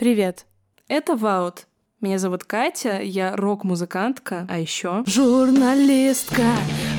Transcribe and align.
Привет, 0.00 0.46
это 0.88 1.14
Ваут. 1.14 1.66
Меня 2.00 2.18
зовут 2.18 2.44
Катя, 2.44 3.02
я 3.02 3.36
рок-музыкантка, 3.36 4.46
а 4.48 4.58
еще 4.58 5.04
журналистка, 5.06 6.54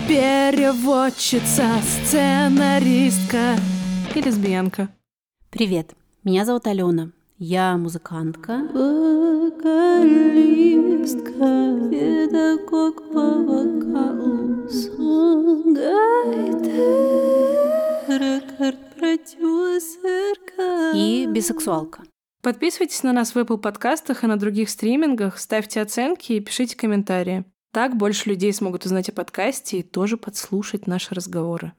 переводчица, 0.08 1.66
сценаристка 1.82 3.56
и 4.14 4.22
лесбиянка. 4.22 4.90
Привет, 5.50 5.96
меня 6.24 6.46
зовут 6.46 6.68
Алена. 6.68 7.10
Я 7.40 7.76
музыкантка, 7.76 8.70
вокалистка, 8.72 9.10
педагог 11.90 13.02
по 13.12 13.34
вокалу, 13.50 14.68
рекорд-продюсерка. 18.08 20.92
И 20.94 21.26
бисексуалка. 21.26 22.04
Подписывайтесь 22.42 23.04
на 23.04 23.14
нас 23.14 23.36
в 23.36 23.38
Apple 23.38 23.60
подкастах 23.60 24.24
и 24.24 24.28
на 24.28 24.36
других 24.36 24.72
стримингах, 24.72 25.38
ставьте 25.38 25.80
оценки 25.80 26.34
и 26.34 26.40
пишите 26.40 26.76
комментарии. 26.76 27.46
Так 27.72 27.96
больше 27.96 28.30
людей 28.30 28.52
смогут 28.52 28.84
узнать 28.84 29.10
о 29.10 29.12
подкасте 29.12 29.78
и 29.78 29.84
тоже 29.84 30.18
подслушать 30.18 30.88
наши 30.88 31.14
разговоры. 31.14 31.74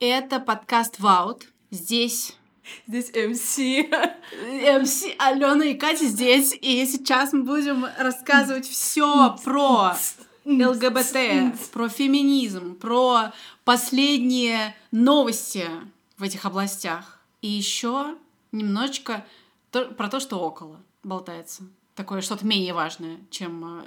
Это 0.00 0.40
подкаст 0.40 0.98
Ваут. 0.98 1.46
Здесь 1.70 2.34
Здесь 2.88 3.12
МС. 3.14 3.58
МС 4.82 5.04
Алена 5.18 5.64
и 5.64 5.74
Катя 5.74 6.06
здесь. 6.06 6.52
И 6.60 6.84
сейчас 6.86 7.32
мы 7.32 7.44
будем 7.44 7.86
рассказывать 7.96 8.66
все 8.66 9.36
про 9.44 9.94
ЛГБТ, 10.46 11.72
про 11.72 11.88
феминизм, 11.88 12.76
про 12.76 13.32
последние 13.64 14.76
новости 14.92 15.68
в 16.18 16.22
этих 16.22 16.44
областях. 16.44 17.18
И 17.42 17.48
еще 17.48 18.16
немножечко 18.52 19.26
про 19.70 20.08
то, 20.08 20.20
что 20.20 20.38
около 20.38 20.80
болтается. 21.02 21.64
Такое 21.96 22.20
что-то 22.20 22.46
менее 22.46 22.74
важное, 22.74 23.18
чем 23.30 23.82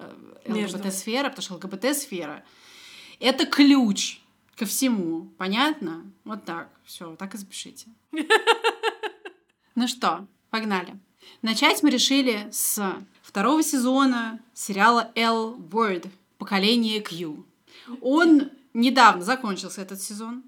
э, 0.46 0.52
ЛГБТ-сфера, 0.52 1.30
потому 1.30 1.42
что 1.42 1.54
ЛГБТ-сфера— 1.56 2.44
это 3.20 3.46
ключ 3.46 4.20
ко 4.56 4.66
всему. 4.66 5.30
Понятно? 5.38 6.04
Вот 6.26 6.44
так. 6.44 6.70
Все, 6.84 7.16
так 7.16 7.36
и 7.36 7.38
запишите. 7.38 7.88
Ну 9.76 9.88
что, 9.88 10.28
погнали. 10.50 11.00
Начать 11.42 11.84
мы 11.84 11.90
решили 11.90 12.50
с 12.52 12.98
второго 13.22 13.64
сезона 13.64 14.42
сериала 14.54 15.10
L 15.16 15.56
Word 15.56 16.10
Поколение 16.40 17.02
Q. 17.02 17.46
Он 18.02 18.50
недавно 18.74 19.24
закончился 19.24 19.82
этот 19.82 20.02
сезон, 20.02 20.44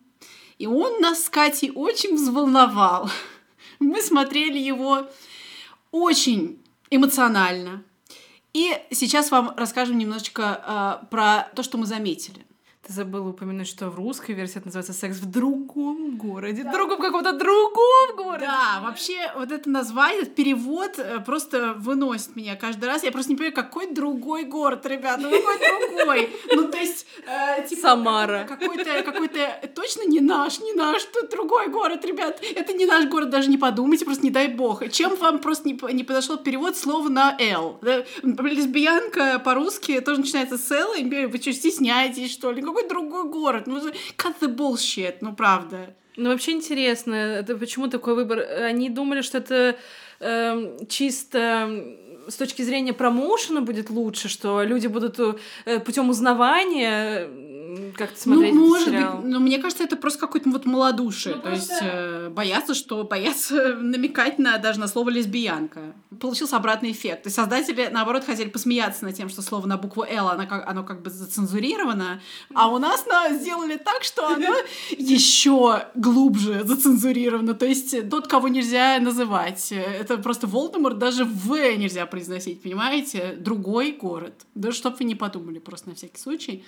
и 0.57 0.65
он 0.65 0.99
нас 0.99 1.25
с 1.25 1.29
Катей 1.29 1.71
очень 1.73 2.15
взволновал. 2.15 3.11
Мы 3.79 4.01
смотрели 4.01 4.57
его 4.57 5.07
очень 5.91 6.59
эмоционально. 6.89 7.83
И 8.53 8.73
сейчас 8.91 9.31
вам 9.31 9.53
расскажем 9.55 9.97
немножечко 9.97 10.99
э, 11.03 11.05
про 11.09 11.49
то, 11.55 11.63
что 11.63 11.77
мы 11.77 11.85
заметили. 11.85 12.45
Ты 12.87 12.93
забыла 12.93 13.29
упомянуть, 13.29 13.67
что 13.67 13.91
в 13.91 13.95
русской 13.95 14.31
версии 14.31 14.57
это 14.57 14.65
называется 14.65 14.93
«Секс 14.93 15.17
в 15.17 15.29
другом 15.29 16.17
городе». 16.17 16.63
Да. 16.63 16.71
В 16.71 16.73
другом 16.73 16.99
каком-то 16.99 17.33
другом 17.33 18.15
городе. 18.17 18.47
Да, 18.47 18.81
вообще 18.81 19.31
вот 19.37 19.51
это 19.51 19.69
название, 19.69 20.23
этот 20.23 20.33
перевод 20.33 20.97
э, 20.97 21.19
просто 21.19 21.75
выносит 21.77 22.35
меня 22.35 22.55
каждый 22.55 22.85
раз. 22.85 23.03
Я 23.03 23.11
просто 23.11 23.33
не 23.33 23.37
понимаю, 23.37 23.53
какой 23.53 23.93
другой 23.93 24.45
город, 24.45 24.83
ребят, 24.87 25.19
ну 25.21 25.29
какой 25.29 25.95
другой? 25.95 26.29
Ну 26.55 26.69
то 26.69 26.77
есть... 26.77 27.05
Э, 27.27 27.67
типа, 27.67 27.81
Самара. 27.81 28.45
Какой-то, 28.49 29.03
какой-то 29.03 29.69
точно 29.75 30.07
не 30.07 30.19
наш, 30.19 30.59
не 30.59 30.73
наш, 30.73 31.03
тут 31.03 31.29
другой 31.29 31.67
город, 31.67 32.03
ребят. 32.03 32.41
Это 32.41 32.73
не 32.73 32.87
наш 32.87 33.05
город, 33.05 33.29
даже 33.29 33.51
не 33.51 33.59
подумайте, 33.59 34.05
просто 34.05 34.23
не 34.23 34.31
дай 34.31 34.47
бог. 34.47 34.89
Чем 34.89 35.15
вам 35.17 35.37
просто 35.37 35.67
не, 35.67 35.79
не 35.93 36.03
подошел 36.03 36.37
перевод 36.37 36.75
слова 36.75 37.09
на 37.09 37.37
«л»? 37.39 37.79
Лесбиянка 38.23 39.37
по-русски 39.37 39.99
тоже 39.99 40.21
начинается 40.21 40.57
с 40.57 40.71
«л», 40.71 40.93
вы 40.93 41.37
что, 41.37 41.53
стесняетесь, 41.53 42.31
что 42.31 42.51
ли? 42.51 42.70
Какой 42.73 42.87
другой 42.87 43.29
город? 43.29 43.67
Ну, 43.67 43.79
cut 44.17 44.35
the 44.41 44.55
bullshit, 44.55 45.17
ну 45.21 45.35
правда. 45.35 45.95
Ну, 46.17 46.29
вообще 46.29 46.51
интересно, 46.51 47.13
это 47.15 47.57
почему 47.57 47.87
такой 47.87 48.15
выбор? 48.15 48.39
Они 48.39 48.89
думали, 48.89 49.21
что 49.21 49.37
это 49.37 49.77
э, 50.19 50.77
чисто 50.89 51.83
с 52.27 52.35
точки 52.35 52.61
зрения 52.61 52.93
промоушена 52.93 53.61
будет 53.61 53.89
лучше, 53.89 54.29
что 54.29 54.63
люди 54.63 54.87
будут 54.87 55.19
э, 55.65 55.79
путем 55.79 56.09
узнавания 56.09 57.27
как-то 57.95 58.19
смотреть 58.19 58.53
ну, 58.53 58.67
может 58.67 58.87
сериал. 58.87 59.17
быть, 59.17 59.25
но 59.27 59.39
мне 59.39 59.59
кажется, 59.59 59.83
это 59.83 59.95
просто 59.95 60.19
какое-то 60.19 60.49
вот 60.49 60.65
малодушие. 60.65 61.35
Ну, 61.35 61.41
То 61.41 61.47
просто... 61.49 61.73
есть 61.73 61.83
э, 61.83 62.29
боятся, 62.29 62.73
что 62.73 63.03
боятся 63.03 63.75
намекать 63.79 64.39
на 64.39 64.57
даже 64.57 64.79
на 64.79 64.87
слово 64.87 65.09
лесбиянка. 65.09 65.93
Получился 66.19 66.57
обратный 66.57 66.91
эффект. 66.91 67.23
То 67.23 67.27
есть 67.27 67.35
создатели, 67.35 67.89
наоборот, 67.91 68.23
хотели 68.25 68.49
посмеяться 68.49 69.05
над 69.05 69.15
тем, 69.15 69.29
что 69.29 69.41
слово 69.41 69.67
на 69.67 69.77
букву 69.77 70.03
Л, 70.03 70.29
оно 70.29 70.47
как, 70.47 70.67
оно 70.67 70.83
как 70.83 71.01
бы 71.01 71.09
зацензурировано, 71.09 72.21
а 72.53 72.69
у 72.69 72.77
нас 72.77 73.05
на, 73.05 73.33
сделали 73.33 73.77
так, 73.77 74.03
что 74.03 74.27
оно 74.27 74.55
еще 74.89 75.85
глубже 75.95 76.63
зацензурировано. 76.63 77.53
То 77.53 77.65
есть 77.65 78.09
тот, 78.09 78.27
кого 78.27 78.47
нельзя 78.47 78.99
называть. 78.99 79.71
Это 79.71 80.17
просто 80.17 80.47
Волдеморт 80.47 80.97
даже 80.97 81.25
В 81.25 81.55
нельзя 81.77 82.05
произносить, 82.05 82.61
понимаете? 82.61 83.35
Другой 83.37 83.91
город. 83.91 84.33
Да 84.55 84.71
чтоб 84.71 84.97
вы 84.97 85.05
не 85.05 85.15
подумали, 85.15 85.59
просто 85.59 85.89
на 85.89 85.95
всякий 85.95 86.19
случай. 86.19 86.63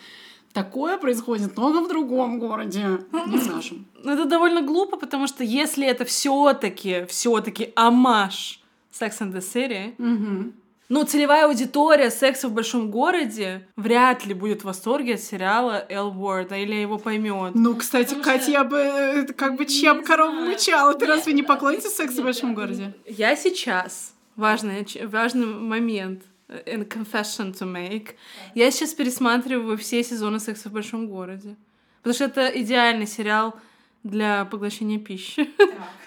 Такое 0.53 0.97
происходит 0.99 1.55
только 1.55 1.81
в 1.81 1.87
другом 1.87 2.37
городе, 2.37 2.99
не 3.27 3.37
в 3.37 3.51
нашем. 3.51 3.87
Ну, 4.03 4.11
это 4.11 4.25
довольно 4.25 4.61
глупо, 4.61 4.97
потому 4.97 5.25
что 5.25 5.43
если 5.43 5.87
это 5.87 6.05
все-таки, 6.05 7.05
все-таки 7.05 7.71
амаш 7.75 8.61
Sex 8.91 9.19
and 9.21 9.33
the 9.33 9.39
City, 9.39 9.95
угу. 9.97 10.53
ну, 10.89 11.03
целевая 11.05 11.47
аудитория 11.47 12.11
секса 12.11 12.47
в 12.47 12.53
большом 12.53 12.91
городе 12.91 13.67
вряд 13.75 14.27
ли 14.27 14.35
будет 14.35 14.61
в 14.61 14.65
восторге 14.65 15.15
от 15.15 15.21
сериала 15.21 15.83
Эл 15.89 16.09
Уорда 16.09 16.55
или 16.55 16.75
его 16.75 16.99
поймет. 16.99 17.55
Ну, 17.55 17.75
кстати, 17.75 18.09
Потому 18.09 18.23
Катя, 18.23 18.43
что... 18.43 18.51
я 18.51 18.63
бы 18.63 18.77
э, 18.77 19.25
как 19.33 19.55
бы 19.55 19.65
чем 19.65 20.03
корову 20.03 20.39
мычала. 20.41 20.93
Ты 20.93 21.07
разве 21.07 21.33
не 21.33 21.41
поклонница 21.51 21.89
секса 21.89 22.21
в 22.21 22.25
большом 22.25 22.53
городе? 22.53 22.93
Я 23.07 23.35
сейчас. 23.35 24.13
Важный, 24.35 24.85
важный 25.07 25.47
момент 25.47 26.23
in 26.65 26.87
confession 26.87 27.53
to 27.53 27.65
make. 27.65 28.15
Я 28.55 28.71
сейчас 28.71 28.93
пересматриваю 28.93 29.77
все 29.77 30.03
сезоны 30.03 30.39
«Секса 30.39 30.69
в 30.69 30.73
большом 30.73 31.07
городе». 31.07 31.55
Потому 32.01 32.13
что 32.13 32.25
это 32.25 32.47
идеальный 32.61 33.07
сериал 33.07 33.55
для 34.03 34.45
поглощения 34.45 34.99
пищи. 34.99 35.49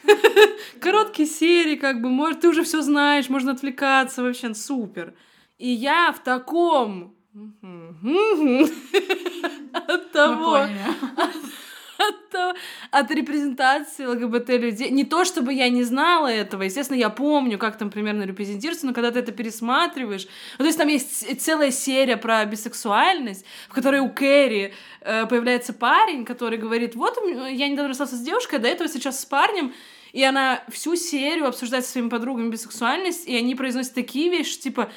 Короткие 0.80 1.26
серии, 1.26 1.76
как 1.76 2.02
бы, 2.02 2.10
может, 2.10 2.40
ты 2.40 2.48
уже 2.48 2.62
все 2.62 2.82
знаешь, 2.82 3.28
можно 3.28 3.52
отвлекаться, 3.52 4.22
вообще 4.22 4.54
супер. 4.54 5.14
И 5.58 5.68
я 5.68 6.12
в 6.12 6.22
таком 6.22 7.14
от 9.72 10.12
того, 10.12 10.54
от, 10.54 10.70
от 12.90 13.10
репрезентации 13.10 14.04
ЛГБТ 14.04 14.48
людей. 14.50 14.90
Не 14.90 15.04
то, 15.04 15.24
чтобы 15.24 15.52
я 15.52 15.68
не 15.68 15.84
знала 15.84 16.28
этого, 16.28 16.62
естественно, 16.62 16.98
я 16.98 17.10
помню, 17.10 17.58
как 17.58 17.78
там 17.78 17.90
примерно 17.90 18.24
репрезентируется, 18.24 18.86
но 18.86 18.92
когда 18.92 19.10
ты 19.10 19.20
это 19.20 19.32
пересматриваешь... 19.32 20.26
Ну, 20.58 20.64
то 20.64 20.66
есть 20.66 20.78
там 20.78 20.88
есть 20.88 21.40
целая 21.40 21.70
серия 21.70 22.16
про 22.16 22.44
бисексуальность, 22.44 23.44
в 23.68 23.74
которой 23.74 24.00
у 24.00 24.10
Кэрри 24.10 24.74
э, 25.00 25.26
появляется 25.26 25.72
парень, 25.72 26.24
который 26.24 26.58
говорит, 26.58 26.94
вот, 26.94 27.18
я 27.26 27.68
недавно 27.68 27.88
расстался 27.88 28.16
с 28.16 28.20
девушкой, 28.20 28.56
а 28.56 28.58
до 28.58 28.68
этого 28.68 28.88
сейчас 28.88 29.20
с 29.20 29.24
парнем, 29.26 29.72
и 30.12 30.22
она 30.22 30.62
всю 30.68 30.96
серию 30.96 31.46
обсуждает 31.46 31.84
со 31.84 31.92
своими 31.92 32.08
подругами 32.08 32.48
бисексуальность, 32.48 33.26
и 33.26 33.36
они 33.36 33.54
произносят 33.54 33.92
такие 33.92 34.30
вещи, 34.30 34.58
типа, 34.58 34.90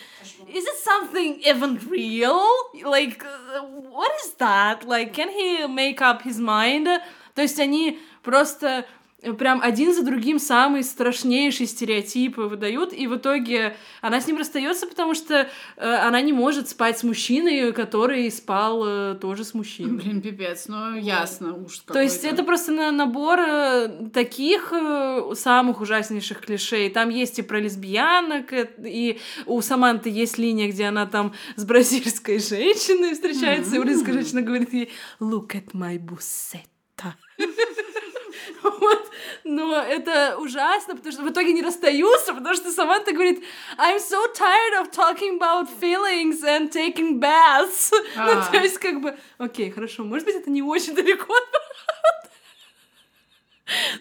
is 0.48 0.64
it 0.64 0.78
something 0.86 1.42
even 1.44 1.78
real? 1.90 2.42
Like, 2.84 3.22
what 3.92 4.12
is 4.24 4.34
that? 4.40 4.86
Like, 4.86 5.14
can 5.14 5.30
he 5.30 5.68
make 5.68 6.02
up 6.02 6.22
his 6.22 6.40
mind? 6.40 6.88
То 7.40 7.44
есть 7.44 7.58
они 7.58 7.98
просто 8.22 8.86
прям 9.38 9.62
один 9.62 9.94
за 9.94 10.04
другим 10.04 10.40
самые 10.40 10.84
страшнейшие 10.84 11.68
стереотипы 11.68 12.42
выдают, 12.42 12.92
и 12.92 13.08
в 13.08 13.16
итоге 13.16 13.78
она 14.02 14.20
с 14.20 14.28
ним 14.28 14.38
расстается, 14.38 14.88
потому 14.88 15.14
что 15.14 15.48
э, 15.78 15.96
она 15.96 16.20
не 16.20 16.34
может 16.34 16.68
спать 16.68 17.00
с 17.00 17.04
мужчиной, 17.04 17.72
который 17.72 18.30
спал 18.30 18.84
э, 18.86 19.16
тоже 19.16 19.46
с 19.46 19.54
мужчиной. 19.54 20.02
Блин, 20.02 20.22
пипец, 20.22 20.68
ну 20.68 20.96
ясно, 20.96 21.56
уж 21.56 21.80
То 21.80 22.02
есть 22.02 22.26
это 22.26 22.44
просто 22.44 22.74
на 22.74 22.92
набор 22.92 23.40
э, 23.40 24.10
таких 24.14 24.74
э, 24.74 25.32
самых 25.34 25.80
ужаснейших 25.80 26.42
клишей. 26.42 26.90
Там 26.90 27.08
есть 27.08 27.40
и 27.40 27.42
про 27.42 27.62
лесбиянок, 27.62 28.52
э, 28.52 28.70
и 28.84 29.20
у 29.46 29.62
Саманты 29.62 30.10
есть 30.10 30.38
линия, 30.38 30.70
где 30.70 30.86
она 30.86 31.06
там 31.06 31.34
с 31.56 31.64
бразильской 31.64 32.40
женщиной 32.40 33.14
встречается, 33.14 33.72
mm-hmm. 33.72 33.78
и 33.78 33.80
бразильская 33.80 34.14
женщина 34.14 34.42
говорит 34.42 34.74
ей 34.74 34.92
«Look 35.22 35.56
at 35.56 35.72
my 35.74 35.98
busetta». 35.98 36.79
Вот. 38.64 39.12
Но 39.44 39.82
это 39.82 40.38
ужасно, 40.38 40.96
потому 40.96 41.12
что 41.12 41.22
в 41.24 41.30
итоге 41.30 41.54
не 41.54 41.62
расстаются, 41.62 42.34
потому 42.34 42.56
что 42.56 42.72
Саманта 42.72 43.12
говорит, 43.14 43.44
I'm 43.78 43.98
so 44.00 44.18
tired 44.34 44.82
of 44.82 44.92
talking 44.92 45.38
about 45.40 45.68
feelings 45.82 46.44
and 46.44 46.70
taking 46.72 47.20
baths. 47.20 47.92
Ну, 48.16 48.32
А. 48.32 48.50
то 48.52 48.58
есть, 48.58 48.78
как 48.80 49.02
бы, 49.02 49.18
окей, 49.38 49.72
хорошо, 49.72 50.04
может 50.04 50.26
быть, 50.26 50.36
это 50.36 50.50
не 50.50 50.62
очень 50.62 50.94
далеко 50.96 51.34
от. 51.34 52.29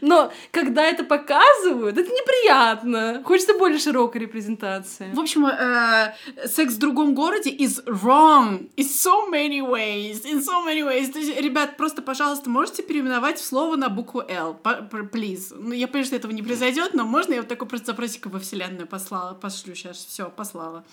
Но 0.01 0.33
когда 0.51 0.85
это 0.87 1.05
показывают, 1.05 1.99
это 1.99 2.11
неприятно. 2.11 3.23
Хочется 3.25 3.55
более 3.55 3.79
широкой 3.79 4.23
репрезентации. 4.23 5.11
В 5.13 5.21
общем, 5.21 5.47
э, 5.47 6.15
секс 6.47 6.75
в 6.75 6.79
другом 6.79 7.15
городе 7.15 7.51
is 7.51 7.85
wrong 7.87 8.71
in 8.77 8.85
so 8.85 9.31
many 9.31 9.61
ways, 9.61 10.25
in 10.25 10.41
so 10.41 10.65
many 10.67 10.83
ways. 10.83 11.13
Ребят, 11.41 11.77
просто, 11.77 12.03
пожалуйста, 12.03 12.51
можете 12.51 12.83
переименовать 12.83 13.39
слово 13.39 13.77
на 13.77 13.89
букву 13.89 14.23
L, 14.29 14.57
please. 15.13 15.55
Ну, 15.57 15.73
я 15.73 15.87
понимаю, 15.87 16.07
что 16.07 16.17
этого 16.17 16.33
не 16.33 16.43
произойдет, 16.43 16.95
но 16.95 17.05
можно 17.05 17.35
я 17.35 17.41
вот 17.41 17.49
такой 17.49 17.69
просто 17.69 17.87
запросик 17.89 18.27
во 18.27 18.39
вселенную 18.39 18.87
послала, 18.87 19.35
пошлю 19.35 19.75
сейчас, 19.75 19.97
все, 19.97 20.31
послала. 20.31 20.85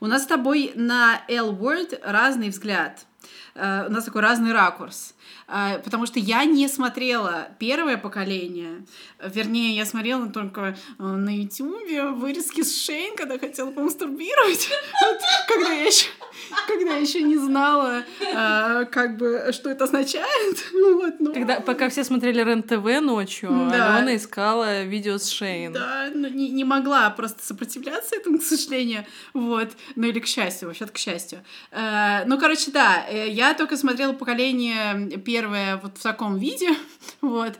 У 0.00 0.06
нас 0.06 0.22
с 0.22 0.26
тобой 0.26 0.72
на 0.74 1.22
L-word 1.28 2.00
разный 2.04 2.50
взгляд. 2.50 3.06
Э, 3.54 3.86
У 3.88 3.92
нас 3.92 4.04
такой 4.04 4.22
разный 4.22 4.52
ракурс. 4.52 5.14
Э, 5.48 5.78
Потому 5.82 6.06
что 6.06 6.18
я 6.18 6.44
не 6.44 6.68
смотрела 6.68 7.48
первое 7.58 7.96
поколение. 7.96 8.84
Вернее, 9.22 9.76
я 9.76 9.84
смотрела 9.84 10.28
только 10.28 10.76
э, 10.98 11.02
на 11.02 11.34
Ютубе 11.36 12.04
вырезки 12.10 12.62
с 12.62 12.84
Шейн, 12.84 13.16
когда 13.16 13.38
хотела 13.38 13.70
помастурбировать. 13.70 14.68
Когда 15.48 15.72
я 15.72 15.84
еще 15.84 16.06
когда 16.66 16.94
еще 16.94 17.22
не 17.22 17.36
знала, 17.36 18.04
э, 18.20 18.84
как 18.86 19.16
бы, 19.16 19.50
что 19.52 19.70
это 19.70 19.84
означает. 19.84 20.58
Вот, 20.98 21.14
ну, 21.20 21.32
Когда, 21.32 21.60
пока 21.60 21.88
все 21.90 22.02
смотрели 22.02 22.42
РЕН-ТВ 22.42 23.00
ночью, 23.02 23.50
Да. 23.70 23.96
Алена 23.96 24.16
искала 24.16 24.82
видео 24.82 25.18
с 25.18 25.28
Шейн. 25.28 25.72
Да, 25.72 26.08
ну, 26.12 26.28
не, 26.28 26.48
не 26.50 26.64
могла 26.64 27.10
просто 27.10 27.44
сопротивляться 27.44 28.16
этому, 28.16 28.38
к 28.38 28.42
сожалению. 28.42 29.04
Вот. 29.34 29.70
Ну 29.96 30.06
или 30.06 30.18
к 30.18 30.26
счастью, 30.26 30.68
вообще-то 30.68 30.92
к 30.92 30.98
счастью. 30.98 31.44
Э, 31.70 32.24
ну, 32.26 32.38
короче, 32.38 32.70
да, 32.70 33.04
э, 33.08 33.28
я 33.28 33.54
только 33.54 33.76
смотрела 33.76 34.12
поколение 34.12 35.17
первое 35.18 35.78
вот 35.78 35.98
в 35.98 36.02
таком 36.02 36.38
виде. 36.38 36.70
Вот. 37.20 37.54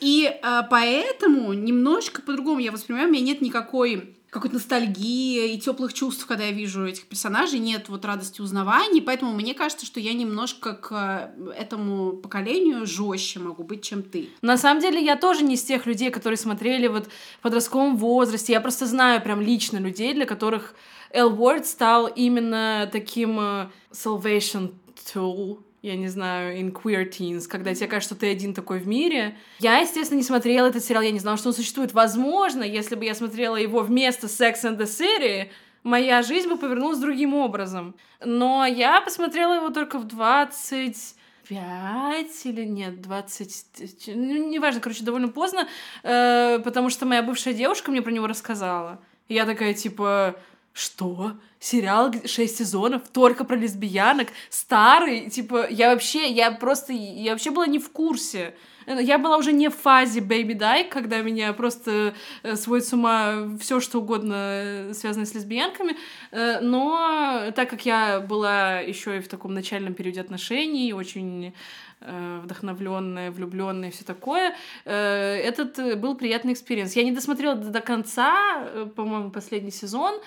И 0.00 0.26
э, 0.26 0.62
поэтому 0.68 1.52
немножко 1.54 2.20
по-другому 2.20 2.58
я 2.58 2.72
воспринимаю. 2.72 3.08
У 3.08 3.12
меня 3.12 3.24
нет 3.24 3.40
никакой 3.40 4.18
какой-то 4.30 4.56
ностальгии 4.56 5.54
и 5.54 5.58
теплых 5.58 5.94
чувств, 5.94 6.26
когда 6.26 6.44
я 6.44 6.52
вижу 6.52 6.86
этих 6.86 7.06
персонажей, 7.06 7.58
нет 7.58 7.88
вот 7.88 8.04
радости 8.04 8.42
узнавания, 8.42 9.00
поэтому 9.00 9.32
мне 9.32 9.54
кажется, 9.54 9.86
что 9.86 10.00
я 10.00 10.12
немножко 10.12 10.74
к 10.74 11.32
этому 11.56 12.12
поколению 12.12 12.84
жестче 12.86 13.40
могу 13.40 13.62
быть, 13.62 13.82
чем 13.82 14.02
ты. 14.02 14.28
На 14.42 14.58
самом 14.58 14.82
деле, 14.82 15.02
я 15.02 15.16
тоже 15.16 15.44
не 15.44 15.54
из 15.54 15.62
тех 15.62 15.86
людей, 15.86 16.10
которые 16.10 16.36
смотрели 16.36 16.88
вот 16.88 17.06
в 17.06 17.42
подростковом 17.42 17.96
возрасте. 17.96 18.52
Я 18.52 18.60
просто 18.60 18.86
знаю 18.86 19.22
прям 19.22 19.40
лично 19.40 19.78
людей, 19.78 20.12
для 20.12 20.26
которых 20.26 20.74
L 21.10 21.34
Word 21.34 21.64
стал 21.64 22.06
именно 22.06 22.88
таким 22.92 23.40
э, 23.40 23.68
salvation 23.92 24.74
tool, 24.94 25.58
я 25.88 25.96
не 25.96 26.08
знаю, 26.08 26.60
in 26.60 26.70
queer 26.72 27.10
teens, 27.10 27.48
когда 27.48 27.74
тебе 27.74 27.88
кажется, 27.88 28.14
что 28.14 28.20
ты 28.20 28.30
один 28.30 28.54
такой 28.54 28.78
в 28.78 28.86
мире. 28.86 29.36
Я, 29.58 29.78
естественно, 29.78 30.18
не 30.18 30.24
смотрела 30.24 30.66
этот 30.66 30.84
сериал, 30.84 31.02
я 31.02 31.10
не 31.10 31.18
знала, 31.18 31.36
что 31.38 31.48
он 31.48 31.54
существует. 31.54 31.92
Возможно, 31.94 32.62
если 32.62 32.94
бы 32.94 33.04
я 33.04 33.14
смотрела 33.14 33.56
его 33.56 33.80
вместо 33.80 34.26
Sex 34.26 34.62
and 34.64 34.78
the 34.78 34.84
City, 34.84 35.48
моя 35.82 36.22
жизнь 36.22 36.48
бы 36.48 36.58
повернулась 36.58 36.98
другим 36.98 37.34
образом. 37.34 37.94
Но 38.24 38.66
я 38.66 39.00
посмотрела 39.00 39.54
его 39.54 39.70
только 39.70 39.98
в 39.98 40.04
20 40.04 41.14
пять 41.48 42.44
или 42.44 42.64
нет, 42.64 43.00
20... 43.00 44.08
Ну, 44.08 44.50
неважно, 44.50 44.82
короче, 44.82 45.02
довольно 45.02 45.28
поздно, 45.28 45.66
э, 46.02 46.60
потому 46.62 46.90
что 46.90 47.06
моя 47.06 47.22
бывшая 47.22 47.54
девушка 47.54 47.90
мне 47.90 48.02
про 48.02 48.10
него 48.10 48.26
рассказала. 48.26 49.00
И 49.28 49.34
я 49.34 49.46
такая, 49.46 49.72
типа, 49.72 50.36
что? 50.72 51.32
Сериал 51.60 52.12
6 52.24 52.56
сезонов, 52.56 53.08
только 53.08 53.44
про 53.44 53.56
лесбиянок, 53.56 54.28
старый, 54.48 55.28
типа, 55.28 55.66
я 55.68 55.90
вообще, 55.90 56.30
я 56.30 56.52
просто, 56.52 56.92
я 56.92 57.32
вообще 57.32 57.50
была 57.50 57.66
не 57.66 57.80
в 57.80 57.90
курсе. 57.90 58.54
Я 58.86 59.18
была 59.18 59.36
уже 59.36 59.52
не 59.52 59.68
в 59.68 59.74
фазе 59.74 60.20
Baby 60.20 60.56
Die, 60.56 60.88
когда 60.88 61.20
меня 61.20 61.52
просто 61.52 62.14
э, 62.42 62.56
сводит 62.56 62.86
с 62.86 62.92
ума 62.94 63.48
все 63.60 63.80
что 63.80 63.98
угодно 63.98 64.34
э, 64.34 64.94
связанное 64.94 65.26
с 65.26 65.34
лесбиянками, 65.34 65.94
Э, 66.30 66.60
но 66.60 67.50
так 67.54 67.70
как 67.70 67.86
я 67.86 68.20
была 68.20 68.80
еще 68.80 69.18
и 69.18 69.20
в 69.20 69.28
таком 69.28 69.54
начальном 69.54 69.94
периоде 69.94 70.20
отношений, 70.20 70.92
очень 70.92 71.54
э, 72.00 72.40
вдохновленная, 72.42 73.30
влюбленная 73.30 73.90
все 73.90 74.04
такое, 74.04 74.54
э, 74.84 75.36
этот 75.44 75.78
э, 75.78 75.96
был 75.96 76.14
приятный 76.16 76.52
experience. 76.52 76.94
Я 76.96 77.04
не 77.04 77.12
досмотрела 77.12 77.54
до, 77.54 77.80
конца, 77.80 78.36
э, 78.58 78.86
по-моему, 78.94 79.30
последний 79.30 79.70
сезон, 79.70 80.20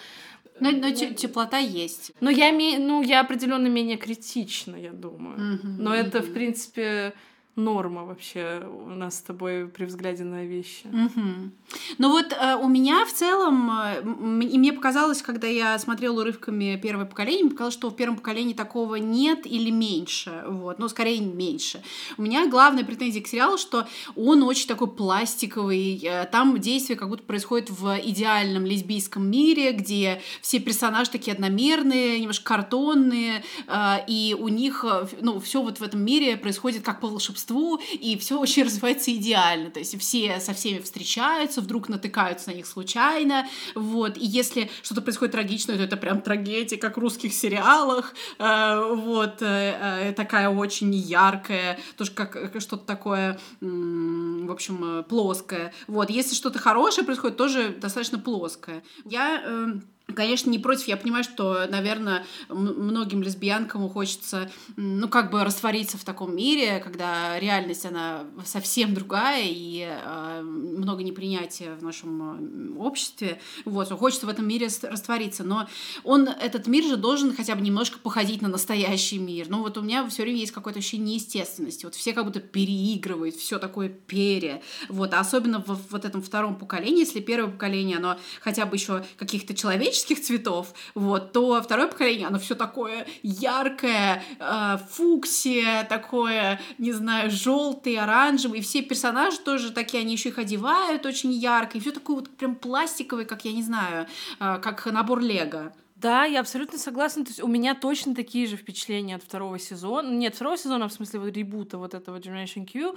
Но, 0.61 0.71
но 0.71 0.91
те- 0.91 1.13
теплота 1.13 1.57
есть. 1.57 2.11
но 2.21 2.29
я, 2.29 2.51
ну, 2.51 3.01
я 3.01 3.19
определенно 3.21 3.67
менее 3.67 3.97
критична, 3.97 4.75
я 4.77 4.91
думаю. 4.91 5.37
Мгм, 5.39 5.77
Но 5.83 5.93
это, 5.93 6.21
в 6.21 6.31
принципе, 6.33 7.13
норма 7.55 8.05
вообще 8.05 8.65
у 8.85 8.89
нас 8.89 9.17
с 9.17 9.21
тобой 9.21 9.67
при 9.67 9.85
взгляде 9.85 10.23
на 10.23 10.45
вещи. 10.45 10.85
Мгм. 10.85 11.51
Ну 11.97 12.09
вот 12.09 12.31
э, 12.31 12.55
у 12.55 12.67
меня 12.69 13.05
в 13.05 13.11
целом, 13.11 13.69
э, 13.71 14.01
и 14.45 14.57
мне 14.57 14.71
показалось, 14.71 15.21
когда 15.21 15.47
я 15.47 15.77
смотрела 15.77 16.21
урывками 16.21 16.79
первое 16.81 17.05
поколение, 17.05 17.43
мне 17.43 17.51
показалось, 17.51 17.73
что 17.73 17.89
в 17.89 17.95
первом 17.95 18.15
поколении 18.15 18.53
такого 18.53 18.95
нет 18.95 19.45
или 19.45 19.69
меньше, 19.69 20.43
вот, 20.47 20.79
ну, 20.79 20.87
скорее 20.87 21.19
меньше. 21.19 21.83
У 22.17 22.21
меня 22.21 22.47
главная 22.47 22.85
претензия 22.85 23.21
к 23.21 23.27
сериалу, 23.27 23.57
что 23.57 23.85
он 24.15 24.43
очень 24.43 24.67
такой 24.67 24.89
пластиковый, 24.89 25.99
э, 26.03 26.25
там 26.31 26.57
действие 26.57 26.97
как 26.97 27.09
будто 27.09 27.23
происходит 27.23 27.69
в 27.69 27.99
идеальном 28.01 28.65
лесбийском 28.65 29.29
мире, 29.29 29.73
где 29.73 30.21
все 30.41 30.59
персонажи 30.59 31.11
такие 31.11 31.33
одномерные, 31.33 32.19
немножко 32.19 32.45
картонные, 32.45 33.43
э, 33.67 33.95
и 34.07 34.37
у 34.39 34.47
них, 34.47 34.85
э, 34.87 35.07
ну, 35.19 35.41
все 35.41 35.61
вот 35.61 35.79
в 35.79 35.83
этом 35.83 36.01
мире 36.01 36.37
происходит 36.37 36.83
как 36.83 37.01
по 37.01 37.07
волшебству, 37.07 37.40
и 37.47 38.17
все 38.17 38.39
очень 38.39 38.63
развивается 38.65 39.11
идеально, 39.11 39.69
то 39.71 39.79
есть 39.79 39.99
все 39.99 40.39
со 40.39 40.53
всеми 40.53 40.79
встречаются, 40.79 41.61
вдруг 41.61 41.89
натыкаются 41.89 42.49
на 42.49 42.55
них 42.55 42.65
случайно, 42.65 43.47
вот, 43.75 44.17
и 44.17 44.25
если 44.25 44.69
что-то 44.83 45.01
происходит 45.01 45.33
трагичное, 45.33 45.77
то 45.77 45.83
это 45.83 45.97
прям 45.97 46.21
трагедия, 46.21 46.77
как 46.77 46.97
в 46.97 46.99
русских 46.99 47.33
сериалах, 47.33 48.13
э, 48.39 48.93
вот, 48.95 49.41
э, 49.41 50.09
э, 50.09 50.13
такая 50.13 50.49
очень 50.49 50.93
яркая, 50.93 51.79
тоже 51.97 52.11
как 52.11 52.31
как 52.31 52.61
что-то 52.61 52.85
такое, 52.85 53.39
в 53.59 54.51
общем, 54.51 54.99
э, 54.99 55.03
плоское, 55.03 55.73
вот, 55.87 56.09
если 56.09 56.35
что-то 56.35 56.59
хорошее 56.59 57.05
происходит, 57.05 57.37
тоже 57.37 57.69
достаточно 57.69 58.19
плоское. 58.19 58.83
Я 59.05 59.41
эм, 59.43 59.83
Конечно, 60.13 60.49
не 60.49 60.59
против. 60.59 60.87
Я 60.87 60.97
понимаю, 60.97 61.23
что, 61.23 61.67
наверное, 61.69 62.25
многим 62.49 63.21
лесбиянкам 63.21 63.89
хочется, 63.89 64.51
ну, 64.75 65.07
как 65.07 65.31
бы 65.31 65.43
раствориться 65.43 65.97
в 65.97 66.03
таком 66.03 66.35
мире, 66.35 66.79
когда 66.79 67.39
реальность, 67.39 67.85
она 67.85 68.25
совсем 68.45 68.93
другая, 68.93 69.45
и 69.45 69.87
э, 69.87 70.41
много 70.41 71.03
непринятия 71.03 71.75
в 71.75 71.83
нашем 71.83 72.77
обществе. 72.79 73.39
Вот, 73.65 73.89
хочется 73.89 74.25
в 74.25 74.29
этом 74.29 74.47
мире 74.47 74.67
раствориться. 74.83 75.43
Но 75.43 75.67
он, 76.03 76.27
этот 76.27 76.67
мир 76.67 76.83
же 76.83 76.97
должен 76.97 77.35
хотя 77.35 77.55
бы 77.55 77.61
немножко 77.61 77.99
походить 77.99 78.41
на 78.41 78.47
настоящий 78.47 79.19
мир. 79.19 79.47
Ну, 79.49 79.59
вот 79.59 79.77
у 79.77 79.81
меня 79.81 80.07
все 80.09 80.23
время 80.23 80.39
есть 80.39 80.51
какое-то 80.51 80.79
ощущение 80.79 81.13
неестественности. 81.13 81.85
Вот 81.85 81.95
все 81.95 82.13
как 82.13 82.25
будто 82.25 82.39
переигрывают, 82.39 83.35
все 83.35 83.59
такое 83.59 83.89
пере. 83.89 84.61
Вот, 84.89 85.13
а 85.13 85.19
особенно 85.19 85.59
в 85.59 85.79
вот 85.89 86.05
этом 86.05 86.21
втором 86.21 86.55
поколении, 86.55 86.99
если 86.99 87.19
первое 87.19 87.51
поколение, 87.51 87.97
оно 87.97 88.17
хотя 88.41 88.65
бы 88.65 88.75
еще 88.75 89.03
каких-то 89.17 89.53
человеческих 89.53 90.00
цветов, 90.03 90.73
вот, 90.95 91.31
то 91.31 91.61
второе 91.61 91.87
поколение, 91.87 92.27
оно 92.27 92.39
все 92.39 92.55
такое 92.55 93.05
яркое, 93.23 94.23
э, 94.39 94.77
фуксия, 94.89 95.83
такое, 95.83 96.59
не 96.77 96.91
знаю, 96.91 97.29
желтый, 97.31 97.97
оранжевый, 97.97 98.59
и 98.59 98.61
все 98.61 98.81
персонажи 98.81 99.39
тоже 99.39 99.71
такие, 99.71 100.01
они 100.01 100.13
еще 100.13 100.29
их 100.29 100.37
одевают 100.37 101.05
очень 101.05 101.31
ярко, 101.31 101.77
и 101.77 101.81
все 101.81 101.91
такое 101.91 102.17
вот 102.17 102.29
прям 102.29 102.55
пластиковое, 102.55 103.25
как, 103.25 103.45
я 103.45 103.53
не 103.53 103.63
знаю, 103.63 104.07
э, 104.39 104.59
как 104.61 104.85
набор 104.85 105.19
Лего. 105.19 105.73
Да, 106.01 106.25
я 106.25 106.39
абсолютно 106.39 106.79
согласна. 106.79 107.23
То 107.23 107.29
есть 107.29 107.43
у 107.43 107.47
меня 107.47 107.75
точно 107.75 108.15
такие 108.15 108.47
же 108.47 108.57
впечатления 108.57 109.15
от 109.15 109.23
второго 109.23 109.59
сезона. 109.59 110.09
Нет, 110.09 110.33
второго 110.33 110.57
сезона, 110.57 110.87
в 110.87 110.93
смысле, 110.93 111.19
вот 111.19 111.37
ребута 111.37 111.77
вот 111.77 111.93
этого 111.93 112.17
Generation 112.17 112.65
Q. 112.65 112.95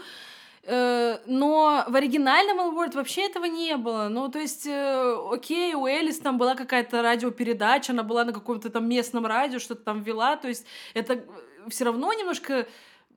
Э, 0.67 1.19
Но 1.27 1.85
в 1.89 1.95
оригинальном 1.95 2.59
L-Word 2.61 2.95
вообще 2.95 3.27
этого 3.27 3.45
не 3.45 3.77
было. 3.77 4.09
Ну, 4.09 4.29
то 4.29 4.39
есть, 4.39 4.67
э, 4.67 5.17
окей, 5.31 5.75
у 5.75 5.87
Элис 5.87 6.19
там 6.19 6.39
была 6.39 6.55
какая-то 6.55 7.03
радиопередача, 7.03 7.93
она 7.93 8.03
была 8.03 8.25
на 8.25 8.33
каком-то 8.33 8.71
там 8.71 8.89
местном 8.89 9.27
радио, 9.27 9.59
что-то 9.59 9.83
там 9.83 10.03
вела. 10.03 10.37
То 10.37 10.49
есть 10.49 10.67
это 10.95 11.25
все 11.69 11.85
равно 11.85 12.13
немножко 12.13 12.67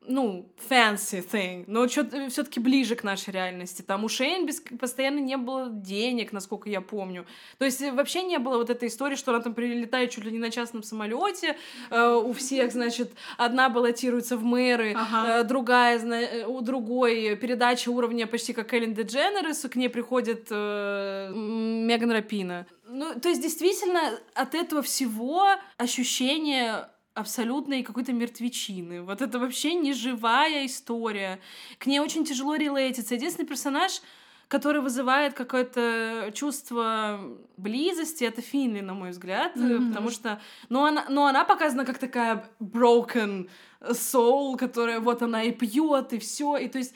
ну, 0.08 0.50
fancy 0.70 1.26
thing, 1.26 1.66
но 1.68 1.88
все 1.88 2.04
таки 2.44 2.60
ближе 2.60 2.96
к 2.96 3.04
нашей 3.04 3.32
реальности. 3.34 3.82
Там 3.82 4.04
у 4.04 4.10
Шейн 4.10 4.46
без, 4.46 4.62
постоянно 4.80 5.20
не 5.20 5.38
было 5.38 5.70
денег, 5.70 6.32
насколько 6.32 6.70
я 6.70 6.82
помню. 6.82 7.26
То 7.58 7.66
есть 7.66 7.82
э, 7.82 7.92
вообще 7.92 8.24
не 8.24 8.40
было 8.40 8.58
вот 8.58 8.70
этой 8.70 8.88
истории, 8.88 9.16
что 9.16 9.32
она 9.32 9.42
там 9.42 9.54
прилетает 9.54 10.12
чуть 10.12 10.24
ли 10.24 10.32
не 10.32 10.40
на 10.40 10.50
частном 10.50 10.84
самолете. 10.84 11.58
Э, 11.90 12.14
у 12.14 12.34
всех, 12.34 12.72
значит, 12.72 13.12
одна 13.38 13.70
баллотируется 13.70 14.38
в 14.38 14.44
мэры, 14.44 14.94
ага. 14.96 15.40
э, 15.40 15.44
другая, 15.44 16.00
зна... 16.00 16.22
Э, 16.22 16.46
у 16.46 16.62
другой 16.62 17.36
передача 17.36 17.90
уровня 17.90 18.28
почти 18.28 18.54
как 18.54 18.74
Эллен 18.74 18.94
Дедженерес, 18.94 19.62
к 19.62 19.76
ней 19.76 19.90
приходит 19.90 20.48
э, 20.50 21.32
Меган 21.34 22.12
Рапина. 22.12 22.66
Ну, 22.90 23.20
то 23.20 23.30
есть 23.30 23.42
действительно 23.42 24.18
от 24.34 24.56
этого 24.56 24.82
всего 24.82 25.46
ощущение 25.78 26.88
абсолютной 27.18 27.84
какой-то 27.84 28.14
мертвечины. 28.14 29.02
Вот 29.02 29.22
это 29.22 29.40
вообще 29.40 29.74
не 29.74 29.94
живая 29.94 30.66
история. 30.66 31.40
К 31.80 31.88
ней 31.88 32.00
очень 32.00 32.26
тяжело 32.26 32.56
релейтиться. 32.56 33.16
Единственный 33.16 33.48
персонаж, 33.48 34.02
который 34.48 34.82
вызывает 34.82 35.34
какое-то 35.34 36.32
чувство 36.34 37.20
близости, 37.58 38.24
это 38.24 38.42
Финли, 38.42 38.82
на 38.82 38.94
мой 38.94 39.10
взгляд, 39.10 39.58
mm-hmm. 39.58 39.90
потому 39.90 40.10
что, 40.10 40.40
ну 40.70 40.86
она, 40.86 41.06
ну 41.10 41.26
она 41.26 41.44
показана 41.44 41.86
как 41.86 41.98
такая 41.98 42.48
broken 42.60 43.50
soul, 43.82 44.58
которая 44.58 45.00
вот 45.00 45.22
она 45.22 45.44
и 45.44 45.52
пьет 45.52 46.14
и 46.14 46.20
все, 46.20 46.58
и 46.58 46.68
то 46.68 46.78
есть 46.78 46.94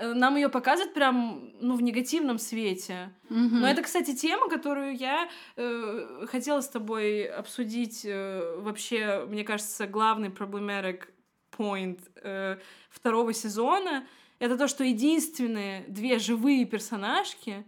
нам 0.00 0.36
ее 0.36 0.48
показывают 0.48 0.94
прям, 0.94 1.52
ну, 1.60 1.76
в 1.76 1.82
негативном 1.82 2.38
свете. 2.38 3.12
Mm-hmm. 3.30 3.58
Но 3.60 3.68
это, 3.68 3.82
кстати, 3.82 4.14
тема, 4.14 4.48
которую 4.48 4.96
я 4.96 5.28
э, 5.56 6.26
хотела 6.28 6.60
с 6.60 6.68
тобой 6.68 7.24
обсудить. 7.24 8.04
Э, 8.04 8.56
вообще, 8.58 9.24
мне 9.28 9.44
кажется, 9.44 9.86
главный 9.86 10.30
проблематик 10.30 11.10
point 11.56 12.00
э, 12.22 12.58
второго 12.90 13.32
сезона 13.32 14.04
это 14.38 14.58
то, 14.58 14.68
что 14.68 14.84
единственные 14.84 15.84
две 15.88 16.18
живые 16.18 16.64
персонажки, 16.64 17.64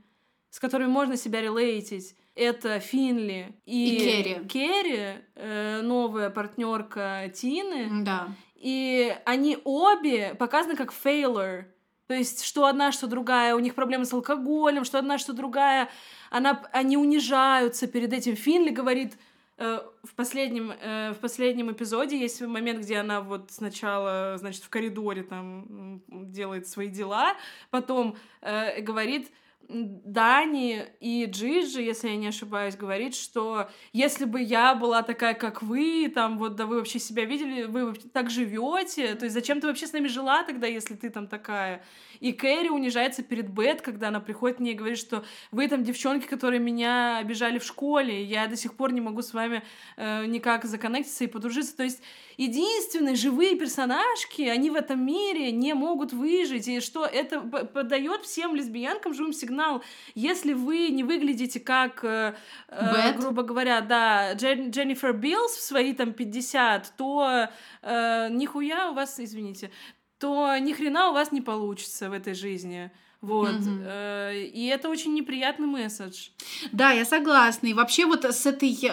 с 0.51 0.61
которыми 0.61 0.89
можно 0.89 1.17
себя 1.17 1.41
релейтить, 1.41 2.15
это 2.35 2.81
Финли 2.81 3.55
и, 3.65 3.97
и 3.97 3.99
Керри, 3.99 4.47
Керри 4.47 5.25
э, 5.37 5.81
новая 5.83 6.29
партнерка 6.29 7.33
Тины. 7.35 8.05
Да. 8.05 8.29
И 8.57 9.17
они 9.25 9.59
обе 9.65 10.35
показаны 10.35 10.77
как 10.77 10.93
фейлер. 10.93 11.67
То 12.07 12.15
есть, 12.15 12.45
что 12.45 12.67
одна, 12.67 12.93
что 12.93 13.07
другая, 13.07 13.55
у 13.55 13.59
них 13.59 13.75
проблемы 13.75 14.05
с 14.05 14.13
алкоголем, 14.13 14.85
что 14.85 14.99
одна, 14.99 15.19
что 15.19 15.33
другая, 15.33 15.89
она, 16.31 16.63
они 16.73 16.97
унижаются 16.97 17.87
перед 17.87 18.13
этим. 18.13 18.37
Финли 18.37 18.71
говорит 18.71 19.19
э, 19.59 19.81
в, 20.05 20.15
последнем, 20.15 20.71
э, 20.71 21.13
в 21.13 21.19
последнем 21.19 21.73
эпизоде, 21.73 22.19
есть 22.19 22.41
момент, 22.43 22.81
где 22.81 22.99
она 22.99 23.21
вот 23.21 23.51
сначала, 23.51 24.37
значит, 24.39 24.63
в 24.63 24.69
коридоре 24.69 25.25
там 25.25 26.01
делает 26.09 26.69
свои 26.69 26.89
дела, 26.89 27.35
потом 27.71 28.17
э, 28.41 28.81
говорит, 28.83 29.33
Дани 29.69 30.85
и 31.01 31.27
Джиджи, 31.27 31.83
если 31.83 32.09
я 32.09 32.17
не 32.17 32.29
ошибаюсь, 32.29 32.77
говорит, 32.77 33.15
что 33.15 33.69
если 33.93 34.25
бы 34.25 34.41
я 34.41 34.75
была 34.75 35.03
такая, 35.03 35.35
как 35.35 35.63
вы, 35.63 36.11
там 36.15 36.39
вот, 36.39 36.55
да 36.55 36.67
вы 36.67 36.77
вообще 36.77 36.99
себя 36.99 37.25
видели, 37.25 37.65
вы 37.65 37.95
так 38.13 38.31
живете, 38.31 39.15
то 39.15 39.25
есть 39.25 39.35
зачем 39.35 39.61
ты 39.61 39.67
вообще 39.67 39.87
с 39.87 39.93
нами 39.93 40.07
жила 40.07 40.45
тогда, 40.45 40.67
если 40.67 40.95
ты 40.95 41.11
там 41.11 41.27
такая? 41.27 41.85
И 42.21 42.33
Кэрри 42.33 42.69
унижается 42.69 43.23
перед 43.23 43.49
Бет, 43.49 43.83
когда 43.83 44.09
она 44.09 44.21
приходит 44.21 44.59
к 44.59 44.61
ней 44.61 44.73
и 44.73 44.77
говорит, 44.77 44.99
что 44.99 45.25
вы 45.51 45.69
там 45.69 45.85
девчонки, 45.85 46.27
которые 46.27 46.61
меня 46.61 47.19
обижали 47.19 47.59
в 47.59 47.65
школе, 47.65 48.23
я 48.23 48.47
до 48.47 48.57
сих 48.57 48.75
пор 48.75 48.93
не 48.93 49.01
могу 49.01 49.23
с 49.23 49.35
вами 49.35 49.63
э, 49.97 50.27
никак 50.27 50.65
законнектиться 50.65 51.25
и 51.25 51.27
подружиться. 51.27 51.77
То 51.77 51.83
есть 51.83 52.03
единственные 52.37 53.17
живые 53.17 53.57
персонажки, 53.57 54.43
они 54.43 54.71
в 54.71 54.75
этом 54.75 55.05
мире 55.05 55.51
не 55.53 55.75
могут 55.75 56.13
выжить, 56.13 56.69
и 56.69 56.81
что 56.81 57.05
это 57.05 57.41
подает 57.41 58.23
всем 58.23 58.55
лесбиянкам 58.55 59.15
живым 59.15 59.33
сигнал. 59.57 59.83
Если 60.15 60.53
вы 60.53 60.89
не 60.89 61.05
выглядите 61.05 61.61
как, 61.61 62.05
э, 62.05 62.35
э, 62.69 63.13
грубо 63.15 63.43
говоря, 63.43 63.81
да, 63.81 64.35
Джен, 64.35 64.71
Дженнифер 64.71 65.13
Билз 65.13 65.57
в 65.57 65.63
свои 65.63 65.95
там 65.95 66.13
50, 66.13 66.93
то 66.97 67.49
э, 67.83 68.29
нихуя 68.31 68.91
у 68.91 68.95
вас, 68.95 69.19
извините, 69.19 69.71
то 70.19 70.57
ни 70.59 70.73
хрена 70.73 71.11
у 71.11 71.13
вас 71.13 71.33
не 71.33 71.41
получится 71.41 72.11
в 72.11 72.13
этой 72.13 72.35
жизни. 72.35 72.91
Вот. 73.27 73.51
Mm-hmm. 73.51 74.51
И 74.51 74.67
это 74.67 74.89
очень 74.89 75.15
неприятный 75.15 75.67
месседж. 75.67 76.29
Да, 76.73 76.91
я 76.91 77.05
согласна. 77.05 77.69
И 77.69 77.75
вообще 77.75 78.07
вот 78.07 78.25
с 78.25 78.47
этой 78.47 78.71
э, 78.71 78.89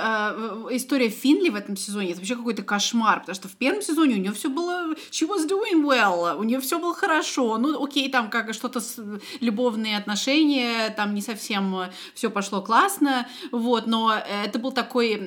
историей 0.71 1.09
Финли 1.09 1.49
в 1.49 1.55
этом 1.55 1.75
сезоне 1.75 2.11
это 2.11 2.19
вообще 2.19 2.35
какой-то 2.35 2.61
кошмар, 2.63 3.19
потому 3.19 3.35
что 3.35 3.47
в 3.47 3.55
первом 3.55 3.81
сезоне 3.81 4.15
у 4.15 4.19
нее 4.19 4.31
все 4.31 4.49
было 4.49 4.93
she 5.11 5.27
was 5.27 5.47
doing 5.47 5.83
well, 5.83 6.37
у 6.37 6.43
нее 6.43 6.59
все 6.59 6.79
было 6.79 6.93
хорошо. 6.93 7.57
Ну, 7.57 7.83
окей, 7.83 8.09
там 8.09 8.29
как 8.29 8.53
что-то 8.53 8.79
с 8.79 8.99
любовные 9.39 9.97
отношения, 9.97 10.89
там 10.95 11.13
не 11.13 11.21
совсем 11.21 11.85
все 12.13 12.29
пошло 12.29 12.61
классно, 12.61 13.27
вот, 13.51 13.87
но 13.87 14.13
это 14.13 14.59
был 14.59 14.71
такой 14.71 15.17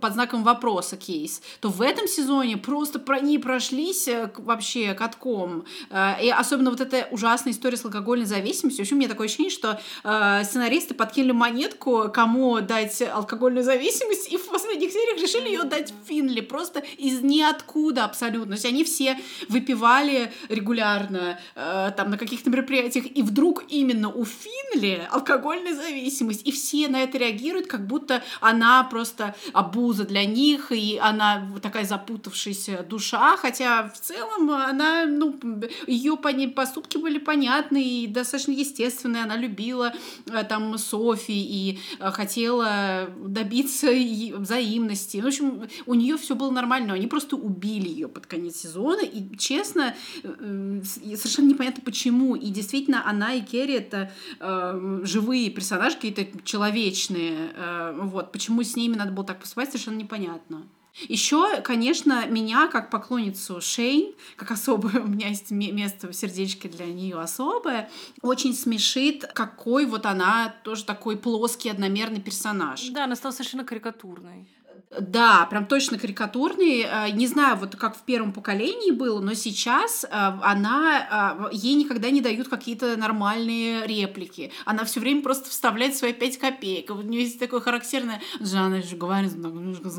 под 0.00 0.12
знаком 0.12 0.42
вопроса 0.44 0.96
кейс. 0.96 1.42
То 1.60 1.68
в 1.68 1.82
этом 1.82 2.06
сезоне 2.08 2.56
просто 2.56 2.98
про 2.98 3.16
они 3.26 3.38
прошлись 3.38 4.06
э, 4.08 4.30
вообще 4.36 4.94
катком. 4.94 5.64
Э, 5.90 6.14
и 6.22 6.30
особенно 6.30 6.70
вот 6.70 6.80
эта 6.80 7.08
ужасная 7.10 7.52
история 7.52 7.76
с 7.76 7.84
алкогольной 7.84 8.26
зависимостью 8.26 8.55
зависимостью. 8.56 8.84
В 8.84 8.86
общем, 8.86 8.96
у 8.96 8.98
меня 9.00 9.08
такое 9.08 9.26
ощущение, 9.26 9.50
что 9.50 9.80
э, 10.04 10.44
сценаристы 10.44 10.94
подкинули 10.94 11.32
монетку, 11.32 12.10
кому 12.12 12.60
дать 12.60 13.02
алкогольную 13.02 13.64
зависимость, 13.64 14.32
и 14.32 14.36
в 14.36 14.46
последних 14.46 14.92
сериях 14.92 15.20
решили 15.20 15.48
ее 15.48 15.64
дать 15.64 15.92
Финли. 16.06 16.40
Просто 16.40 16.82
из 16.96 17.20
ниоткуда 17.22 18.04
абсолютно. 18.04 18.48
То 18.48 18.52
есть 18.52 18.66
они 18.66 18.84
все 18.84 19.18
выпивали 19.48 20.32
регулярно 20.48 21.38
э, 21.54 21.90
там 21.96 22.10
на 22.10 22.18
каких-то 22.18 22.50
мероприятиях, 22.50 23.06
и 23.06 23.22
вдруг 23.22 23.64
именно 23.68 24.08
у 24.08 24.24
Финли 24.24 25.06
алкогольная 25.10 25.74
зависимость. 25.74 26.46
И 26.46 26.52
все 26.52 26.88
на 26.88 27.02
это 27.02 27.18
реагируют, 27.18 27.66
как 27.66 27.86
будто 27.86 28.22
она 28.40 28.82
просто 28.84 29.34
абуза 29.52 30.04
для 30.04 30.24
них, 30.24 30.72
и 30.72 30.98
она 31.00 31.48
такая 31.62 31.84
запутавшаяся 31.84 32.84
душа, 32.88 33.36
хотя 33.36 33.88
в 33.88 34.00
целом 34.00 34.50
она, 34.50 35.04
ну, 35.06 35.38
ее 35.86 36.16
поступки 36.54 36.96
были 36.98 37.18
понятны 37.18 37.82
и 37.82 38.06
достаточно 38.06 38.45
естественная, 38.52 39.24
она 39.24 39.36
любила 39.36 39.92
э, 40.26 40.44
там 40.44 40.76
Софи 40.78 41.32
и 41.32 41.78
э, 41.98 42.10
хотела 42.10 43.08
добиться 43.18 43.88
взаимности. 44.36 45.18
В 45.18 45.26
общем, 45.26 45.68
у 45.86 45.94
нее 45.94 46.16
все 46.16 46.34
было 46.34 46.50
нормально, 46.50 46.94
они 46.94 47.06
просто 47.06 47.36
убили 47.36 47.88
ее 47.88 48.08
под 48.08 48.26
конец 48.26 48.56
сезона, 48.56 49.02
и 49.02 49.36
честно, 49.36 49.94
э, 50.22 50.80
совершенно 50.82 51.48
непонятно 51.48 51.82
почему. 51.84 52.34
И 52.36 52.50
действительно, 52.50 53.08
она 53.08 53.34
и 53.34 53.40
Керри 53.40 53.74
это 53.74 54.12
э, 54.40 55.00
живые 55.04 55.50
персонажи, 55.50 55.96
какие-то 55.96 56.26
человечные. 56.44 57.50
Э, 57.54 57.98
вот, 58.02 58.32
почему 58.32 58.62
с 58.62 58.76
ними 58.76 58.96
надо 58.96 59.12
было 59.12 59.24
так 59.24 59.40
поступать, 59.40 59.68
совершенно 59.68 59.96
непонятно. 59.96 60.66
Еще, 61.08 61.60
конечно, 61.60 62.26
меня 62.26 62.68
как 62.68 62.90
поклонницу 62.90 63.60
Шейн, 63.60 64.14
как 64.36 64.50
особое, 64.50 65.00
у 65.00 65.06
меня 65.06 65.28
есть 65.28 65.50
место 65.50 66.08
в 66.08 66.12
сердечке 66.12 66.68
для 66.68 66.86
нее 66.86 67.20
особое, 67.20 67.90
очень 68.22 68.54
смешит, 68.54 69.24
какой 69.34 69.86
вот 69.86 70.06
она 70.06 70.54
тоже 70.64 70.84
такой 70.84 71.16
плоский, 71.16 71.68
одномерный 71.68 72.20
персонаж. 72.20 72.88
Да, 72.90 73.04
она 73.04 73.16
стала 73.16 73.32
совершенно 73.32 73.64
карикатурной. 73.64 74.46
Да, 74.90 75.46
прям 75.50 75.66
точно 75.66 75.98
карикатурный. 75.98 76.86
Э, 76.88 77.10
не 77.10 77.26
знаю, 77.26 77.56
вот 77.56 77.74
как 77.74 77.96
в 77.96 78.02
первом 78.02 78.32
поколении 78.32 78.92
было, 78.92 79.20
но 79.20 79.34
сейчас 79.34 80.04
э, 80.04 80.08
она, 80.10 81.48
э, 81.50 81.54
ей 81.56 81.74
никогда 81.74 82.10
не 82.10 82.20
дают 82.20 82.48
какие-то 82.48 82.96
нормальные 82.96 83.86
реплики. 83.86 84.52
Она 84.64 84.84
все 84.84 85.00
время 85.00 85.22
просто 85.22 85.50
вставляет 85.50 85.96
свои 85.96 86.12
пять 86.12 86.38
копеек. 86.38 86.90
У 86.90 87.02
нее 87.02 87.22
есть 87.22 87.40
такое 87.40 87.60
характерное, 87.60 88.22
она 88.54 88.80
же 88.80 88.96
говорит 88.96 89.34
немножко 89.34 89.90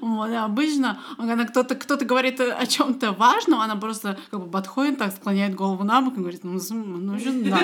вот, 0.00 0.30
обычно, 0.34 1.00
когда 1.16 1.44
кто-то 1.44 1.74
кто 1.74 1.96
говорит 1.96 2.40
о 2.40 2.66
чем-то 2.66 3.12
важном, 3.12 3.60
она 3.60 3.76
просто 3.76 4.18
как 4.30 4.40
бы 4.40 4.50
подходит, 4.50 4.98
так 4.98 5.12
склоняет 5.12 5.54
голову 5.54 5.82
на 5.82 6.00
бок 6.00 6.14
и 6.14 6.20
говорит, 6.20 6.44
ну, 6.44 6.60
ну, 6.70 7.18
да. 7.50 7.60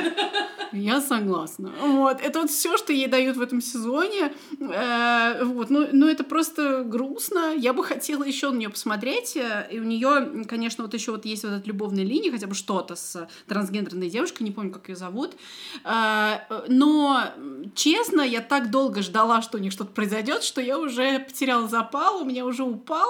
Я 0.73 1.01
согласна. 1.01 1.71
Вот. 1.81 2.21
Это 2.21 2.41
вот 2.41 2.51
все, 2.51 2.77
что 2.77 2.93
ей 2.93 3.07
дают 3.07 3.37
в 3.37 3.41
этом 3.41 3.61
сезоне. 3.61 4.33
Вот. 4.59 5.71
Ну, 5.71 5.87
ну, 5.93 6.09
это 6.09 6.25
просто 6.35 6.83
грустно. 6.83 7.55
Я 7.57 7.73
бы 7.73 7.85
хотела 7.85 8.25
еще 8.25 8.51
на 8.51 8.57
нее 8.57 8.69
посмотреть. 8.69 9.39
И 9.71 9.79
у 9.79 9.85
нее, 9.85 10.45
конечно, 10.49 10.83
вот 10.83 10.93
еще 10.93 11.13
вот 11.13 11.25
есть 11.25 11.45
вот 11.45 11.53
эта 11.53 11.69
любовная 11.69 12.03
линия, 12.03 12.33
хотя 12.33 12.49
бы 12.49 12.57
что-то 12.57 12.97
с 12.97 13.29
трансгендерной 13.47 14.11
девушкой, 14.11 14.43
не 14.43 14.51
помню, 14.51 14.73
как 14.73 14.89
ее 14.89 14.97
зовут. 14.97 15.37
Э, 15.85 16.39
но, 16.67 17.23
честно, 17.77 18.23
я 18.23 18.41
так 18.41 18.73
долго 18.73 19.01
ждала, 19.01 19.43
что 19.43 19.59
у 19.59 19.61
них 19.61 19.71
что-то 19.71 19.93
произойдет, 19.93 20.43
что 20.43 20.61
я 20.61 20.77
уже 20.77 21.21
потеряла 21.21 21.69
запал, 21.69 22.23
у 22.23 22.25
меня 22.25 22.45
уже 22.45 22.65
упал. 22.65 23.09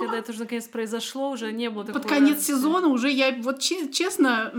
Когда 0.00 0.16
это 0.16 0.32
уже 0.32 0.40
наконец 0.40 0.66
произошло, 0.66 1.30
уже 1.30 1.52
не 1.52 1.70
было 1.70 1.84
такого... 1.84 2.02
Под 2.02 2.10
конец 2.10 2.44
сезона 2.44 2.88
уже 2.88 3.08
я, 3.08 3.36
вот 3.40 3.60
честно, 3.60 4.52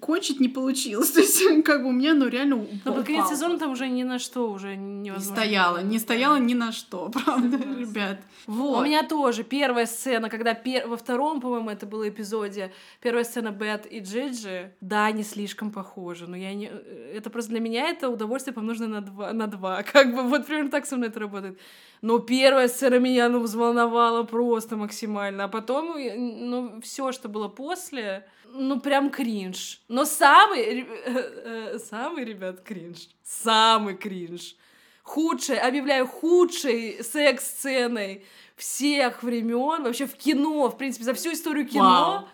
кончить 0.00 0.38
не 0.38 0.48
получилось. 0.48 1.10
То 1.14 1.20
есть, 1.20 1.64
как 1.64 1.82
бы 1.82 1.88
у 1.88 1.92
меня, 1.92 2.14
ну, 2.14 2.28
реально 2.28 2.64
Но 2.84 2.94
под 2.94 3.06
конец 3.06 3.24
упал. 3.24 3.34
сезона 3.34 3.58
там 3.58 3.72
уже 3.72 3.88
ни 3.88 4.04
на 4.04 4.20
что 4.20 4.52
уже 4.52 4.76
Не 4.76 5.08
невозможно. 5.08 5.34
стояла, 5.34 5.82
не 5.82 5.98
стояла 5.98 6.36
ни 6.36 6.54
на 6.54 6.70
что, 6.70 7.10
правда, 7.14 7.58
Согласна. 7.58 7.80
ребят. 7.80 8.18
У 8.46 8.52
Вот. 8.52 8.84
меня 8.84 9.02
тоже 9.02 9.44
первая 9.44 9.86
сцена, 9.86 10.28
когда 10.28 10.52
пер- 10.52 10.86
во 10.86 10.96
втором, 10.96 11.40
по-моему, 11.40 11.70
это 11.70 11.86
было 11.86 12.08
эпизоде, 12.08 12.72
первая 13.00 13.24
сцена 13.24 13.50
Бет 13.52 13.86
и 13.90 14.00
Джиджи, 14.00 14.74
да, 14.80 15.10
не 15.12 15.22
слишком 15.22 15.70
похожи, 15.70 16.26
но 16.26 16.36
я 16.36 16.52
не... 16.54 16.66
Это 17.14 17.30
просто 17.30 17.50
для 17.52 17.60
меня 17.60 17.88
это 17.88 18.08
удовольствие 18.10 18.52
помноженное 18.54 18.88
на 18.88 19.00
два, 19.00 19.32
на 19.32 19.46
два, 19.46 19.82
как 19.92 20.14
бы 20.14 20.22
вот 20.22 20.46
примерно 20.46 20.70
так 20.70 20.86
со 20.86 20.96
мной 20.96 21.08
это 21.08 21.20
работает. 21.20 21.58
Но 22.02 22.18
первая 22.18 22.68
сцена 22.68 22.98
меня, 22.98 23.28
ну, 23.30 23.40
взволновала 23.40 24.24
просто 24.24 24.76
максимально, 24.76 25.44
а 25.44 25.48
потом, 25.48 25.96
э, 25.96 26.14
ну, 26.16 26.80
все, 26.82 27.12
что 27.12 27.28
было 27.30 27.48
после, 27.48 28.26
ну, 28.52 28.78
прям 28.80 29.10
кринж. 29.10 29.80
Но 29.88 30.04
самый, 30.04 30.60
э, 30.80 30.86
э, 31.06 31.78
самый, 31.78 32.24
ребят, 32.24 32.60
кринж, 32.60 33.08
самый 33.22 33.96
кринж 33.96 34.56
худшей, 35.04 35.58
объявляю, 35.58 36.08
худшей 36.08 37.04
секс-сценой 37.04 38.24
всех 38.56 39.22
времен, 39.22 39.84
вообще 39.84 40.06
в 40.06 40.14
кино, 40.14 40.68
в 40.68 40.76
принципе, 40.76 41.04
за 41.04 41.14
всю 41.14 41.32
историю 41.32 41.68
кино. 41.68 41.84
Вау. 41.84 42.28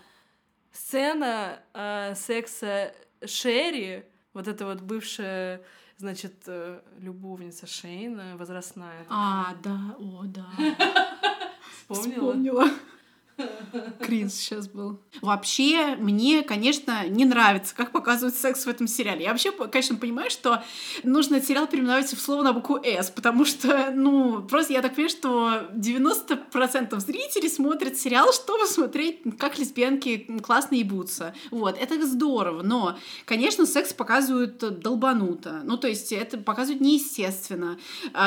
Сцена 0.73 1.61
э, 1.75 2.15
секса 2.15 2.95
Шерри, 3.25 4.05
вот 4.33 4.47
эта 4.47 4.65
вот 4.65 4.81
бывшая, 4.81 5.63
значит, 5.97 6.45
э, 6.47 6.81
любовница 6.99 7.67
Шейна, 7.67 8.37
возрастная. 8.37 9.05
А, 9.09 9.55
да, 9.63 9.97
о, 9.99 10.23
да. 10.25 10.47
Вспомнила? 11.89 12.15
Вспомнила. 12.15 12.69
Кринж 14.01 14.33
сейчас 14.33 14.69
был. 14.69 14.99
Вообще, 15.23 15.97
мне, 15.97 16.43
конечно, 16.43 17.07
не 17.09 17.25
нравится, 17.25 17.75
как 17.75 17.93
показывают 17.93 18.35
секс 18.35 18.67
в 18.67 18.69
этом 18.69 18.87
сериале. 18.87 19.25
Я 19.25 19.31
вообще, 19.31 19.53
конечно, 19.53 19.97
понимаю, 19.97 20.31
что 20.31 20.63
нужно 21.03 21.37
этот 21.37 21.49
сериал 21.49 21.67
переименовать 21.67 22.13
в 22.13 22.21
слово 22.21 22.43
на 22.43 22.53
букву 22.53 22.79
«С», 22.83 23.11
потому 23.11 23.45
что, 23.45 23.91
ну, 23.95 24.43
просто 24.43 24.73
я 24.73 24.83
так 24.83 24.95
понимаю, 24.95 25.11
что 25.11 25.69
90% 25.75 26.99
зрителей 27.01 27.49
смотрят 27.49 27.97
сериал, 27.97 28.33
чтобы 28.33 28.67
смотреть, 28.67 29.21
как 29.39 29.59
лесбиянки 29.59 30.41
классно 30.43 30.77
ебутся. 30.77 31.35
Вот, 31.51 31.77
это 31.79 32.07
здорово, 32.07 32.63
но, 32.63 32.97
конечно, 33.25 33.67
секс 33.67 33.93
показывают 33.93 34.59
долбануто. 34.81 35.61
Ну, 35.65 35.77
то 35.77 35.89
есть 35.89 36.13
это 36.13 36.39
показывают 36.39 36.81
неестественно. 36.81 37.79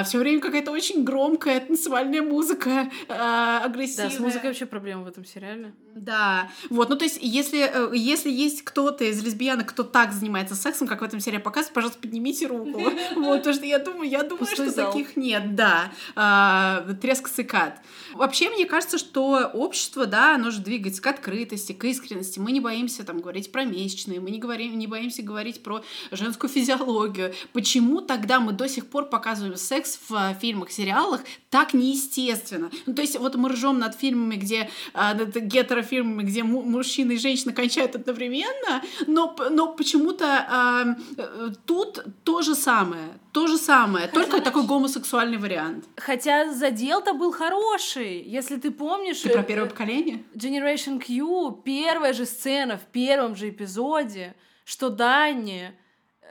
Все 0.06 0.18
время 0.18 0.40
какая-то 0.40 0.72
очень 0.72 1.04
громкая 1.04 1.60
танцевальная 1.60 2.22
музыка, 2.22 2.92
а, 3.10 3.64
агрессивная. 3.64 4.10
Да, 4.10 4.16
с 4.16 4.20
музыкой 4.20 4.50
вообще 4.50 4.66
проблема 4.66 5.03
в 5.04 5.08
этом 5.08 5.26
сериале. 5.26 5.74
Да, 5.96 6.50
вот, 6.70 6.90
ну 6.90 6.96
то 6.96 7.06
есть, 7.06 7.20
если, 7.22 7.60
э, 7.62 7.96
если 7.96 8.32
есть 8.32 8.64
кто-то 8.64 9.04
из 9.04 9.24
лесбиянок, 9.24 9.70
кто 9.70 9.84
так 9.84 10.12
занимается 10.12 10.56
сексом, 10.56 10.88
как 10.88 11.02
в 11.02 11.04
этом 11.04 11.20
сериале 11.20 11.44
показывают, 11.44 11.74
пожалуйста, 11.74 12.00
поднимите 12.02 12.48
руку. 12.48 12.82
Вот, 13.16 13.40
потому 13.40 13.56
что 13.56 13.66
я 13.66 13.80
думаю, 13.80 14.10
я 14.10 14.24
думаю, 14.24 14.46
что 14.48 14.72
таких 14.72 15.16
нет, 15.16 15.56
да. 15.56 15.92
А, 16.16 16.86
Треск 17.02 17.30
цикад. 17.30 17.80
Вообще, 18.14 18.50
мне 18.50 18.66
кажется, 18.66 18.98
что 18.98 19.50
общество, 19.54 20.06
да, 20.06 20.36
оно 20.36 20.52
же 20.52 20.60
двигается 20.60 21.02
к 21.02 21.08
открытости, 21.08 21.74
к 21.74 21.84
искренности. 21.86 22.40
Мы 22.40 22.52
не 22.52 22.60
боимся 22.60 23.04
там 23.04 23.20
говорить 23.20 23.52
про 23.52 23.66
месячные, 23.66 24.20
мы 24.20 24.32
не, 24.32 24.40
говорим, 24.40 24.78
не 24.78 24.88
боимся 24.88 25.24
говорить 25.24 25.64
про 25.64 25.84
женскую 26.12 26.50
физиологию. 26.50 27.34
Почему 27.54 28.02
тогда 28.02 28.40
мы 28.40 28.54
до 28.54 28.68
сих 28.70 28.88
пор 28.88 29.06
показываем 29.06 29.58
секс 29.58 30.00
в 30.08 30.16
а, 30.16 30.34
фильмах, 30.34 30.72
сериалах 30.72 31.22
так 31.50 31.74
неестественно? 31.74 32.70
Ну, 32.86 32.94
то 32.94 33.02
есть, 33.02 33.18
вот 33.18 33.36
мы 33.36 33.50
ржем 33.50 33.80
над 33.80 33.96
фильмами, 33.96 34.36
где 34.36 34.70
а, 34.94 35.14
над 35.14 35.36
гетерофильмами, 35.36 36.24
где 36.24 36.44
му- 36.44 36.62
мужчина 36.64 37.14
и 37.14 37.18
женщина 37.18 37.54
кончают 37.54 37.96
одновременно, 37.96 38.84
но, 39.08 39.36
но 39.50 39.74
почему-то 39.74 40.26
а, 40.50 40.96
э, 41.18 41.52
тут 41.66 42.06
то 42.24 42.42
же 42.42 42.56
самое. 42.56 43.20
То 43.32 43.48
же 43.48 43.58
самое, 43.58 44.08
только 44.08 44.42
такой 44.42 44.64
гомосексуальный 44.64 45.38
вариант. 45.38 45.86
Хотя 45.98 46.54
задел-то 46.54 47.14
был 47.14 47.32
хороший, 47.32 48.03
если 48.04 48.58
ты 48.58 48.72
помнишь... 48.72 49.22
Ты 49.22 49.30
про 49.30 49.42
э, 49.42 49.46
первое 49.46 49.70
поколение? 49.70 50.24
Generation 50.34 51.00
Q, 51.00 51.62
первая 51.64 52.14
же 52.14 52.26
сцена 52.26 52.78
в 52.78 52.86
первом 52.92 53.36
же 53.36 53.50
эпизоде, 53.50 54.36
что 54.66 54.90
Дани 54.90 55.74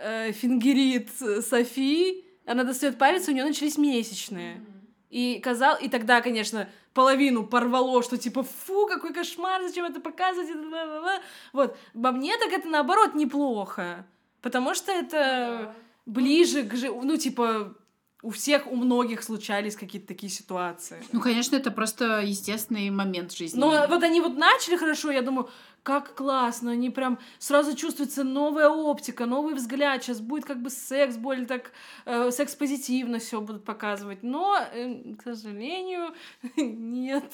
э, 0.00 0.32
фингерит 0.32 1.10
Софи, 1.10 2.24
она 2.46 2.64
достает 2.64 2.98
палец, 2.98 3.28
у 3.28 3.32
нее 3.32 3.44
начались 3.44 3.78
месячные. 3.78 4.64
И 5.10 5.40
казал, 5.40 5.76
и 5.78 5.88
тогда, 5.88 6.20
конечно, 6.20 6.68
половину 6.94 7.46
порвало, 7.46 8.02
что 8.02 8.16
типа, 8.16 8.42
фу, 8.42 8.86
какой 8.86 9.12
кошмар, 9.12 9.62
зачем 9.62 9.84
это 9.84 10.00
показывать, 10.00 10.50
и 10.50 10.54
бла-бла-бла». 10.54 11.20
Вот, 11.52 11.76
по 11.92 12.12
мне 12.12 12.36
так 12.38 12.52
это 12.52 12.68
наоборот 12.68 13.14
неплохо, 13.14 14.06
потому 14.40 14.74
что 14.74 14.90
это 14.90 15.74
ближе 16.06 16.64
к, 16.64 16.74
ну, 17.02 17.16
типа, 17.16 17.76
у 18.22 18.30
всех, 18.30 18.68
у 18.68 18.76
многих 18.76 19.22
случались 19.22 19.74
какие-то 19.74 20.06
такие 20.06 20.30
ситуации. 20.30 21.02
Ну, 21.10 21.20
конечно, 21.20 21.56
это 21.56 21.72
просто 21.72 22.20
естественный 22.20 22.88
момент 22.90 23.32
жизни. 23.32 23.58
Но 23.58 23.86
вот 23.88 24.02
они 24.04 24.20
вот 24.20 24.36
начали 24.36 24.76
хорошо, 24.76 25.10
я 25.10 25.22
думаю, 25.22 25.50
как 25.82 26.14
классно, 26.14 26.72
они 26.72 26.90
прям 26.90 27.18
сразу 27.38 27.76
чувствуется 27.76 28.22
новая 28.22 28.68
оптика, 28.68 29.26
новый 29.26 29.54
взгляд, 29.54 30.02
сейчас 30.02 30.20
будет 30.20 30.44
как 30.44 30.62
бы 30.62 30.70
секс 30.70 31.16
более 31.16 31.46
так, 31.46 31.72
э, 32.04 32.30
секс-позитивно 32.30 33.18
все 33.18 33.40
будут 33.40 33.64
показывать, 33.64 34.22
но, 34.22 34.56
э, 34.72 35.14
к 35.14 35.22
сожалению, 35.22 36.14
нет. 36.56 37.32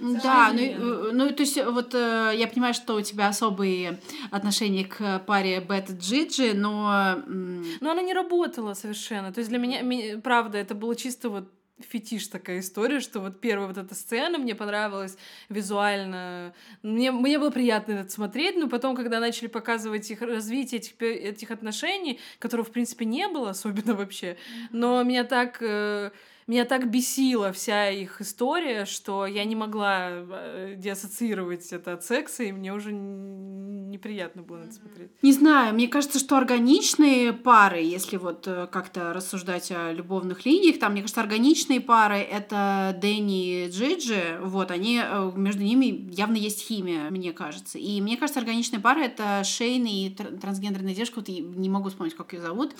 Да, 0.00 0.52
ну, 0.54 0.60
э, 0.60 1.10
ну, 1.12 1.30
то 1.30 1.42
есть, 1.42 1.62
вот 1.62 1.94
э, 1.94 2.32
я 2.36 2.46
понимаю, 2.48 2.72
что 2.72 2.94
у 2.94 3.02
тебя 3.02 3.28
особые 3.28 4.00
отношения 4.30 4.84
к 4.84 5.18
паре 5.26 5.60
Бет 5.60 5.90
Джиджи, 5.90 6.54
но... 6.54 7.22
Но 7.26 7.90
она 7.90 8.02
не 8.02 8.14
работала 8.14 8.74
совершенно, 8.74 9.32
то 9.32 9.40
есть 9.40 9.50
для 9.50 9.58
меня, 9.58 10.18
правда, 10.20 10.56
это 10.58 10.74
было 10.74 10.96
чисто 10.96 11.28
вот 11.28 11.50
фетиш 11.80 12.28
такая 12.28 12.60
история, 12.60 13.00
что 13.00 13.20
вот 13.20 13.40
первая 13.40 13.68
вот 13.68 13.78
эта 13.78 13.94
сцена 13.94 14.38
мне 14.38 14.54
понравилась 14.54 15.16
визуально. 15.48 16.54
Мне, 16.82 17.10
мне 17.10 17.38
было 17.38 17.50
приятно 17.50 17.92
это 17.92 18.10
смотреть, 18.10 18.56
но 18.56 18.68
потом, 18.68 18.94
когда 18.94 19.20
начали 19.20 19.48
показывать 19.48 20.10
их 20.10 20.22
развитие 20.22 20.80
этих, 20.80 21.00
этих 21.00 21.50
отношений, 21.50 22.20
которого, 22.38 22.64
в 22.64 22.70
принципе, 22.70 23.04
не 23.04 23.26
было 23.28 23.50
особенно 23.50 23.94
вообще, 23.94 24.36
но 24.70 25.02
меня 25.02 25.24
так... 25.24 25.58
э, 25.60 26.10
меня 26.46 26.64
так 26.64 26.90
бесила 26.90 27.52
вся 27.52 27.90
их 27.90 28.20
история, 28.20 28.84
что 28.84 29.26
я 29.26 29.44
не 29.44 29.56
могла 29.56 30.08
э, 30.10 30.74
деассоциировать 30.76 31.72
это 31.72 31.94
от 31.94 32.04
секса, 32.04 32.42
и 32.42 32.52
мне 32.52 32.72
уже 32.72 32.92
неприятно 32.92 34.42
было 34.42 34.58
на 34.58 34.64
это 34.64 34.74
смотреть. 34.74 35.10
Не 35.22 35.32
знаю, 35.32 35.74
мне 35.74 35.88
кажется, 35.88 36.18
что 36.18 36.36
органичные 36.36 37.32
пары, 37.32 37.80
если 37.80 38.16
вот 38.16 38.46
э, 38.46 38.66
как-то 38.70 39.12
рассуждать 39.12 39.70
о 39.70 39.92
любовных 39.92 40.44
линиях, 40.44 40.78
там, 40.78 40.92
мне 40.92 41.02
кажется, 41.02 41.20
органичные 41.20 41.80
пары— 41.80 42.18
это 42.18 42.96
Дэнни 43.00 43.66
и 43.66 43.70
Джиджи, 43.70 44.38
вот, 44.42 44.70
они, 44.70 45.00
э, 45.02 45.32
между 45.36 45.62
ними 45.62 46.10
явно 46.12 46.36
есть 46.36 46.60
химия, 46.60 47.10
мне 47.10 47.32
кажется. 47.32 47.78
И 47.78 48.00
мне 48.00 48.16
кажется, 48.16 48.40
органичная 48.40 48.80
пара— 48.80 49.00
это 49.00 49.42
Шейн 49.44 49.86
и 49.86 50.10
тр- 50.10 50.38
трансгендерная 50.38 50.94
девушка, 50.94 51.20
вот 51.20 51.28
я 51.28 51.40
не 51.40 51.68
могу 51.68 51.88
вспомнить, 51.88 52.14
как 52.14 52.32
ее 52.32 52.40
зовут, 52.40 52.74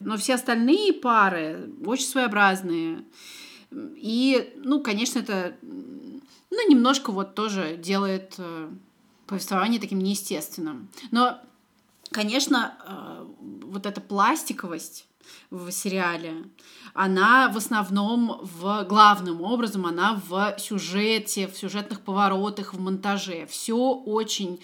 но 0.00 0.16
все 0.16 0.34
остальные 0.34 0.92
пары 0.94 1.70
очень 1.84 2.06
своеобразные. 2.06 3.04
И, 3.96 4.52
ну, 4.56 4.80
конечно, 4.80 5.18
это, 5.18 5.56
ну, 5.62 6.68
немножко 6.68 7.10
вот 7.10 7.34
тоже 7.34 7.76
делает 7.76 8.34
э, 8.38 8.70
повествование 9.26 9.80
таким 9.80 9.98
неестественным. 9.98 10.88
Но, 11.10 11.38
конечно, 12.10 12.74
э, 12.86 13.26
вот 13.64 13.86
эта 13.86 14.00
пластиковость 14.00 15.06
в 15.50 15.70
сериале, 15.70 16.44
она 16.92 17.48
в 17.48 17.56
основном, 17.56 18.38
в 18.42 18.84
главным 18.84 19.42
образом, 19.42 19.86
она 19.86 20.20
в 20.28 20.56
сюжете, 20.58 21.48
в 21.48 21.56
сюжетных 21.56 22.00
поворотах, 22.02 22.74
в 22.74 22.80
монтаже. 22.80 23.46
Все 23.46 23.76
очень 23.76 24.60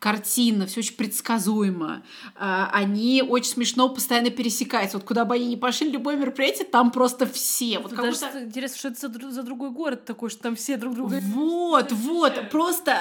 картинно, 0.00 0.66
все 0.66 0.80
очень 0.80 0.96
предсказуемо. 0.96 2.02
А, 2.34 2.70
Они 2.72 3.22
очень 3.22 3.50
смешно 3.52 3.88
постоянно 3.90 4.30
пересекаются. 4.30 4.96
Вот 4.96 5.06
куда 5.06 5.24
бы 5.26 5.34
они 5.34 5.46
ни 5.46 5.56
пошли, 5.56 5.90
любое 5.90 6.16
мероприятие, 6.16 6.66
там 6.66 6.90
просто 6.90 7.26
все. 7.26 7.78
Вот 7.78 7.94
даже 7.94 8.12
будто- 8.26 8.42
интересно, 8.44 8.78
что 8.78 8.88
это 8.88 9.20
за, 9.20 9.30
за 9.30 9.42
другой 9.42 9.70
город 9.70 10.04
такой, 10.06 10.30
что 10.30 10.42
там 10.42 10.56
все 10.56 10.76
друг 10.78 10.94
друга... 10.94 11.20
Вот, 11.22 11.92
вот, 11.92 12.50
просто, 12.50 12.96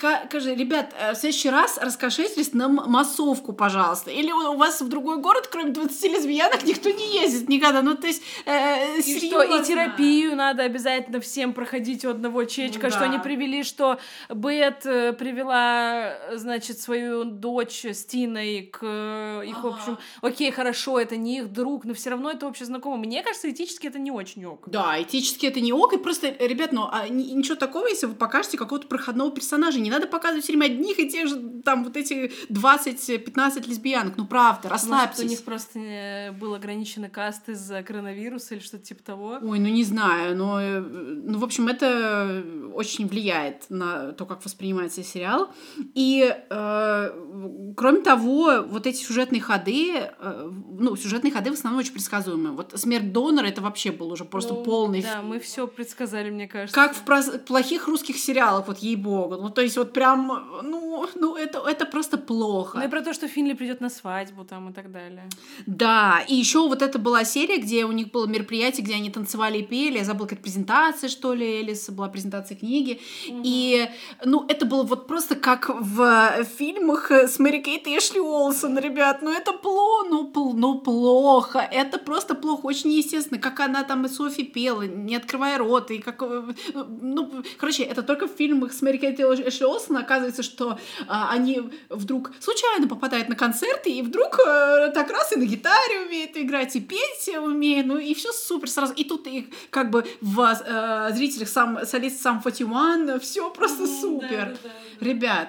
ка- 0.00 0.22
скажи, 0.28 0.54
ребят, 0.54 0.94
э, 0.98 1.12
в 1.12 1.16
следующий 1.16 1.50
раз 1.50 1.76
раскошелитесь 1.78 2.52
на 2.52 2.68
массовку, 2.68 3.52
пожалуйста. 3.52 4.10
Или 4.12 4.30
у 4.30 4.56
вас 4.56 4.80
в 4.80 4.88
другой 4.88 5.18
город, 5.18 5.48
кроме 5.50 5.72
20 5.72 6.04
лесбиянок, 6.12 6.64
никто 6.64 6.88
не 6.90 7.20
ездит 7.20 7.48
никогда. 7.48 7.82
Ну, 7.82 7.96
то 7.96 8.06
есть, 8.06 8.22
э, 8.46 9.00
И 9.00 9.18
что, 9.28 9.42
и 9.42 9.64
терапию 9.64 10.36
надо 10.36 10.62
обязательно 10.62 11.20
всем 11.20 11.52
проходить 11.52 12.04
у 12.04 12.10
одного 12.10 12.44
чечка, 12.44 12.84
Ну 12.84 12.90
что 12.90 13.00
да. 13.00 13.04
они 13.06 13.18
привели, 13.18 13.64
что 13.64 13.98
Бет 14.32 14.86
э, 14.86 15.12
привела, 15.14 16.12
э, 16.30 16.38
значит, 16.44 16.78
свою 16.78 17.24
дочь 17.24 17.84
с 17.84 18.04
Тиной 18.04 18.68
к 18.72 18.78
э, 18.82 19.42
их, 19.46 19.62
в 19.62 19.66
общем, 19.66 19.98
окей, 20.22 20.50
хорошо, 20.52 21.00
это 21.00 21.16
не 21.16 21.38
их 21.38 21.52
друг, 21.52 21.84
но 21.84 21.94
все 21.94 22.10
равно 22.10 22.30
это 22.30 22.46
общее 22.46 22.66
знакомое. 22.66 22.98
Мне 23.00 23.22
кажется, 23.22 23.50
этически 23.50 23.86
это 23.88 23.98
не 23.98 24.10
очень 24.10 24.44
ок. 24.44 24.68
Да, 24.68 25.00
этически 25.02 25.46
это 25.46 25.60
не 25.60 25.72
ок, 25.72 25.92
и 25.94 25.98
просто, 25.98 26.28
э, 26.28 26.46
ребят, 26.46 26.72
ну, 26.72 26.88
а 26.90 27.08
ни- 27.08 27.30
ничего 27.32 27.56
такого, 27.56 27.86
если 27.88 28.06
вы 28.06 28.14
покажете 28.14 28.56
какого-то 28.58 28.86
проходного 28.86 29.30
персонажа, 29.32 29.80
не 29.80 29.90
надо 29.90 30.06
показывать 30.06 30.44
все 30.44 30.52
время 30.52 30.66
одних 30.66 30.98
и 30.98 31.08
тех 31.08 31.28
же, 31.28 31.40
там, 31.64 31.84
вот 31.84 31.96
эти 31.96 32.30
20-15 32.50 33.66
лесбиянок, 33.68 34.16
ну, 34.16 34.26
правда, 34.26 34.68
Может, 34.68 34.70
расслабьтесь. 34.84 35.24
у 35.24 35.28
них 35.28 35.42
просто 35.44 35.78
э, 35.78 36.32
был 36.32 36.54
ограниченный 36.54 37.08
каст 37.10 37.48
из-за 37.48 37.82
коронавируса 37.82 38.54
или 38.54 38.62
что-то 38.62 38.84
типа 38.84 39.02
того. 39.02 39.38
Ой, 39.42 39.58
ну 39.58 39.68
не 39.68 39.84
знаю, 39.84 40.36
но, 40.36 40.60
э, 40.60 40.80
ну, 40.80 41.38
в 41.38 41.44
общем, 41.44 41.68
это 41.68 42.44
очень 42.74 43.06
влияет 43.06 43.66
на 43.70 44.12
то, 44.12 44.26
как 44.26 44.44
воспринимается 44.44 45.02
сериал. 45.02 45.50
И, 45.94 46.33
э, 46.50 47.74
кроме 47.76 48.00
того, 48.00 48.62
вот 48.66 48.86
эти 48.86 49.02
сюжетные 49.04 49.40
ходы, 49.40 49.92
э, 50.18 50.50
ну, 50.78 50.96
сюжетные 50.96 51.32
ходы 51.32 51.50
в 51.50 51.54
основном 51.54 51.80
очень 51.80 51.92
предсказуемые. 51.92 52.52
Вот 52.52 52.72
смерть 52.76 53.12
донора 53.12 53.46
это 53.46 53.60
вообще 53.60 53.90
был 53.92 54.10
уже 54.12 54.24
просто 54.24 54.54
Ну, 54.54 54.64
полный 54.64 55.02
Да, 55.02 55.22
мы 55.22 55.38
все 55.40 55.66
предсказали, 55.66 56.30
мне 56.30 56.48
кажется. 56.48 56.74
как 56.74 56.94
в 56.94 57.04
прос- 57.04 57.38
плохих 57.38 57.88
русских 57.88 58.16
сериалах, 58.18 58.66
вот 58.68 58.78
ей-богу. 58.78 59.36
Ну, 59.36 59.50
то 59.50 59.60
есть 59.62 59.76
вот 59.76 59.92
прям, 59.92 60.60
ну, 60.62 61.06
ну 61.14 61.36
это, 61.36 61.58
это 61.68 61.86
просто 61.86 62.18
плохо. 62.18 62.78
Ну 62.78 62.84
и 62.84 62.88
про 62.88 63.02
то, 63.02 63.12
что 63.14 63.28
Финли 63.28 63.52
придет 63.54 63.80
на 63.80 63.90
свадьбу 63.90 64.44
там 64.44 64.70
и 64.70 64.72
так 64.72 64.90
далее. 64.90 65.28
Да, 65.66 66.22
и 66.28 66.34
еще 66.34 66.68
вот 66.68 66.82
это 66.82 66.98
была 66.98 67.24
серия, 67.24 67.58
где 67.58 67.84
у 67.84 67.92
них 67.92 68.10
было 68.10 68.26
мероприятие, 68.26 68.84
где 68.84 68.94
они 68.94 69.10
танцевали 69.10 69.58
и 69.58 69.62
пели. 69.62 69.98
Я 69.98 70.04
забыла, 70.04 70.26
какая 70.26 70.42
презентация, 70.42 71.08
что 71.08 71.34
ли, 71.34 71.46
Элис, 71.60 71.90
была 71.90 72.08
презентация 72.08 72.56
книги. 72.56 73.00
И, 73.26 73.88
ну, 74.24 74.44
это 74.48 74.66
было 74.66 74.82
вот 74.82 75.06
просто 75.06 75.34
как 75.34 75.68
в 75.68 76.23
фильмах 76.56 77.10
с 77.10 77.38
Мэри 77.38 77.58
Кейт 77.60 77.86
и 77.86 77.96
Эшли 77.98 78.20
Олсен, 78.20 78.78
ребят. 78.78 79.22
Ну, 79.22 79.32
это 79.32 79.52
плохо, 79.52 80.08
ну, 80.10 80.30
пл- 80.32 80.52
ну, 80.54 80.78
плохо. 80.80 81.58
Это 81.58 81.98
просто 81.98 82.34
плохо, 82.34 82.66
очень 82.66 82.90
неестественно. 82.90 83.40
Как 83.40 83.60
она 83.60 83.82
там 83.84 84.04
и 84.06 84.08
Софи 84.08 84.44
пела, 84.44 84.82
не 84.82 85.16
открывая 85.16 85.58
рот, 85.58 85.90
и 85.90 85.98
как... 85.98 86.22
э, 86.22 86.42
Ну, 86.74 87.42
короче, 87.58 87.82
это 87.84 88.02
только 88.02 88.26
в 88.28 88.32
фильмах 88.32 88.72
с 88.72 88.82
Мэри 88.82 88.98
Кейт 88.98 89.20
и 89.20 89.22
Эшли 89.22 89.66
Олсен 89.66 89.96
оказывается, 89.96 90.42
что 90.42 90.78
а, 91.08 91.30
они 91.30 91.62
вдруг 91.88 92.32
случайно 92.40 92.88
попадают 92.88 93.28
на 93.28 93.36
концерты, 93.36 93.90
и 93.90 94.02
вдруг 94.02 94.38
э, 94.38 94.90
так 94.94 95.10
раз 95.10 95.32
и 95.32 95.36
на 95.36 95.44
гитаре 95.44 96.00
умеют 96.06 96.36
играть, 96.36 96.76
и 96.76 96.80
петь 96.80 97.28
умеют, 97.36 97.86
ну 97.86 97.98
и 97.98 98.14
все 98.14 98.32
супер 98.32 98.68
сразу. 98.70 98.92
И 98.94 99.04
тут 99.04 99.26
их 99.26 99.46
как 99.70 99.90
бы 99.90 100.04
в 100.20 100.40
э, 100.40 101.14
зрителях 101.14 101.48
сам 101.48 101.84
солист 101.86 102.20
сам 102.22 102.40
41, 102.42 103.20
все 103.20 103.50
просто 103.50 103.86
супер. 103.86 104.56
Ребят, 105.00 105.48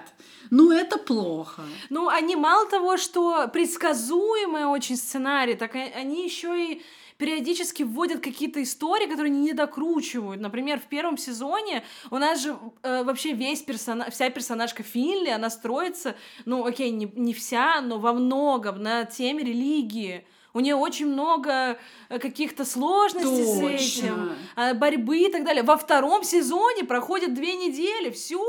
ну 0.55 0.71
это 0.71 0.97
плохо. 0.97 1.63
Ну, 1.89 2.07
они 2.07 2.35
мало 2.37 2.69
того, 2.69 2.95
что 2.97 3.47
предсказуемый 3.49 4.65
очень 4.65 4.95
сценарий, 4.95 5.55
так 5.55 5.75
они 5.75 6.23
еще 6.23 6.71
и 6.71 6.81
периодически 7.17 7.83
вводят 7.83 8.21
какие-то 8.21 8.63
истории, 8.63 9.05
которые 9.05 9.31
они 9.31 9.41
не 9.41 9.53
докручивают. 9.53 10.39
Например, 10.41 10.79
в 10.79 10.83
первом 10.83 11.17
сезоне 11.17 11.83
у 12.09 12.17
нас 12.17 12.41
же 12.41 12.57
э, 12.83 13.03
вообще 13.03 13.33
весь 13.33 13.61
персонаж, 13.61 14.13
вся 14.13 14.29
персонажка 14.29 14.83
Финли, 14.83 15.29
она 15.29 15.49
строится, 15.49 16.15
ну, 16.45 16.65
окей, 16.65 16.91
не, 16.91 17.11
не 17.15 17.33
вся, 17.33 17.81
но 17.81 17.99
во 17.99 18.13
многом 18.13 18.81
на 18.81 19.03
теме 19.05 19.43
религии. 19.43 20.25
У 20.55 20.61
нее 20.61 20.75
очень 20.75 21.07
много 21.07 21.77
э, 22.07 22.17
каких-то 22.17 22.63
сложностей 22.63 23.43
с 23.43 23.57
этим, 23.59 24.15
Точно. 24.15 24.35
а, 24.55 24.73
борьбы 24.73 25.19
и 25.19 25.29
так 25.29 25.43
далее. 25.43 25.63
Во 25.63 25.75
втором 25.75 26.23
сезоне 26.23 26.85
проходит 26.85 27.33
две 27.33 27.57
недели. 27.57 28.09
Все, 28.09 28.39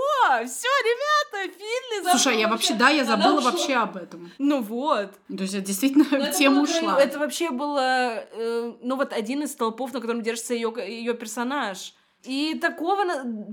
все, 0.47 0.69
ребята, 0.69 1.53
Финли 1.59 2.11
Слушай, 2.13 2.35
а 2.35 2.37
я 2.37 2.43
забыла. 2.43 2.51
вообще, 2.53 2.75
да, 2.75 2.91
я 2.91 3.05
забыла 3.05 3.41
вообще 3.41 3.75
об 3.75 3.97
этом. 3.97 4.31
Ну 4.39 4.63
вот. 4.63 5.15
То 5.37 5.43
есть 5.43 5.55
это 5.55 5.67
действительно 5.67 6.07
Ну, 6.13 6.33
тема 6.33 6.63
ушла. 6.63 6.97
Это 7.03 7.19
вообще 7.19 7.51
было, 7.51 8.25
э, 8.33 8.73
ну 8.83 8.95
вот 8.95 9.13
один 9.13 9.43
из 9.43 9.51
столпов, 9.51 9.93
на 9.93 10.01
котором 10.01 10.23
держится 10.23 10.55
ее 10.55 11.15
персонаж. 11.15 11.93
И 12.25 12.59
такого 12.61 13.05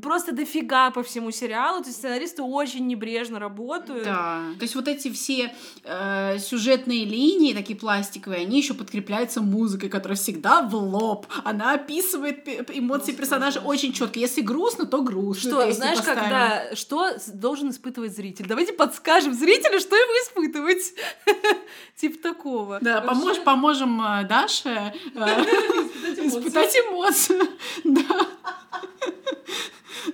просто 0.02 0.32
дофига 0.32 0.89
по 0.91 1.04
всему 1.04 1.32
сериалу. 1.32 1.82
То 1.82 1.89
есть 1.89 1.99
сценаристы 1.99 2.41
очень 2.41 2.88
небрежно 2.88 3.39
работают. 3.39 4.06
Да. 4.06 4.41
То 4.58 4.63
есть 4.63 4.76
вот 4.76 4.88
эти 4.88 5.12
все 5.12 5.54
э, 5.84 6.38
сюжетные 6.39 7.06
линии, 7.06 7.54
такие 7.54 7.78
пластиковые, 7.78 8.41
они 8.41 8.58
еще 8.58 8.73
подкрепляются 8.73 9.41
музыкой, 9.41 9.89
которая 9.89 10.17
всегда 10.17 10.63
в 10.63 10.76
лоб. 10.76 11.28
Она 11.43 11.73
описывает 11.73 12.47
эмоции 12.73 13.12
персонажа 13.12 13.60
очень 13.60 13.93
четко. 13.93 14.19
Если 14.19 14.41
грустно, 14.41 14.86
то 14.86 15.04
грустно. 15.04 15.52
Что, 15.52 15.71
знаешь, 15.71 15.99
поставим. 15.99 16.21
когда, 16.21 16.76
что 16.76 17.12
должен 17.34 17.69
испытывать 17.69 18.15
зритель? 18.15 18.47
Давайте 18.47 18.73
подскажем 18.73 19.34
зрителю, 19.34 19.80
что 19.80 19.95
ему 19.95 20.13
испытывать. 20.23 20.93
Типа 21.95 22.21
такого. 22.23 22.80
Да, 22.82 23.02
поможем 23.45 24.02
э, 24.02 24.28
Даше 24.28 24.93
э, 25.15 25.43
испытать 26.39 26.76
эмоцию. 26.76 27.48
Да. 27.84 28.28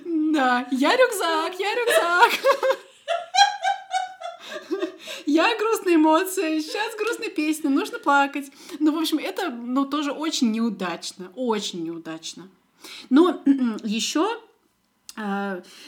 Да, 0.04 0.68
я 0.70 0.96
рюкзак, 0.96 1.58
я 1.58 1.74
рюкзак. 1.74 2.30
Я 5.26 5.56
грустные 5.58 5.96
эмоции, 5.96 6.60
сейчас 6.60 6.96
грустная 6.96 7.30
песня, 7.30 7.70
нужно 7.70 7.98
плакать. 7.98 8.50
Ну, 8.78 8.92
в 8.92 8.98
общем, 8.98 9.18
это, 9.18 9.50
ну, 9.50 9.84
тоже 9.84 10.12
очень 10.12 10.50
неудачно, 10.50 11.30
очень 11.34 11.84
неудачно. 11.84 12.48
Но 13.10 13.42
еще 13.84 14.28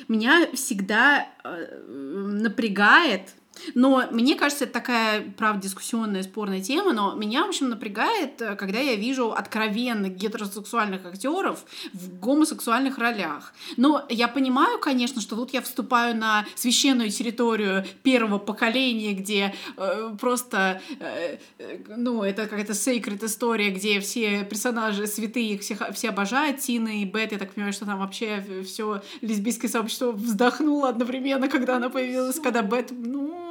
меня 0.09 0.49
всегда 0.55 1.29
э, 1.45 1.85
напрягает, 1.88 3.35
но 3.74 4.04
мне 4.10 4.34
кажется, 4.34 4.64
это 4.64 4.74
такая, 4.74 5.32
правда, 5.36 5.62
дискуссионная, 5.62 6.22
спорная 6.22 6.60
тема, 6.60 6.92
но 6.92 7.14
меня, 7.14 7.44
в 7.44 7.48
общем, 7.48 7.68
напрягает, 7.68 8.40
э, 8.40 8.56
когда 8.56 8.78
я 8.78 8.96
вижу 8.96 9.32
откровенных 9.32 10.16
гетеросексуальных 10.16 11.04
актеров 11.06 11.64
в 11.92 12.18
гомосексуальных 12.18 12.98
ролях. 12.98 13.52
Но 13.76 14.04
я 14.08 14.28
понимаю, 14.28 14.78
конечно, 14.78 15.20
что 15.20 15.36
тут 15.36 15.52
я 15.52 15.62
вступаю 15.62 16.16
на 16.16 16.44
священную 16.54 17.10
территорию 17.10 17.84
первого 18.02 18.38
поколения, 18.38 19.12
где 19.12 19.54
э, 19.76 20.16
просто, 20.20 20.80
э, 20.98 21.38
э, 21.58 21.78
ну, 21.96 22.22
это 22.22 22.46
какая-то 22.46 22.74
сейкрет 22.74 23.22
история, 23.22 23.70
где 23.70 24.00
все 24.00 24.44
персонажи 24.44 25.06
святые, 25.06 25.54
их 25.54 25.60
всех, 25.62 25.82
все 25.94 26.08
обожают, 26.08 26.58
Тина 26.60 27.00
и 27.00 27.04
Бет, 27.04 27.32
я 27.32 27.38
так 27.38 27.52
понимаю, 27.52 27.72
что 27.72 27.86
там 27.86 27.98
вообще 27.98 28.44
все 28.66 29.02
лесбийское 29.20 29.70
сообщество 29.70 30.12
вздохнуло 30.12 30.88
одновременно, 30.88 31.48
когда 31.48 31.76
она 31.76 31.90
появилась, 31.90 32.40
когда 32.40 32.62
Бет, 32.62 32.90
ну, 32.90 33.41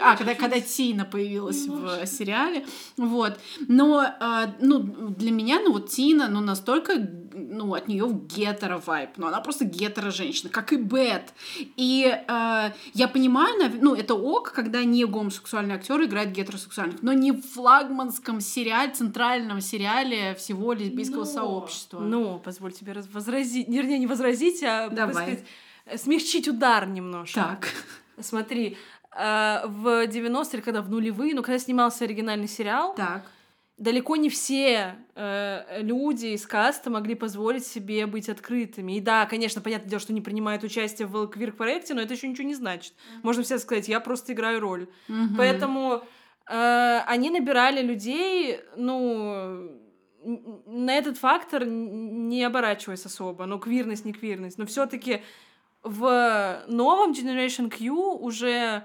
а, 0.00 0.16
когда, 0.16 0.34
когда 0.34 0.60
Тина 0.60 1.04
появилась 1.04 1.66
в 1.66 2.06
сериале, 2.06 2.66
вот. 2.96 3.38
Но, 3.68 3.98
а, 4.20 4.54
ну, 4.60 4.78
для 4.80 5.30
меня, 5.30 5.60
ну, 5.60 5.72
вот 5.72 5.90
Тина, 5.90 6.28
ну, 6.28 6.40
настолько, 6.40 6.94
ну, 7.32 7.74
от 7.74 7.88
нее 7.88 8.08
гетеро 8.10 8.82
вайп, 8.84 9.10
ну, 9.16 9.26
она 9.26 9.40
просто 9.40 9.64
гетеро 9.64 10.10
женщина, 10.10 10.50
как 10.50 10.72
и 10.72 10.76
Бет. 10.76 11.32
И 11.76 12.06
а, 12.28 12.72
я 12.94 13.08
понимаю, 13.08 13.72
ну, 13.80 13.94
это 13.94 14.14
ок, 14.14 14.52
когда 14.52 14.84
не 14.84 15.04
гомосексуальный 15.04 15.74
актер 15.74 16.02
играет 16.02 16.32
гетеросексуальных, 16.32 17.02
но 17.02 17.12
не 17.12 17.32
в 17.32 17.42
флагманском 17.42 18.40
сериале, 18.40 18.92
центральном 18.92 19.60
сериале 19.60 20.34
всего 20.34 20.72
лесбийского 20.72 21.24
сообщества. 21.24 22.00
Ну, 22.00 22.38
позволь 22.38 22.72
тебе 22.72 22.92
раз- 22.92 23.08
возразить, 23.12 23.68
вернее, 23.68 23.98
не 23.98 24.06
возразить, 24.06 24.62
а 24.62 24.88
Давай. 24.88 25.14
сказать, 25.14 25.44
э, 25.86 25.98
смягчить 25.98 26.48
удар 26.48 26.86
немножко. 26.88 27.40
Так. 27.40 27.68
Смотри, 28.20 28.76
э, 29.16 29.66
в 29.66 30.06
90-е, 30.06 30.50
или 30.54 30.60
когда 30.60 30.82
в 30.82 30.88
нулевые, 30.88 31.34
ну, 31.34 31.42
когда 31.42 31.58
снимался 31.58 32.04
оригинальный 32.04 32.48
сериал, 32.48 32.94
Так. 32.94 33.22
далеко 33.76 34.16
не 34.16 34.28
все 34.28 34.96
э, 35.14 35.80
люди 35.82 36.26
из 36.28 36.46
каста 36.46 36.90
могли 36.90 37.14
позволить 37.14 37.66
себе 37.66 38.06
быть 38.06 38.28
открытыми. 38.28 38.96
И 38.96 39.00
да, 39.00 39.26
конечно, 39.26 39.60
понятное 39.60 39.88
дело, 39.90 40.00
что 40.00 40.12
не 40.12 40.20
принимают 40.20 40.62
участие 40.64 41.06
в 41.08 41.26
квир-проекте, 41.28 41.94
но 41.94 42.00
это 42.02 42.14
еще 42.14 42.28
ничего 42.28 42.46
не 42.46 42.54
значит. 42.54 42.94
Можно 43.22 43.42
всегда 43.42 43.60
сказать, 43.60 43.88
я 43.88 44.00
просто 44.00 44.32
играю 44.32 44.60
роль. 44.60 44.88
Мгм. 45.08 45.36
Поэтому 45.36 46.02
э, 46.46 46.98
они 47.06 47.30
набирали 47.30 47.82
людей, 47.82 48.60
ну, 48.76 49.76
на 50.66 50.92
этот 50.92 51.16
фактор 51.16 51.64
не 51.64 52.44
оборачиваясь 52.44 53.06
особо, 53.06 53.46
ну, 53.46 53.58
квирность, 53.58 54.04
не 54.04 54.12
квирность, 54.12 54.58
но 54.58 54.66
все 54.66 54.84
таки 54.86 55.22
в 55.82 56.62
новом 56.68 57.12
Generation 57.12 57.70
Q 57.70 58.18
уже, 58.20 58.84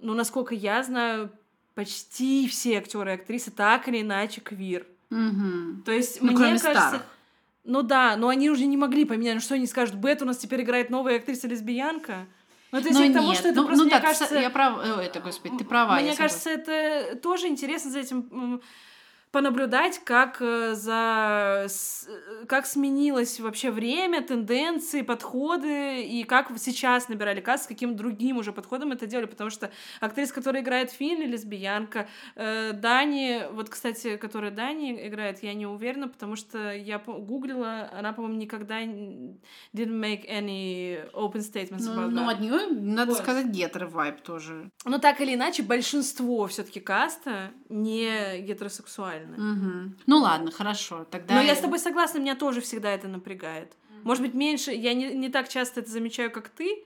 ну, 0.00 0.14
насколько 0.14 0.54
я 0.54 0.82
знаю, 0.82 1.30
почти 1.74 2.48
все 2.48 2.78
актеры 2.78 3.12
и 3.12 3.14
актрисы 3.14 3.50
так 3.50 3.88
или 3.88 4.02
иначе 4.02 4.40
квир. 4.40 4.86
Мгм. 5.10 5.82
То 5.84 5.92
есть, 5.92 6.20
Ну, 6.20 6.28
мне 6.28 6.36
кроме 6.36 6.58
кажется... 6.58 6.70
старых. 6.72 7.02
Ну 7.64 7.82
да, 7.82 8.16
но 8.16 8.28
они 8.28 8.50
уже 8.50 8.66
не 8.66 8.76
могли 8.76 9.04
поменять. 9.04 9.34
Ну 9.34 9.40
что 9.40 9.54
они 9.54 9.66
скажут? 9.66 9.96
Бет 9.96 10.22
у 10.22 10.24
нас 10.24 10.38
теперь 10.38 10.62
играет 10.62 10.90
новая 10.90 11.16
актриса-лесбиянка? 11.16 12.26
Ну, 12.72 12.78
это 12.78 12.92
Но 12.92 13.00
я 13.02 13.10
к 13.10 13.14
тому, 13.14 13.28
нет, 13.28 13.38
что 13.38 13.48
это 13.48 13.60
ну, 13.60 13.66
просто, 13.66 13.84
ну 13.84 13.90
мне 13.90 14.00
да, 14.00 14.06
кажется... 14.06 14.34
я 14.38 14.50
права, 14.50 14.98
ой, 14.98 15.06
это, 15.06 15.20
господи, 15.20 15.58
ты 15.58 15.64
права. 15.64 16.00
Мне 16.00 16.14
кажется, 16.14 16.50
это 16.50 17.16
тоже 17.16 17.48
интересно 17.48 17.90
за 17.90 17.98
этим 17.98 18.60
понаблюдать, 19.32 20.00
как 20.04 20.38
э, 20.40 20.74
за 20.74 21.66
э, 21.68 22.44
как 22.46 22.66
сменилось 22.66 23.38
вообще 23.38 23.70
время, 23.70 24.22
тенденции, 24.22 25.02
подходы 25.02 26.02
и 26.02 26.24
как 26.24 26.50
сейчас 26.58 27.08
набирали 27.08 27.40
касс, 27.40 27.64
с 27.64 27.66
каким 27.66 27.94
другим 27.96 28.38
уже 28.38 28.52
подходом 28.52 28.92
это 28.92 29.06
делали, 29.06 29.26
потому 29.26 29.50
что 29.50 29.70
актриса, 30.00 30.34
которая 30.34 30.62
играет 30.62 30.90
в 30.90 30.96
фильме, 30.96 31.26
лесбиянка, 31.26 32.08
э, 32.34 32.72
Дани, 32.72 33.42
вот, 33.52 33.68
кстати, 33.68 34.16
которая 34.16 34.50
Дани 34.50 35.08
играет, 35.08 35.42
я 35.42 35.54
не 35.54 35.66
уверена, 35.66 36.08
потому 36.08 36.34
что 36.34 36.72
я 36.72 36.98
гуглила, 36.98 37.88
она, 37.92 38.12
по-моему, 38.12 38.38
никогда 38.38 38.82
didn't 38.82 39.38
make 39.74 40.28
any 40.28 41.08
open 41.12 41.40
statements 41.40 41.84
Ну, 41.84 41.92
about 41.92 42.10
ну, 42.10 42.28
от 42.28 42.40
нее, 42.40 42.66
надо 42.70 43.12
Вот. 43.12 43.20
сказать, 43.20 43.46
гетеро 43.46 43.86
вайб 43.86 44.20
тоже. 44.22 44.70
Но 44.84 44.98
так 44.98 45.20
или 45.20 45.34
иначе, 45.34 45.62
большинство 45.62 46.46
все-таки 46.48 46.80
каста 46.80 47.52
не 47.68 48.40
гетеросексуальны. 49.20 49.36
Мгм. 49.36 49.96
Ну 50.06 50.18
ладно, 50.18 50.50
хорошо. 50.50 51.04
Тогда... 51.10 51.34
Но 51.34 51.40
я 51.40 51.54
с 51.54 51.60
тобой 51.60 51.78
согласна, 51.78 52.18
меня 52.18 52.34
тоже 52.34 52.60
всегда 52.60 52.90
это 52.90 53.08
напрягает. 53.08 53.72
Может 54.02 54.22
быть, 54.22 54.34
меньше, 54.34 54.72
я 54.72 54.94
не, 54.94 55.12
не 55.14 55.28
так 55.28 55.48
часто 55.48 55.80
это 55.80 55.90
замечаю, 55.90 56.30
как 56.30 56.48
ты, 56.48 56.84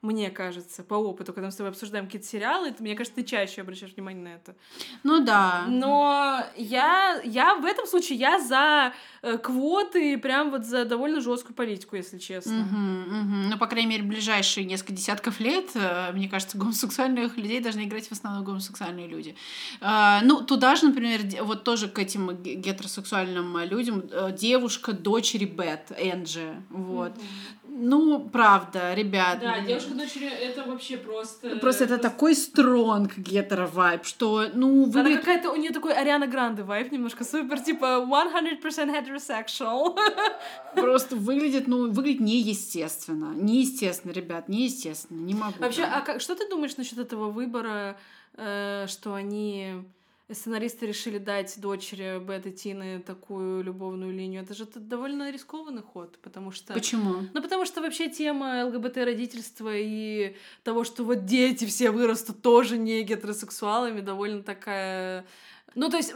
мне 0.00 0.30
кажется, 0.30 0.84
по 0.84 0.94
опыту, 0.94 1.32
когда 1.32 1.46
мы 1.48 1.52
с 1.52 1.56
тобой 1.56 1.70
обсуждаем 1.70 2.06
какие-то 2.06 2.26
сериалы, 2.28 2.68
это, 2.68 2.82
мне 2.84 2.94
кажется, 2.94 3.16
ты 3.16 3.24
чаще 3.24 3.62
обращаешь 3.62 3.94
внимание 3.94 4.22
на 4.22 4.28
это. 4.28 4.54
Ну 5.02 5.24
да. 5.24 5.64
Но 5.68 6.44
я, 6.56 7.20
я 7.24 7.56
в 7.56 7.64
этом 7.64 7.84
случае, 7.86 8.16
я 8.18 8.38
за 8.38 8.92
э, 9.22 9.38
квоты, 9.38 10.16
прям 10.18 10.52
вот 10.52 10.64
за 10.64 10.84
довольно 10.84 11.20
жесткую 11.20 11.56
политику, 11.56 11.96
если 11.96 12.18
честно. 12.18 12.52
Мгм, 12.52 13.00
мгм. 13.02 13.50
Ну, 13.50 13.58
по 13.58 13.66
крайней 13.66 13.88
мере, 13.88 14.04
ближайшие 14.04 14.64
несколько 14.66 14.92
десятков 14.92 15.40
лет, 15.40 15.70
э, 15.74 16.12
мне 16.12 16.28
кажется, 16.28 16.56
гомосексуальных 16.58 17.36
людей 17.36 17.60
должны 17.60 17.82
играть 17.84 18.06
в 18.06 18.12
основном 18.12 18.44
гомосексуальные 18.44 19.08
люди. 19.08 19.34
А, 19.80 20.20
Ну, 20.22 20.42
туда 20.42 20.76
же, 20.76 20.86
например, 20.86 21.22
вот 21.42 21.64
тоже 21.64 21.88
к 21.88 21.98
этим 21.98 22.40
ге- 22.40 22.54
гетеросексуальным 22.54 23.56
э, 23.56 23.66
людям 23.66 24.04
э, 24.12 24.30
девушка 24.32 24.92
дочери 24.92 25.44
Бет, 25.44 25.90
Энджи, 25.98 26.62
вот. 26.70 27.12
Ну, 27.80 28.28
правда, 28.28 28.92
ребят. 28.94 29.40
дочери 29.94 30.28
это 30.28 30.64
вообще 30.64 30.96
просто... 30.96 31.56
Просто 31.56 31.84
это 31.84 31.98
такой 31.98 32.34
стронг 32.34 33.16
гетеро-вайб, 33.16 34.04
что, 34.04 34.48
ну, 34.52 34.84
Она 34.84 35.02
выглядит... 35.02 35.20
какая-то, 35.20 35.52
у 35.52 35.56
нее 35.56 35.70
такой 35.70 35.94
Ариана 35.94 36.26
Гранде 36.26 36.62
вайп 36.62 36.90
немножко 36.90 37.24
супер, 37.24 37.60
типа 37.60 38.04
100% 38.08 38.60
heterosexual. 38.62 39.96
Просто 40.74 41.14
выглядит, 41.14 41.68
ну, 41.68 41.90
выглядит 41.90 42.20
неестественно. 42.20 43.32
Неестественно, 43.34 44.12
ребят, 44.12 44.48
неестественно. 44.48 45.20
Не 45.20 45.34
могу. 45.34 45.54
Вообще, 45.60 45.84
а 45.84 46.00
как, 46.00 46.20
что 46.20 46.34
ты 46.34 46.48
думаешь 46.48 46.76
насчет 46.76 46.98
этого 46.98 47.30
выбора, 47.30 47.96
э, 48.34 48.86
что 48.88 49.14
они 49.14 49.84
сценаристы 50.30 50.86
решили 50.86 51.18
дать 51.18 51.58
дочери 51.60 52.18
Беты 52.18 52.50
Тины 52.50 53.00
такую 53.00 53.62
любовную 53.62 54.12
линию? 54.12 54.42
Это 54.42 54.54
же 54.54 54.66
довольно 54.66 55.30
рискованный 55.30 55.82
ход, 55.82 56.18
потому 56.22 56.50
что... 56.50 56.74
Почему? 56.74 57.28
Ну, 57.32 57.42
потому 57.42 57.64
что 57.64 57.80
вообще 57.80 58.08
тема 58.08 58.64
ЛГБТ-родительства 58.66 59.70
и 59.74 60.36
того, 60.64 60.84
что 60.84 61.04
вот 61.04 61.24
дети 61.24 61.64
все 61.64 61.90
вырастут 61.90 62.42
тоже 62.42 62.76
не 62.76 63.02
гетеросексуалами, 63.02 64.00
довольно 64.00 64.42
такая... 64.42 65.24
Ну, 65.74 65.90
то 65.90 65.96
есть, 65.96 66.14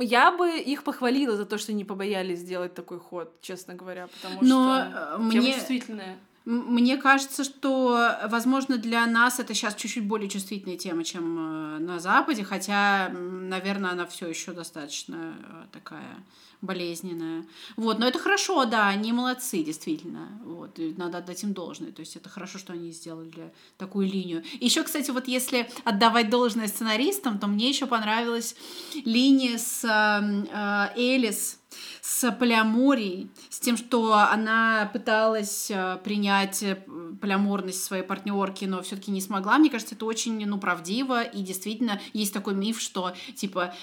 я 0.00 0.30
бы 0.30 0.58
их 0.58 0.84
похвалила 0.84 1.36
за 1.36 1.44
то, 1.44 1.58
что 1.58 1.72
не 1.72 1.84
побоялись 1.84 2.38
сделать 2.38 2.74
такой 2.74 2.98
ход, 2.98 3.40
честно 3.40 3.74
говоря, 3.74 4.08
потому 4.08 4.38
Но 4.42 4.80
что 4.80 5.16
э, 5.16 5.18
мне, 5.18 5.54
чувствительная. 5.54 6.16
Мне 6.50 6.96
кажется, 6.96 7.44
что, 7.44 8.18
возможно, 8.28 8.76
для 8.76 9.06
нас 9.06 9.38
это 9.38 9.54
сейчас 9.54 9.74
чуть-чуть 9.76 10.04
более 10.04 10.28
чувствительная 10.28 10.76
тема, 10.76 11.04
чем 11.04 11.38
э, 11.38 11.78
на 11.78 12.00
Западе, 12.00 12.42
хотя, 12.42 13.08
наверное, 13.10 13.92
она 13.92 14.04
все 14.06 14.26
еще 14.26 14.52
достаточно 14.52 15.34
э, 15.38 15.66
такая 15.72 16.24
болезненная. 16.60 17.46
Вот, 17.76 17.98
но 17.98 18.06
это 18.06 18.18
хорошо, 18.18 18.64
да, 18.64 18.88
они 18.88 19.12
молодцы, 19.12 19.62
действительно. 19.62 20.28
Вот, 20.44 20.78
и 20.78 20.92
надо 20.96 21.18
отдать 21.18 21.42
им 21.42 21.52
должное. 21.54 21.92
То 21.92 22.00
есть 22.00 22.16
это 22.16 22.28
хорошо, 22.28 22.58
что 22.58 22.72
они 22.72 22.90
сделали 22.90 23.52
такую 23.78 24.06
линию. 24.08 24.42
Еще, 24.60 24.82
кстати, 24.82 25.10
вот 25.10 25.28
если 25.28 25.70
отдавать 25.84 26.30
должное 26.30 26.66
сценаристам, 26.66 27.38
то 27.38 27.46
мне 27.46 27.68
еще 27.68 27.86
понравилась 27.86 28.56
линия 29.04 29.56
с 29.56 29.84
э, 29.84 30.46
э, 30.52 31.00
Элис 31.00 31.59
с 32.00 32.30
полиаморией, 32.32 33.30
с 33.48 33.60
тем, 33.60 33.76
что 33.76 34.14
она 34.14 34.90
пыталась 34.92 35.70
э, 35.70 35.98
принять 36.02 36.62
э, 36.62 36.76
полиаморность 37.20 37.84
своей 37.84 38.02
партнерки, 38.02 38.64
но 38.64 38.82
все-таки 38.82 39.10
не 39.10 39.20
смогла. 39.20 39.58
Мне 39.58 39.70
кажется, 39.70 39.94
это 39.94 40.06
очень, 40.06 40.46
ну, 40.46 40.58
правдиво, 40.58 41.22
и 41.22 41.42
действительно 41.42 42.00
есть 42.12 42.32
такой 42.32 42.54
миф, 42.54 42.80
что, 42.80 43.14
типа, 43.36 43.74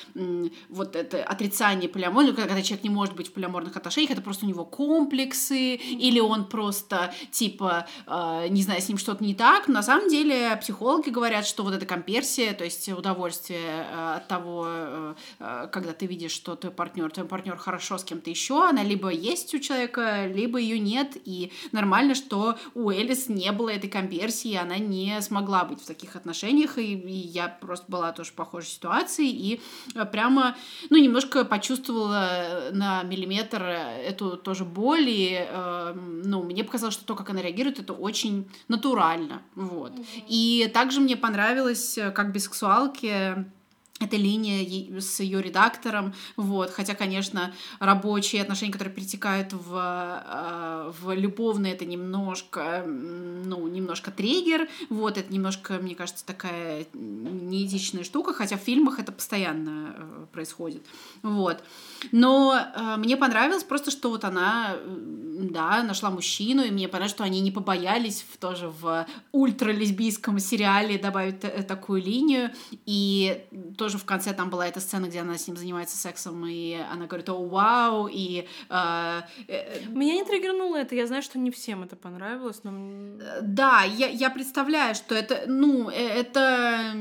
вот 0.69 0.95
это 0.95 1.23
отрицание 1.23 1.89
полиамории, 1.89 2.31
когда, 2.31 2.61
человек 2.61 2.83
не 2.83 2.89
может 2.89 3.15
быть 3.15 3.29
в 3.29 3.33
полиаморных 3.33 3.75
отношениях, 3.75 4.11
это 4.11 4.21
просто 4.21 4.45
у 4.45 4.49
него 4.49 4.65
комплексы, 4.65 5.75
или 5.75 6.19
он 6.19 6.45
просто, 6.45 7.13
типа, 7.31 7.87
э, 8.05 8.47
не 8.49 8.63
знаю, 8.63 8.81
с 8.81 8.89
ним 8.89 8.97
что-то 8.97 9.23
не 9.23 9.35
так. 9.35 9.67
На 9.67 9.83
самом 9.83 10.09
деле 10.09 10.55
психологи 10.57 11.09
говорят, 11.09 11.45
что 11.45 11.63
вот 11.63 11.73
эта 11.73 11.85
комперсия, 11.85 12.53
то 12.53 12.63
есть 12.63 12.89
удовольствие 12.89 13.85
от 14.15 14.27
того, 14.27 15.15
когда 15.39 15.93
ты 15.93 16.05
видишь, 16.05 16.31
что 16.31 16.55
твой 16.55 16.71
партнер, 16.71 17.11
твой 17.11 17.27
партнер 17.27 17.55
хорошо 17.57 17.76
с 17.79 18.03
кем-то 18.03 18.29
еще, 18.29 18.67
она 18.67 18.83
либо 18.83 19.09
есть 19.09 19.53
у 19.53 19.59
человека, 19.59 20.25
либо 20.27 20.57
ее 20.59 20.79
нет, 20.79 21.17
и 21.25 21.51
нормально, 21.71 22.15
что 22.15 22.57
у 22.73 22.89
Элис 22.89 23.29
не 23.29 23.51
было 23.51 23.69
этой 23.69 23.89
конверсии, 23.89 24.55
она 24.55 24.77
не 24.77 25.21
смогла 25.21 25.65
быть 25.65 25.81
в 25.81 25.85
таких 25.85 26.15
отношениях, 26.15 26.77
и, 26.77 26.93
и 26.93 27.13
я 27.13 27.47
просто 27.47 27.85
была 27.89 28.11
тоже 28.11 28.31
в 28.31 28.33
похожей 28.33 28.69
ситуации, 28.69 29.29
и 29.29 29.61
э, 29.95 30.05
прямо, 30.05 30.55
ну, 30.89 30.97
немножко 30.97 31.45
почувствовала 31.45 32.69
на 32.71 33.03
миллиметр 33.03 33.61
эту 33.61 34.37
тоже 34.37 34.65
боль, 34.65 35.07
и, 35.07 35.47
э, 35.47 35.93
ну, 35.95 36.43
мне 36.43 36.63
показалось, 36.63 36.95
что 36.95 37.05
то, 37.05 37.15
как 37.15 37.29
она 37.29 37.41
реагирует, 37.41 37.79
это 37.79 37.93
очень 37.93 38.49
натурально, 38.67 39.41
вот. 39.55 39.91
И 40.27 40.69
также 40.73 40.99
мне 40.99 41.15
понравилось, 41.15 41.97
э, 41.97 42.11
как 42.11 42.31
бисексуалки 42.31 43.45
эта 43.99 44.15
линия 44.15 44.99
с 44.99 45.19
ее 45.19 45.41
редактором, 45.41 46.13
вот, 46.35 46.69
хотя, 46.69 46.93
конечно, 46.93 47.53
рабочие 47.79 48.41
отношения, 48.41 48.71
которые 48.71 48.93
перетекают 48.93 49.53
в, 49.53 49.73
э, 49.73 50.91
в 50.99 51.15
любовные, 51.15 51.73
это 51.73 51.85
немножко, 51.85 52.83
ну, 52.85 53.67
немножко 53.67 54.11
триггер, 54.11 54.67
вот, 54.89 55.17
это 55.17 55.33
немножко, 55.33 55.79
мне 55.79 55.95
кажется, 55.95 56.25
такая 56.25 56.85
неэтичная 56.93 58.03
штука, 58.03 58.33
хотя 58.33 58.57
в 58.57 58.61
фильмах 58.61 58.99
это 58.99 59.11
постоянно 59.11 59.95
э, 59.97 60.25
происходит, 60.31 60.85
вот. 61.23 61.63
Но 62.11 62.55
э, 62.55 62.97
мне 62.97 63.17
понравилось 63.17 63.63
просто, 63.63 63.91
что 63.91 64.09
вот 64.09 64.23
она, 64.23 64.73
э, 64.75 64.85
да, 65.51 65.83
нашла 65.83 66.09
мужчину, 66.09 66.63
и 66.63 66.71
мне 66.71 66.87
понравилось, 66.87 67.11
что 67.15 67.23
они 67.23 67.41
не 67.41 67.51
побоялись 67.51 68.25
в, 68.31 68.37
тоже 68.37 68.69
в 68.69 69.05
ультралесбийском 69.31 70.39
сериале 70.39 70.97
добавить 70.97 71.39
та- 71.39 71.63
такую 71.63 72.01
линию, 72.01 72.51
и 72.85 73.43
тоже 73.77 73.97
в 73.97 74.05
конце 74.05 74.33
там 74.33 74.49
была 74.49 74.67
эта 74.67 74.79
сцена, 74.79 75.05
где 75.07 75.21
она 75.21 75.37
с 75.37 75.47
ним 75.47 75.57
занимается 75.57 75.97
сексом, 75.97 76.45
и 76.45 76.73
она 76.93 77.05
говорит, 77.05 77.29
о, 77.29 77.45
вау, 77.47 78.07
и... 78.07 78.47
э, 78.69 79.21
э, 79.47 79.85
Меня 79.89 80.13
не 80.15 80.23
триггернуло 80.23 80.75
это, 80.77 80.95
я 80.95 81.07
знаю, 81.07 81.21
что 81.23 81.39
не 81.39 81.51
всем 81.51 81.83
это 81.83 81.95
понравилось, 81.95 82.61
но... 82.63 82.71
м, 82.71 83.19
да, 83.41 83.83
я, 83.83 84.07
я 84.07 84.29
представляю, 84.29 84.95
что 84.95 85.15
это, 85.15 85.43
ну, 85.47 85.89
э, 85.89 85.93
это, 85.93 86.91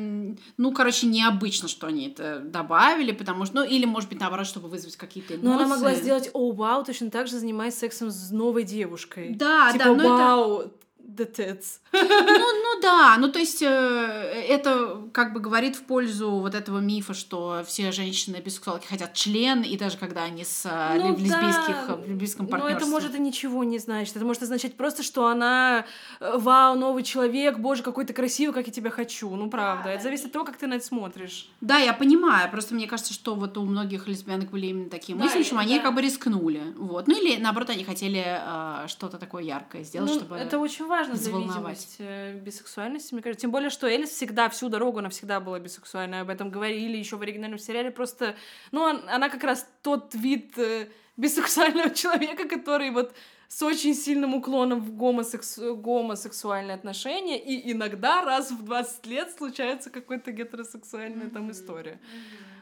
ну, 0.57 0.73
короче, 0.73 1.07
необычно, 1.07 1.69
что 1.69 1.87
они 1.87 2.09
это 2.09 2.41
добавили, 2.41 3.13
потому 3.13 3.47
что, 3.47 3.57
ну, 3.57 3.65
или, 3.65 3.85
может 3.87 4.09
быть, 4.11 4.21
наоборот, 4.21 4.47
чтобы 4.47 4.69
вызвать 4.69 4.86
какие-то 4.95 5.35
эмоции. 5.35 5.47
Но 5.49 5.55
она 5.57 5.67
могла 5.67 5.95
сделать 5.95 6.31
«О, 6.35 6.53
вау», 6.53 6.85
точно 6.85 7.11
так 7.11 7.27
же 7.27 7.39
занимаясь 7.39 7.75
сексом 7.75 8.11
с 8.11 8.31
новой 8.31 8.63
девушкой. 8.63 9.35
Да, 9.35 9.73
типа, 9.73 9.85
да, 9.85 9.91
но 9.95 10.03
это- 10.03 10.09
вау, 10.09 10.73
the 11.07 11.31
tits. 11.31 11.81
Ну, 11.93 12.01
ну 12.03 12.81
да, 12.83 13.17
ну 13.19 13.31
то 13.31 13.39
есть 13.39 13.63
э, 13.63 13.67
это 13.67 15.03
как 15.13 15.33
бы 15.33 15.41
говорит 15.41 15.77
в 15.77 15.83
пользу 15.85 16.31
вот 16.33 16.55
этого 16.55 16.79
мифа, 16.81 17.15
что 17.15 17.63
все 17.67 17.93
женщины 17.93 18.37
бисексуалки 18.45 18.87
хотят 18.87 19.15
член, 19.15 19.63
и 19.63 19.77
даже 19.77 19.97
когда 19.99 20.25
они 20.25 20.45
с 20.45 20.67
э, 20.67 20.99
Ну 20.99 21.13
лесбийских, 21.17 21.87
да, 21.89 21.97
в 21.97 22.09
лесбийском 22.09 22.47
Но 22.47 22.51
партнерстве. 22.51 22.77
это 22.83 22.87
может 22.91 23.15
и 23.15 23.19
ничего 23.21 23.65
не 23.65 23.79
значит. 23.79 24.17
Это 24.17 24.25
может 24.25 24.43
означать 24.43 24.77
просто, 24.77 25.03
что 25.03 25.27
она 25.29 25.87
э, 26.21 26.37
вау, 26.39 26.77
новый 26.77 27.03
человек, 27.05 27.59
боже, 27.59 27.83
какой 27.83 28.05
ты 28.05 28.13
красивый, 28.13 28.53
как 28.53 28.67
я 28.67 28.73
тебя 28.73 28.91
хочу. 28.91 29.31
Ну, 29.35 29.49
правда. 29.49 29.91
Это 29.91 30.03
зависит 30.03 30.27
от 30.27 30.33
того, 30.33 30.45
как 30.45 30.57
ты 30.57 30.67
на 30.67 30.75
это 30.75 30.85
смотришь. 30.85 31.49
Да, 31.61 31.79
я 31.79 31.93
понимаю, 31.93 32.51
просто 32.51 32.75
мне 32.75 32.87
кажется, 32.89 33.15
что 33.15 33.37
вот 33.37 33.57
у 33.57 33.65
многих 33.65 34.09
лесбиянок 34.09 34.51
были 34.51 34.67
именно 34.67 34.91
такие 34.91 35.17
Да, 35.17 35.25
мысли, 35.25 35.43
что 35.45 35.57
они 35.59 35.77
да. 35.77 35.83
как 35.85 35.95
бы 35.95 36.03
рискнули, 36.03 36.75
вот. 36.77 37.07
Ну 37.07 37.17
или 37.17 37.41
наоборот, 37.41 37.71
они 37.71 37.85
хотели 37.85 38.25
э, 38.27 38.89
что-то 38.89 39.19
такое 39.19 39.45
яркое 39.45 39.85
сделать, 39.85 40.11
Ну, 40.11 40.19
чтобы... 40.19 40.37
это 40.37 40.59
очень 40.59 40.85
важно 40.85 40.96
взволновать. 41.05 41.55
видимости 41.57 41.97
э, 42.01 42.39
бисексуальности, 42.39 43.15
мне 43.15 43.23
кажется. 43.23 43.43
Тем 43.43 43.51
более, 43.51 43.71
что 43.71 43.87
Элис 43.87 44.11
всегда, 44.11 44.49
всю 44.49 44.69
дорогу, 44.69 44.99
она 44.99 45.09
всегда 45.09 45.41
была 45.41 45.59
бисексуальной. 45.59 46.21
Об 46.21 46.31
этом 46.31 46.51
говорили 46.51 46.97
еще 46.97 47.17
в 47.17 47.23
оригинальном 47.23 47.59
сериале. 47.59 47.91
Просто, 47.91 48.35
ну, 48.73 48.83
он- 48.83 49.09
она 49.09 49.29
как 49.29 49.45
раз 49.45 49.69
тот 49.83 50.15
вид 50.15 50.59
э, 50.59 50.89
бисексуального 51.17 51.91
человека, 51.95 52.49
который 52.49 52.91
вот 52.91 53.15
с 53.49 53.63
очень 53.63 53.95
сильным 53.95 54.35
уклоном 54.35 54.81
в 54.81 54.97
гомосексу... 54.97 55.77
гомосексуальные 55.77 56.75
отношения, 56.75 57.39
и 57.41 57.73
иногда 57.73 58.23
раз 58.25 58.51
в 58.51 58.65
20 58.65 59.07
лет 59.07 59.31
случается 59.37 59.91
какая-то 59.91 60.33
гетеросексуальная 60.33 61.31
там 61.31 61.51
история. 61.53 62.01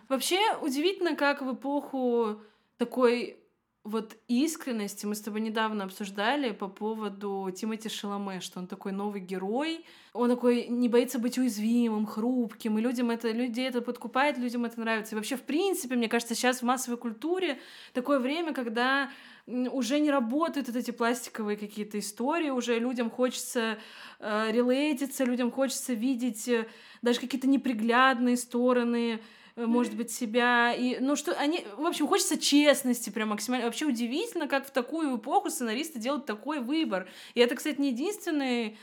Вообще 0.09 0.39
удивительно, 0.61 1.17
как 1.17 1.41
в 1.41 1.55
эпоху 1.55 2.43
такой 2.77 3.39
вот 3.85 4.17
искренности 4.29 5.05
мы 5.05 5.15
с 5.15 5.21
тобой 5.21 5.43
недавно 5.43 5.85
обсуждали 5.85 6.53
по 6.53 6.69
поводу 6.69 7.53
Тимати 7.55 7.91
Шаломе, 7.91 8.41
что 8.41 8.59
он 8.59 8.67
такой 8.67 8.93
новый 8.93 9.21
герой, 9.21 9.85
он 10.15 10.31
такой 10.31 10.69
не 10.69 10.89
боится 10.89 11.19
быть 11.19 11.37
уязвимым, 11.37 12.07
хрупким, 12.07 12.79
и 12.79 12.81
людям 12.81 13.11
это, 13.11 13.31
людей 13.31 13.69
это 13.69 13.83
подкупает, 13.83 14.39
людям 14.39 14.65
это 14.65 14.81
нравится. 14.81 15.15
И 15.15 15.17
вообще, 15.17 15.37
в 15.37 15.43
принципе, 15.43 15.97
мне 15.97 16.09
кажется, 16.09 16.35
сейчас 16.35 16.61
в 16.61 16.63
массовой 16.63 16.97
культуре 16.97 17.59
такое 17.93 18.21
время, 18.21 18.55
когда 18.55 19.11
уже 19.47 20.01
не 20.01 20.11
работают 20.11 20.69
вот 20.69 20.77
эти 20.77 20.91
пластиковые 20.91 21.59
какие-то 21.59 21.99
истории, 21.99 22.49
уже 22.49 22.79
людям 22.79 23.11
хочется 23.11 23.77
э, 24.19 24.51
релейтиться, 24.51 25.25
людям 25.25 25.51
хочется 25.51 25.93
видеть 25.93 26.49
э, 26.49 26.67
даже 27.03 27.21
какие-то 27.21 27.47
неприглядные 27.47 28.39
стороны 28.39 29.21
может 29.57 29.95
быть, 29.97 30.11
себя. 30.11 30.73
И, 30.73 30.99
ну, 31.01 31.17
что 31.17 31.33
они, 31.33 31.65
в 31.77 31.87
общем, 31.87 32.07
хочется 32.07 32.39
честности 32.39 33.11
прям 33.11 33.29
максимально. 33.29 33.67
Вообще 33.67 33.87
удивительно, 33.87 34.49
как 34.49 34.67
в 34.67 34.71
такую 34.71 35.17
эпоху 35.17 35.51
сценаристы 35.51 35.99
делают 35.99 36.27
такой 36.27 36.61
выбор. 36.61 37.09
И 37.35 37.41
это, 37.41 37.55
кстати, 37.55 37.81
не 37.81 37.91
единственный 37.91 38.77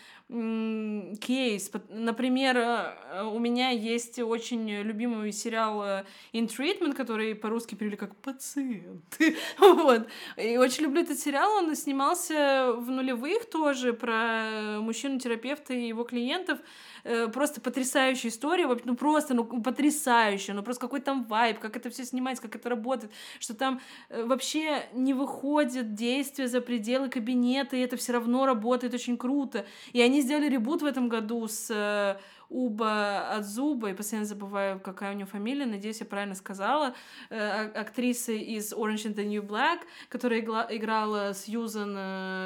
кейс. 1.19 1.69
Например, 1.89 2.57
э, 2.57 3.23
у 3.23 3.37
меня 3.37 3.71
есть 3.71 4.17
очень 4.19 4.81
любимый 4.81 5.33
сериал 5.33 5.83
э, 5.83 6.05
In 6.31 6.47
Treatment, 6.47 6.93
который 6.93 7.35
по-русски 7.35 7.75
перевели 7.75 7.97
как 7.97 8.15
«Пациент». 8.15 9.03
вот. 9.59 10.07
И 10.37 10.55
очень 10.55 10.83
люблю 10.83 11.01
этот 11.01 11.19
сериал. 11.19 11.51
Он 11.57 11.75
снимался 11.75 12.71
в 12.77 12.89
нулевых 12.89 13.49
тоже 13.49 13.91
про 13.91 14.79
мужчину-терапевта 14.79 15.73
и 15.73 15.89
его 15.89 16.05
клиентов. 16.05 16.59
Э, 17.03 17.27
просто 17.27 17.61
потрясающая 17.61 18.29
история, 18.29 18.67
ну 18.85 18.95
просто, 18.95 19.33
ну 19.33 19.45
потрясающая, 19.61 20.53
ну 20.53 20.63
просто 20.63 20.81
какой 20.81 21.01
там 21.01 21.23
вайб, 21.25 21.59
как 21.59 21.77
это 21.77 21.89
все 21.89 22.05
снимается, 22.05 22.43
как 22.43 22.55
это 22.55 22.69
работает, 22.69 23.11
что 23.39 23.53
там 23.53 23.81
э, 24.09 24.23
вообще 24.23 24.83
не 24.93 25.13
выходит 25.13 25.93
действие 25.93 26.47
за 26.47 26.61
пределы 26.61 27.09
кабинета, 27.09 27.75
и 27.75 27.79
это 27.79 27.97
все 27.97 28.13
равно 28.13 28.45
работает 28.45 28.93
очень 28.93 29.17
круто. 29.17 29.65
И 29.93 30.01
они 30.01 30.21
сделали 30.21 30.49
ребут 30.49 30.81
в 30.81 30.85
этом 30.85 31.09
году 31.09 31.47
с 31.47 31.69
э, 31.69 32.19
Уба 32.49 33.37
от 33.37 33.45
Зуба, 33.45 33.91
и 33.91 33.93
постоянно 33.93 34.27
забываю, 34.27 34.79
какая 34.81 35.13
у 35.13 35.15
нее 35.15 35.25
фамилия, 35.25 35.65
надеюсь, 35.65 36.01
я 36.01 36.05
правильно 36.05 36.35
сказала, 36.35 36.93
актрисы 37.29 38.37
из 38.37 38.73
Orange 38.73 39.05
and 39.05 39.15
the 39.15 39.23
New 39.23 39.41
Black, 39.41 39.79
которая 40.09 40.41
играла 40.41 41.33
Сьюзан 41.33 41.95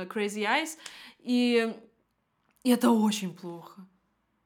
Crazy 0.08 0.44
Eyes, 0.44 0.78
и 1.18 1.74
и 2.65 2.72
это 2.72 2.89
очень 2.89 3.36
плохо. 3.36 3.88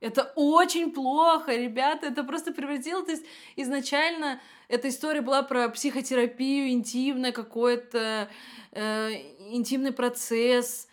Это 0.01 0.31
очень 0.35 0.93
плохо, 0.93 1.53
ребята, 1.53 2.07
это 2.07 2.23
просто 2.23 2.53
превратило, 2.53 3.03
то 3.03 3.11
есть 3.11 3.25
изначально 3.57 4.39
эта 4.69 4.87
история 4.87 5.21
была 5.21 5.43
про 5.43 5.67
психотерапию, 5.67 6.69
интимное 6.69 7.33
какой-то, 7.33 8.29
э, 8.71 9.11
интимный 9.51 9.91
процесс, 9.91 10.87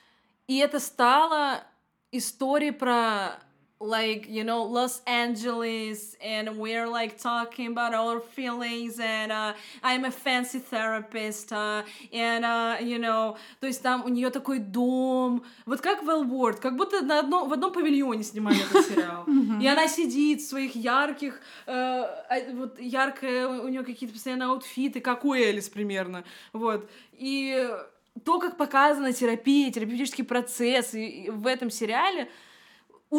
и 0.49 0.59
это 0.59 0.81
стало 0.81 1.62
историей 2.11 2.73
про 2.73 3.38
like 3.78 4.26
you 4.28 4.42
know 4.42 4.62
los 4.62 5.02
angeles 5.06 6.16
and 6.24 6.56
we're 6.56 6.88
like 6.88 7.18
talking 7.18 7.66
about 7.66 7.92
our 7.92 8.20
feelings 8.20 8.98
and 8.98 9.30
uh, 9.30 9.52
i'm 9.82 10.04
a 10.06 10.10
fancy 10.10 10.58
therapist 10.58 11.52
uh, 11.52 11.82
and 12.12 12.44
uh, 12.44 12.76
you 12.80 12.98
know 12.98 13.36
то 13.60 13.66
есть 13.66 13.82
там 13.82 14.04
у 14.04 14.08
нее 14.08 14.30
такой 14.30 14.60
дом 14.60 15.44
вот 15.66 15.80
как 15.80 16.02
в 16.02 16.08
Wellboard 16.08 16.60
как 16.60 16.76
будто 16.76 17.02
на 17.02 17.20
одном 17.20 17.48
в 17.48 17.52
одном 17.52 17.72
павильоне 17.72 18.22
снимали 18.22 18.58
этот 18.58 18.86
сериал. 18.88 19.24
И 19.60 19.66
она 19.66 19.88
сидит 19.88 20.40
в 20.40 20.48
своих 20.48 20.74
ярких 20.74 21.40
э, 21.66 22.52
вот 22.54 22.80
яркое 22.80 23.48
у 23.48 23.68
нее 23.68 23.82
какие-то 23.82 24.14
постоянно 24.14 24.50
аутфиты 24.52 25.00
как 25.00 25.24
у 25.24 25.34
Элис 25.34 25.68
примерно 25.68 26.24
вот. 26.52 26.88
И 27.12 27.68
то, 28.24 28.38
как 28.38 28.56
показана 28.56 29.12
терапия, 29.12 29.70
терапевтический 29.70 30.24
процесс 30.24 30.94
и 30.94 31.30
в 31.30 31.46
этом 31.46 31.70
сериале, 31.70 32.30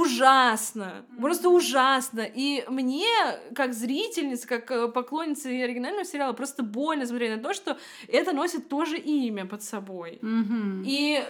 ужасно, 0.01 1.05
просто 1.19 1.49
ужасно. 1.49 2.21
И 2.21 2.63
мне, 2.67 3.07
как 3.55 3.73
зрительница, 3.73 4.47
как 4.47 4.71
э, 4.71 4.87
поклонница 4.87 5.49
оригинального 5.49 6.05
сериала, 6.05 6.33
просто 6.33 6.63
больно 6.63 7.05
смотреть 7.05 7.37
на 7.37 7.43
то, 7.43 7.53
что 7.53 7.77
это 8.07 8.31
носит 8.31 8.69
тоже 8.69 8.97
имя 8.97 9.45
под 9.45 9.63
собой. 9.63 10.19
Mm-hmm. 10.21 10.83
И 10.85 11.23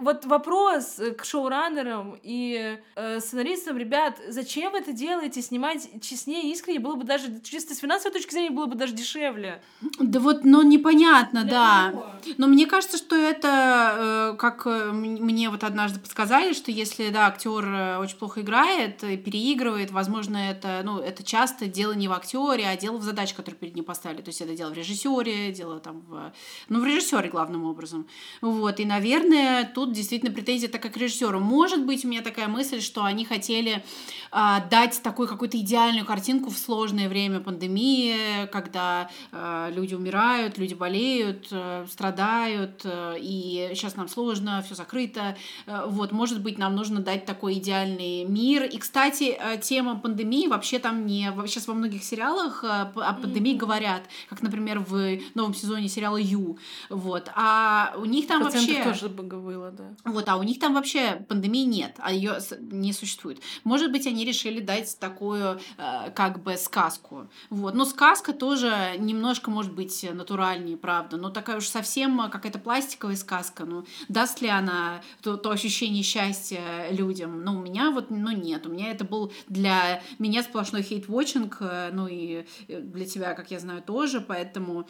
вот 0.00 0.24
вопрос 0.26 1.00
к 1.16 1.24
шоураннерам 1.24 2.18
и 2.22 2.78
э, 2.94 3.20
сценаристам, 3.20 3.78
ребят, 3.78 4.18
зачем 4.28 4.72
вы 4.72 4.78
это 4.78 4.92
делаете? 4.92 5.42
Снимать 5.42 5.88
честнее 6.02 6.50
искренне 6.50 6.80
было 6.80 6.94
бы 6.94 7.04
даже, 7.04 7.40
чисто 7.42 7.74
с 7.74 7.78
финансовой 7.78 8.12
точки 8.12 8.32
зрения, 8.32 8.50
было 8.50 8.66
бы 8.66 8.74
даже 8.74 8.92
дешевле. 8.94 9.62
Да 9.98 10.20
вот, 10.20 10.44
но 10.44 10.62
непонятно, 10.62 11.42
Для 11.42 11.50
да. 11.50 11.90
Кого? 11.90 12.06
Но 12.36 12.46
мне 12.46 12.66
кажется, 12.66 12.96
что 12.96 13.16
это, 13.16 14.32
э, 14.32 14.36
как 14.38 14.66
э, 14.66 14.92
мне 14.92 15.50
вот 15.50 15.64
однажды 15.64 16.00
подсказали, 16.00 16.52
что 16.52 16.70
если, 16.70 17.08
да, 17.10 17.26
актер 17.26 17.64
э, 17.64 17.98
очень 17.98 18.16
плохо 18.16 18.40
играет, 18.40 18.98
переигрывает, 18.98 19.90
возможно, 19.90 20.36
это, 20.36 20.82
ну, 20.84 20.98
это 20.98 21.22
часто 21.22 21.66
дело 21.66 21.92
не 21.92 22.08
в 22.08 22.12
актере, 22.12 22.66
а 22.68 22.76
дело 22.76 22.98
в 22.98 23.02
задаче, 23.02 23.34
которую 23.34 23.58
перед 23.58 23.74
ним 23.74 23.84
поставили. 23.84 24.22
То 24.22 24.28
есть 24.28 24.40
это 24.40 24.54
дело 24.54 24.70
в 24.70 24.74
режиссере, 24.74 25.52
дело 25.52 25.80
там 25.80 26.00
в, 26.08 26.32
ну, 26.68 26.80
в 26.80 26.84
режиссере 26.84 27.28
главным 27.28 27.64
образом. 27.64 28.06
Вот, 28.40 28.80
и, 28.80 28.84
наверное, 28.84 29.64
тут 29.64 29.87
тут 29.88 29.96
действительно 29.96 30.32
претензия 30.32 30.68
так 30.68 30.82
как 30.82 30.96
режиссеру. 30.96 31.40
Может 31.40 31.84
быть, 31.84 32.04
у 32.04 32.08
меня 32.08 32.22
такая 32.22 32.48
мысль, 32.48 32.80
что 32.80 33.04
они 33.04 33.24
хотели 33.24 33.82
а, 34.30 34.60
дать 34.68 35.00
такую 35.02 35.28
какую-то 35.28 35.58
идеальную 35.58 36.04
картинку 36.04 36.50
в 36.50 36.58
сложное 36.58 37.08
время 37.08 37.40
пандемии, 37.40 38.46
когда 38.52 39.10
а, 39.32 39.70
люди 39.70 39.94
умирают, 39.94 40.58
люди 40.58 40.74
болеют, 40.74 41.48
а, 41.50 41.86
страдают, 41.90 42.82
а, 42.84 43.14
и 43.18 43.70
сейчас 43.74 43.96
нам 43.96 44.08
сложно, 44.08 44.62
все 44.62 44.74
закрыто. 44.74 45.36
А, 45.66 45.86
вот, 45.86 46.12
может 46.12 46.42
быть, 46.42 46.58
нам 46.58 46.76
нужно 46.76 47.00
дать 47.00 47.24
такой 47.24 47.54
идеальный 47.54 48.24
мир. 48.24 48.64
И, 48.64 48.76
кстати, 48.78 49.38
тема 49.62 49.98
пандемии 49.98 50.46
вообще 50.48 50.78
там 50.78 51.06
не... 51.06 51.32
Сейчас 51.46 51.66
во 51.66 51.74
многих 51.74 52.04
сериалах 52.04 52.62
о 52.64 52.86
пандемии 52.94 53.54
mm-hmm. 53.54 53.56
говорят, 53.56 54.02
как, 54.28 54.42
например, 54.42 54.80
в 54.80 55.18
новом 55.34 55.54
сезоне 55.54 55.88
сериала 55.88 56.18
Ю. 56.18 56.58
Вот. 56.90 57.30
А 57.34 57.94
у 57.96 58.04
них 58.04 58.26
там 58.26 58.42
Процентов 58.42 58.84
вообще... 58.84 58.92
тоже 58.92 59.08
было, 59.08 59.70
да. 59.78 59.94
Вот, 60.04 60.28
а 60.28 60.36
у 60.36 60.42
них 60.42 60.58
там 60.58 60.74
вообще 60.74 61.24
пандемии 61.28 61.64
нет, 61.64 61.94
а 61.98 62.12
ее 62.12 62.38
не 62.60 62.92
существует. 62.92 63.40
Может 63.64 63.92
быть, 63.92 64.06
они 64.06 64.24
решили 64.24 64.60
дать 64.60 64.98
такую 64.98 65.60
э, 65.78 66.10
как 66.14 66.42
бы 66.42 66.56
сказку. 66.56 67.28
Вот. 67.50 67.74
Но 67.74 67.84
сказка 67.84 68.32
тоже 68.32 68.96
немножко 68.98 69.50
может 69.50 69.72
быть 69.72 70.06
натуральнее, 70.12 70.76
правда. 70.76 71.16
Но 71.16 71.30
такая 71.30 71.58
уж 71.58 71.66
совсем 71.66 72.28
какая-то 72.30 72.58
пластиковая 72.58 73.16
сказка. 73.16 73.64
Ну, 73.64 73.86
даст 74.08 74.40
ли 74.40 74.48
она 74.48 75.02
то, 75.22 75.36
то 75.36 75.50
ощущение 75.50 76.02
счастья 76.02 76.90
людям? 76.90 77.44
Ну, 77.44 77.58
у 77.58 77.62
меня 77.62 77.90
вот, 77.90 78.10
ну, 78.10 78.32
нет. 78.32 78.66
У 78.66 78.70
меня 78.70 78.90
это 78.90 79.04
был 79.04 79.32
для 79.48 80.02
меня 80.18 80.42
сплошной 80.42 80.82
хейт-вотчинг, 80.82 81.56
э, 81.60 81.90
ну 81.92 82.08
и 82.08 82.44
для 82.68 83.06
тебя, 83.06 83.34
как 83.34 83.50
я 83.50 83.60
знаю, 83.60 83.82
тоже, 83.82 84.20
поэтому... 84.20 84.88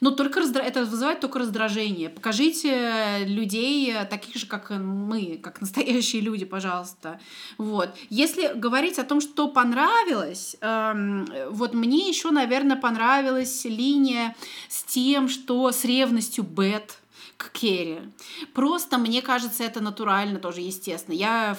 Ну, 0.00 0.12
только 0.12 0.40
раздра... 0.40 0.62
это 0.62 0.84
вызывает 0.84 1.20
только 1.20 1.40
раздражение. 1.40 2.08
Покажите 2.08 3.24
людей 3.26 3.94
таких 4.28 4.40
же, 4.42 4.46
как 4.46 4.70
мы, 4.70 5.38
как 5.42 5.60
настоящие 5.60 6.22
люди, 6.22 6.44
пожалуйста. 6.44 7.20
Вот. 7.56 7.90
Если 8.10 8.52
говорить 8.54 8.98
о 8.98 9.04
том, 9.04 9.20
что 9.20 9.48
понравилось, 9.48 10.56
эм, 10.60 11.26
вот 11.50 11.74
мне 11.74 12.08
еще, 12.08 12.30
наверное, 12.30 12.76
понравилась 12.76 13.64
линия 13.64 14.36
с 14.68 14.84
тем, 14.84 15.28
что 15.28 15.72
с 15.72 15.84
ревностью 15.84 16.44
Бет 16.44 16.98
к 17.38 17.52
Керри. 17.52 18.00
Просто, 18.52 18.98
мне 18.98 19.22
кажется, 19.22 19.62
это 19.62 19.80
натурально, 19.80 20.40
тоже 20.40 20.60
естественно. 20.60 21.14
Я 21.14 21.56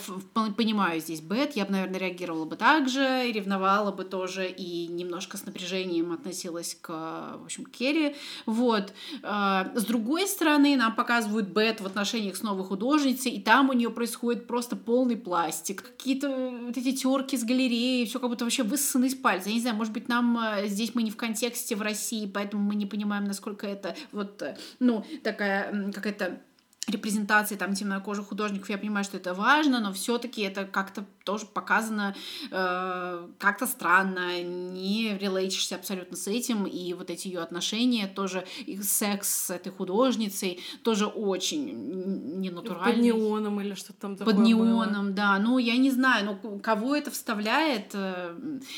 понимаю 0.58 1.00
здесь 1.00 1.22
Бет, 1.22 1.56
я 1.56 1.66
бы, 1.66 1.72
наверное, 1.72 2.00
реагировала 2.00 2.44
бы 2.44 2.58
так 2.58 2.90
же, 2.90 3.32
ревновала 3.32 3.94
бы 3.94 4.04
тоже, 4.04 4.50
и 4.50 4.88
немножко 4.88 5.38
с 5.38 5.46
напряжением 5.46 6.12
относилась 6.12 6.78
к, 6.82 6.90
в 6.90 7.46
общем, 7.46 7.64
к 7.64 7.72
Керри. 7.72 8.18
Вот. 8.46 8.94
А, 9.24 9.72
с 9.74 9.86
другой 9.86 10.28
стороны, 10.28 10.76
нам 10.76 10.94
показывают 10.96 11.48
Бет 11.48 11.80
в 11.80 11.86
отношениях 11.86 12.36
с 12.36 12.44
новой 12.44 12.66
художницей, 12.66 13.32
и 13.32 13.42
там 13.42 13.70
у 13.70 13.74
нее 13.74 13.90
происходит 13.90 14.48
просто 14.48 14.76
полный 14.76 15.16
пластик. 15.16 15.84
Какие-то 15.98 16.30
вот 16.66 16.76
эти 16.76 16.92
терки 16.92 17.38
с 17.38 17.46
галереей, 17.46 18.06
все 18.06 18.20
как 18.20 18.30
будто 18.30 18.44
вообще 18.44 18.64
высосано 18.64 19.06
из 19.06 19.16
пальца. 19.16 19.48
Я 19.48 19.56
не 19.56 19.62
знаю, 19.62 19.78
может 19.78 19.94
быть, 19.94 20.10
нам 20.10 20.38
э, 20.38 20.68
здесь 20.68 20.94
мы 20.94 21.04
не 21.04 21.12
в 21.12 21.16
контексте 21.16 21.78
в 21.78 21.82
России, 21.82 22.30
поэтому 22.32 22.64
мы 22.64 22.76
не 22.76 22.86
понимаем, 22.86 23.24
насколько 23.24 23.66
это 23.66 23.96
вот, 24.12 24.42
э, 24.42 24.58
ну, 24.82 25.06
такая 25.24 25.69
какая-то 25.94 26.42
репрезентации 26.88 27.56
там 27.56 27.76
темнокожих 27.76 28.30
художников, 28.30 28.70
я 28.70 28.78
понимаю, 28.80 29.04
что 29.04 29.18
это 29.18 29.36
важно, 29.36 29.80
но 29.80 29.94
все-таки 29.94 30.42
это 30.42 30.66
как-то 30.66 31.06
тоже 31.24 31.46
показано 31.46 32.16
э, 32.50 33.28
как-то 33.38 33.68
странно, 33.68 34.42
не 34.42 35.16
релейчишься 35.16 35.76
абсолютно 35.76 36.18
с 36.18 36.26
этим, 36.28 36.66
и 36.66 36.94
вот 36.94 37.12
эти 37.12 37.28
ее 37.28 37.42
отношения 37.42 38.08
тоже, 38.08 38.44
их 38.66 38.84
секс 38.84 39.30
с 39.46 39.50
этой 39.52 39.72
художницей 39.72 40.62
тоже 40.84 41.06
очень 41.06 42.40
ненатуральный. 42.40 42.94
Под 42.94 43.04
неоном 43.04 43.62
или 43.62 43.76
что-то 43.76 44.00
там 44.00 44.16
такое 44.18 44.34
Под 44.34 44.44
неоном, 44.44 45.06
было. 45.08 45.14
да. 45.14 45.38
Ну, 45.38 45.60
я 45.60 45.78
не 45.78 45.92
знаю, 45.92 46.26
ну, 46.42 46.60
кого 46.60 46.96
это 46.96 47.12
вставляет. 47.12 47.92
э, 47.94 48.36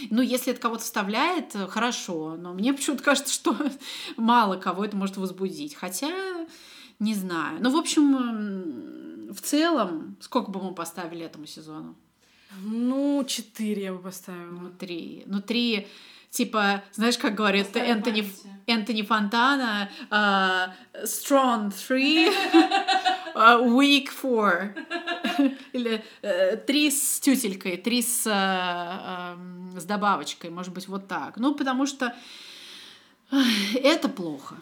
Ну, 0.10 0.22
если 0.22 0.52
это 0.52 0.62
кого-то 0.62 0.84
вставляет, 0.84 1.56
э, 1.56 1.68
хорошо. 1.68 2.36
Но 2.38 2.54
мне 2.54 2.74
почему-то 2.74 3.04
кажется, 3.04 3.34
что 3.34 3.56
мало 4.18 4.58
кого 4.58 4.84
это 4.84 4.98
может 4.98 5.16
возбудить. 5.16 5.76
Хотя, 5.76 6.10
не 7.02 7.16
знаю. 7.16 7.58
Ну, 7.60 7.72
в 7.72 7.78
общем, 7.78 9.34
в 9.34 9.42
целом, 9.42 10.18
сколько 10.20 10.52
бы 10.52 10.62
мы 10.62 10.76
поставили 10.76 11.26
этому 11.26 11.48
сезону? 11.48 11.96
Ну, 12.64 13.24
четыре 13.28 13.84
я 13.84 13.94
бы 13.94 14.00
поставила. 14.00 14.52
Ну, 14.52 14.70
три. 14.70 15.24
Ну, 15.26 15.42
три, 15.42 15.88
типа, 16.30 16.84
знаешь, 16.92 17.18
как 17.18 17.34
говорит 17.34 17.76
Энтони, 17.76 18.24
Энтони 18.68 19.02
Фонтана, 19.02 19.90
а, 20.12 20.76
strong 21.04 21.72
three, 21.72 22.32
а, 23.34 23.58
weak 23.58 24.10
four. 24.22 24.72
Или 25.74 26.04
э, 26.22 26.58
три 26.58 26.92
с 26.92 27.20
тютелькой, 27.20 27.78
три 27.78 28.04
с, 28.04 28.28
э, 28.28 29.34
эм, 29.34 29.72
с 29.80 29.86
добавочкой, 29.86 30.52
может 30.52 30.72
быть, 30.72 30.88
вот 30.88 31.08
так. 31.08 31.38
Ну, 31.38 31.56
потому 31.56 31.88
что 31.88 32.14
это 33.74 34.08
плохо. 34.08 34.58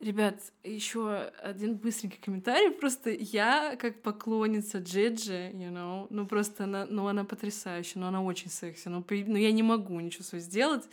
Ребят, 0.00 0.40
еще 0.64 1.30
один 1.42 1.76
быстренький 1.76 2.18
комментарий. 2.18 2.70
Просто 2.70 3.10
я, 3.10 3.76
как 3.76 4.00
поклонница 4.00 4.78
Джеджи, 4.78 5.50
you 5.52 5.70
know, 5.70 6.06
ну 6.08 6.26
просто 6.26 6.64
она, 6.64 6.86
ну 6.88 7.06
она 7.06 7.24
потрясающая, 7.24 8.00
ну 8.00 8.08
она 8.08 8.22
очень 8.22 8.48
секси, 8.50 8.88
ну, 8.88 9.02
при- 9.02 9.24
ну 9.24 9.36
я 9.36 9.52
не 9.52 9.62
могу 9.62 10.00
ничего 10.00 10.24
с 10.24 10.28
собой 10.28 10.40
сделать. 10.40 10.84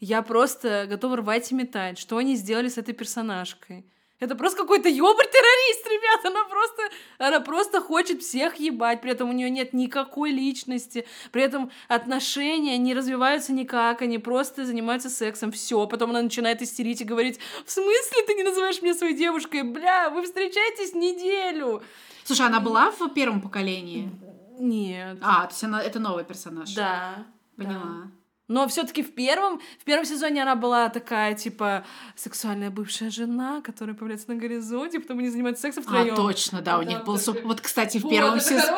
Я 0.00 0.22
просто 0.22 0.86
готова 0.88 1.18
рвать 1.18 1.52
и 1.52 1.54
метать, 1.54 1.98
что 1.98 2.16
они 2.16 2.34
сделали 2.34 2.68
с 2.68 2.78
этой 2.78 2.94
персонажкой. 2.94 3.84
Это 4.22 4.36
просто 4.36 4.62
какой-то 4.62 4.88
ёбарь-террорист, 4.88 5.84
ребят. 5.88 6.24
Она 6.24 6.44
просто, 6.44 6.82
она 7.18 7.40
просто 7.40 7.80
хочет 7.80 8.22
всех 8.22 8.60
ебать. 8.60 9.00
При 9.00 9.10
этом 9.10 9.28
у 9.28 9.32
нее 9.32 9.50
нет 9.50 9.72
никакой 9.72 10.30
личности. 10.30 11.08
При 11.32 11.42
этом 11.42 11.72
отношения 11.88 12.78
не 12.78 12.94
развиваются 12.94 13.52
никак. 13.52 14.00
Они 14.00 14.18
просто 14.18 14.64
занимаются 14.64 15.10
сексом. 15.10 15.50
Все. 15.50 15.88
Потом 15.88 16.10
она 16.10 16.22
начинает 16.22 16.62
истерить 16.62 17.00
и 17.00 17.04
говорить, 17.04 17.40
в 17.66 17.70
смысле 17.72 18.22
ты 18.24 18.34
не 18.34 18.44
называешь 18.44 18.80
меня 18.80 18.94
своей 18.94 19.16
девушкой? 19.16 19.64
Бля, 19.64 20.08
вы 20.10 20.22
встречаетесь 20.22 20.94
неделю. 20.94 21.82
Слушай, 22.22 22.46
она 22.46 22.60
была 22.60 22.92
в 22.92 23.08
первом 23.08 23.40
поколении? 23.40 24.08
Нет. 24.56 25.18
А, 25.20 25.46
то 25.46 25.52
есть 25.52 25.64
она, 25.64 25.82
это 25.82 25.98
новый 25.98 26.22
персонаж. 26.22 26.72
Да. 26.74 27.26
Поняла. 27.56 28.08
Но 28.52 28.68
все-таки 28.68 29.02
в 29.02 29.14
первом, 29.14 29.62
в 29.80 29.84
первом 29.84 30.04
сезоне 30.04 30.42
она 30.42 30.56
была 30.56 30.90
такая, 30.90 31.32
типа, 31.32 31.86
сексуальная 32.16 32.68
бывшая 32.68 33.08
жена, 33.08 33.62
которая 33.62 33.96
появляется 33.96 34.28
на 34.28 34.36
горизонте, 34.36 35.00
потом 35.00 35.20
они 35.20 35.30
занимаются 35.30 35.62
сексом 35.62 35.84
втроем. 35.84 36.12
А, 36.12 36.16
точно, 36.16 36.60
да, 36.60 36.78
у 36.78 36.82
Да, 36.82 36.88
них 36.88 37.04
был... 37.04 37.16
да, 37.16 37.32
да. 37.32 37.40
Вот, 37.44 37.62
кстати, 37.62 37.96
в 37.96 38.02
Вот, 38.02 38.10
первом 38.10 38.40
сезоне... 38.40 38.76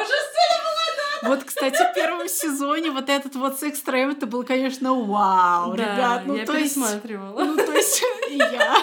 Вот, 1.25 1.43
кстати, 1.43 1.77
в 1.91 1.95
первом 1.95 2.29
сезоне 2.29 2.93
вот 2.93 3.09
этот 3.09 3.35
вот 3.35 3.59
секс 3.59 3.81
втроем, 3.81 4.11
это 4.11 4.27
был, 4.27 4.45
конечно, 4.45 4.95
вау, 4.95 5.75
Да, 5.75 5.83
ребят. 5.83 6.23
Ну, 6.27 6.37
я 6.37 6.47
то 6.47 6.57
есть... 6.57 6.75
пересматривала. 6.77 7.43
Ну, 7.45 7.57
то 7.57 7.73
есть, 7.73 8.01
я. 8.31 8.77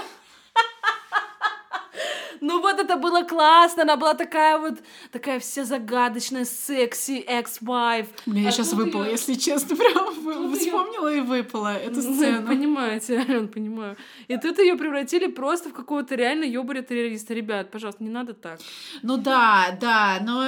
Ну 2.41 2.59
вот 2.59 2.79
это 2.79 2.95
было 2.97 3.21
классно, 3.23 3.83
она 3.83 3.95
была 3.97 4.13
такая 4.15 4.57
вот, 4.57 4.73
такая 5.11 5.39
вся 5.39 5.63
загадочная, 5.63 6.45
секси, 6.45 7.23
экс-вайф. 7.27 8.07
Мне 8.25 8.47
А 8.47 8.51
сейчас 8.51 8.73
выпало, 8.73 9.03
её- 9.03 9.11
если 9.11 9.35
честно, 9.35 9.75
прям 9.77 10.11
Тут 10.51 10.57
вспомнила 10.59 11.13
и 11.13 11.19
выпала 11.21 11.75
эту 11.77 12.01
Ну, 12.01 12.13
сцену. 12.15 12.47
Понимаете, 12.47 13.17
Ален, 13.19 13.47
понимаю. 13.47 13.95
И 14.27 14.37
тут 14.37 14.59
ее 14.59 14.75
превратили 14.75 15.27
просто 15.27 15.69
в 15.69 15.73
какого-то 15.73 16.15
реально 16.15 16.43
ёбаря 16.45 16.81
террориста. 16.81 17.33
Ребят, 17.33 17.71
пожалуйста, 17.71 18.03
не 18.03 18.09
надо 18.09 18.33
так. 18.33 18.59
Ну 19.03 19.17
да, 19.17 19.77
да, 19.79 20.19
но 20.21 20.43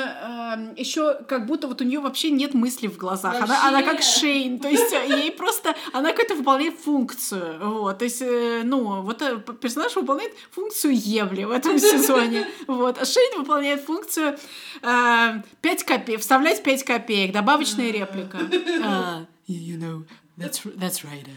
еще 0.75 1.15
как 1.27 1.45
будто 1.45 1.67
вот 1.67 1.81
у 1.81 1.83
нее 1.83 1.99
вообще 1.99 2.31
нет 2.31 2.53
мысли 2.53 2.87
в 2.87 2.97
глазах. 2.97 3.35
Она, 3.41 3.67
она 3.67 3.83
как. 3.83 4.01
Шейн, 4.01 4.59
то 4.59 4.67
есть 4.67 4.91
э, 4.93 5.05
ей 5.21 5.31
просто 5.31 5.75
она 5.93 6.09
какая-то 6.11 6.35
выполняет 6.35 6.77
функцию. 6.79 7.59
Вот, 7.61 7.99
то 7.99 8.05
есть, 8.05 8.21
э, 8.21 8.61
ну, 8.63 9.01
вот 9.01 9.21
э, 9.21 9.37
персонаж 9.61 9.95
выполняет 9.95 10.33
функцию 10.51 10.93
Евли 10.95 11.43
в 11.45 11.51
этом 11.51 11.77
сезоне. 11.83 12.47
Вот, 12.67 12.97
а 12.97 13.05
Шейн 13.05 13.39
выполняет 13.39 13.81
функцию 13.81 14.37
5 14.81 15.83
копеек, 15.85 16.21
вставлять 16.21 16.63
5 16.63 16.83
копеек, 16.83 17.31
добавочная 17.31 17.91
реплика. 17.91 18.39
А, 18.83 19.25
You 19.47 19.77
know, 19.77 20.05
that's, 20.37 20.63
that's 20.77 21.03
right. 21.03 21.27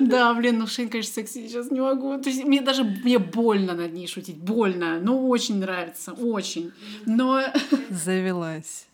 Да, 0.00 0.34
блин, 0.34 0.58
ну 0.58 0.66
Шейн, 0.66 0.88
конечно, 0.90 1.14
секси 1.14 1.48
сейчас 1.48 1.70
не 1.70 1.80
могу. 1.80 2.18
То 2.20 2.28
есть 2.28 2.44
мне 2.44 2.60
даже 2.60 2.84
мне 2.84 3.18
больно 3.18 3.74
над 3.74 3.92
ней 3.92 4.06
шутить. 4.06 4.36
Больно. 4.36 5.00
Ну, 5.00 5.28
очень 5.28 5.58
нравится. 5.58 6.12
Очень. 6.12 6.72
Но, 7.06 7.42
Завелась. 7.90 8.86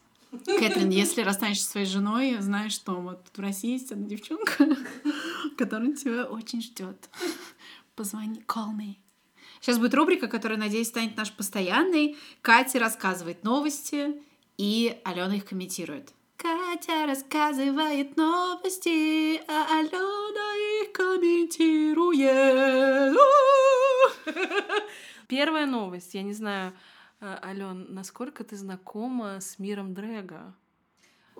Кэтрин, 0.47 0.91
если 0.91 1.23
расстанешься 1.23 1.65
со 1.65 1.71
своей 1.73 1.87
женой, 1.87 2.37
знаешь, 2.41 2.73
что 2.73 2.95
вот 2.95 3.21
в 3.35 3.41
России 3.41 3.73
есть 3.73 3.93
одна 3.93 4.07
девчонка, 4.07 4.67
которая 5.57 5.93
тебя 5.93 6.25
очень 6.25 6.61
ждет. 6.61 7.09
Позвони, 7.95 8.43
call 8.47 8.71
me. 8.77 8.97
Сейчас 9.65 9.79
будет 9.79 9.95
рубрика, 9.95 10.29
которая, 10.29 10.59
надеюсь, 10.59 10.89
станет 10.89 11.17
наш 11.17 11.33
постоянной. 11.33 12.19
Катя 12.43 12.79
рассказывает 12.79 13.45
новости, 13.45 14.21
и 14.59 15.01
Алена 15.05 15.35
их 15.37 15.47
комментирует. 15.47 16.12
Катя 16.37 17.07
рассказывает 17.07 18.15
новости, 18.19 19.41
а 19.49 19.79
Алена 19.79 20.83
их 20.83 20.93
комментирует. 20.93 21.97
Первая 25.29 25.65
новость. 25.65 26.12
Я 26.12 26.21
не 26.25 26.35
знаю, 26.35 26.75
Ален, 27.23 27.87
насколько 27.89 28.45
ты 28.45 28.57
знакома 28.57 29.41
с 29.41 29.59
миром 29.59 29.95
Дрэга? 29.95 30.55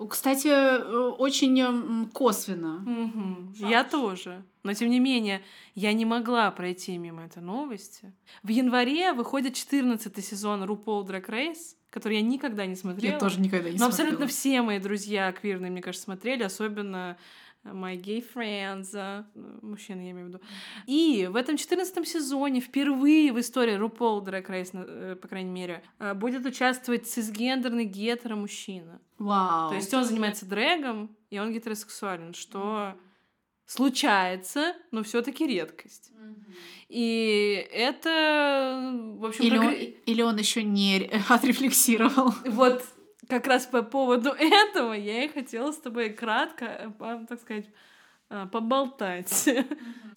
Кстати, 0.09 0.47
э, 0.47 0.77
очень 1.17 2.09
косвенно. 2.11 2.79
Мгм. 2.79 3.53
Я 3.55 3.83
тоже. 3.83 4.43
Но 4.63 4.73
тем 4.73 4.89
не 4.89 4.99
менее, 4.99 5.41
я 5.75 5.93
не 5.93 6.05
могла 6.05 6.49
пройти 6.51 6.97
мимо 6.97 7.23
этой 7.25 7.41
новости. 7.41 8.11
В 8.43 8.49
январе 8.49 9.13
выходит 9.13 9.53
14 9.53 10.21
сезон 10.25 10.63
RuPaul 10.63 11.05
Drag 11.05 11.25
Race, 11.27 11.75
который 11.89 12.17
я 12.17 12.21
никогда 12.23 12.65
не 12.65 12.75
смотрела. 12.75 13.13
Я 13.13 13.19
тоже 13.19 13.39
никогда 13.39 13.69
не 13.69 13.77
Но 13.77 13.85
смотрела. 13.85 14.01
абсолютно 14.09 14.27
все 14.27 14.61
мои 14.61 14.79
друзья 14.79 15.31
квирные, 15.31 15.71
мне 15.71 15.81
кажется, 15.81 16.03
смотрели, 16.05 16.43
особенно 16.43 17.17
my 17.65 17.95
gay 17.99 18.23
friends, 18.33 18.89
э, 18.93 19.23
мужчины, 19.61 20.01
я 20.01 20.11
имею 20.11 20.25
в 20.27 20.29
виду. 20.29 20.39
И 20.87 21.27
в 21.31 21.35
этом 21.35 21.57
14 21.57 22.07
сезоне 22.07 22.61
впервые 22.61 23.33
в 23.33 23.39
истории 23.39 23.75
RuPaul 23.77 24.23
Drag 24.23 24.45
Race, 24.47 24.69
э, 24.73 25.15
по 25.15 25.27
крайней 25.27 25.51
мере, 25.51 25.83
э, 25.99 26.13
будет 26.13 26.45
участвовать 26.45 27.07
цисгендерный 27.07 27.85
гетеро-мужчина. 27.85 29.01
Вау. 29.17 29.69
То 29.69 29.75
есть 29.75 29.93
он 29.93 30.03
занимается 30.05 30.45
дрэгом, 30.45 31.15
и 31.29 31.39
он 31.39 31.51
гетеросексуален, 31.53 32.33
что 32.33 32.93
случается, 33.65 34.73
но 34.91 35.03
все 35.03 35.21
таки 35.21 35.47
редкость. 35.47 36.11
И 36.87 37.67
это, 37.71 38.91
в 39.17 39.25
общем, 39.25 39.43
или, 39.43 39.57
как- 39.57 39.67
он, 39.67 39.73
или 39.73 40.21
он 40.21 40.37
еще 40.37 40.63
не 40.63 40.99
ре- 40.99 41.21
отрефлексировал. 41.29 42.33
вот 42.45 42.83
как 43.29 43.47
раз 43.47 43.65
по 43.65 43.81
поводу 43.81 44.29
этого 44.39 44.93
я 44.93 45.23
и 45.23 45.27
хотела 45.27 45.71
с 45.71 45.77
тобой 45.77 46.09
кратко, 46.09 46.65
э, 46.99 47.25
так 47.27 47.39
сказать, 47.41 47.65
э, 48.29 48.45
поболтать. 48.51 49.49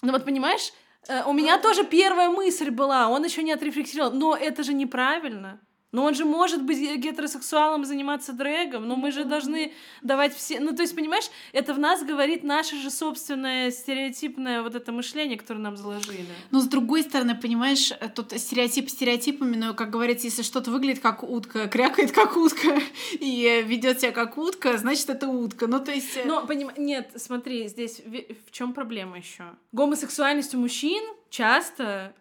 Ну 0.01 0.13
вот 0.13 0.25
понимаешь, 0.25 0.73
э, 1.09 1.25
у 1.25 1.33
меня 1.33 1.59
тоже 1.59 1.85
первая 1.85 2.31
мысль 2.31 2.71
была, 2.71 3.09
он 3.09 3.25
еще 3.25 3.43
не 3.43 3.51
отрефлексировал, 3.51 4.13
но 4.13 4.37
это 4.37 4.63
же 4.63 4.73
неправильно. 4.73 5.59
Но 5.91 6.05
он 6.05 6.15
же 6.15 6.25
может 6.27 6.63
быть 6.63 6.79
гетеросексуалом 6.79 7.83
и 7.83 7.85
заниматься 7.87 8.33
дрэгом, 8.33 8.87
но 8.87 8.97
мы 8.97 9.11
же 9.11 9.25
должны 9.25 9.73
давать 10.03 10.35
все... 10.35 10.61
Ну, 10.61 10.75
то 10.77 10.83
есть, 10.83 10.95
понимаешь, 10.95 11.31
это 11.53 11.73
в 11.73 11.79
нас 11.79 12.05
говорит 12.05 12.45
наше 12.45 12.77
же 12.77 12.91
собственное 12.91 13.71
стереотипное 13.71 14.63
вот 14.63 14.75
это 14.75 14.93
мышление, 14.93 15.39
которое 15.39 15.61
нам 15.61 15.77
заложили. 15.79 16.27
Но 16.51 16.61
с 16.61 16.67
другой 16.67 17.03
стороны, 17.03 17.35
понимаешь, 17.35 17.93
тут 18.15 18.33
стереотип 18.39 18.91
стереотипами, 18.91 19.57
но, 19.57 19.73
как 19.73 19.89
говорится, 19.89 20.27
если 20.27 20.43
что-то 20.43 20.71
выглядит 20.71 21.01
как 21.03 21.23
утка, 21.23 21.69
крякает 21.69 22.13
как 22.13 22.37
утка 22.37 22.81
и 23.13 23.65
ведет 23.67 24.01
себя 24.01 24.13
как 24.13 24.37
утка, 24.37 24.77
значит, 24.77 25.09
это 25.09 25.29
утка. 25.29 25.67
Ну, 25.67 25.81
то 25.81 25.93
есть... 25.93 26.17
э, 26.17 26.25
Но, 26.27 26.47
поним... 26.47 26.71
нет, 26.77 27.13
смотри, 27.17 27.67
здесь 27.69 28.03
в 28.47 28.51
чем 28.51 28.75
проблема 28.75 29.17
еще? 29.17 29.45
Гомосексуальность 29.73 30.55
у 30.55 30.59
мужчин 30.59 31.03
часто 31.31 32.15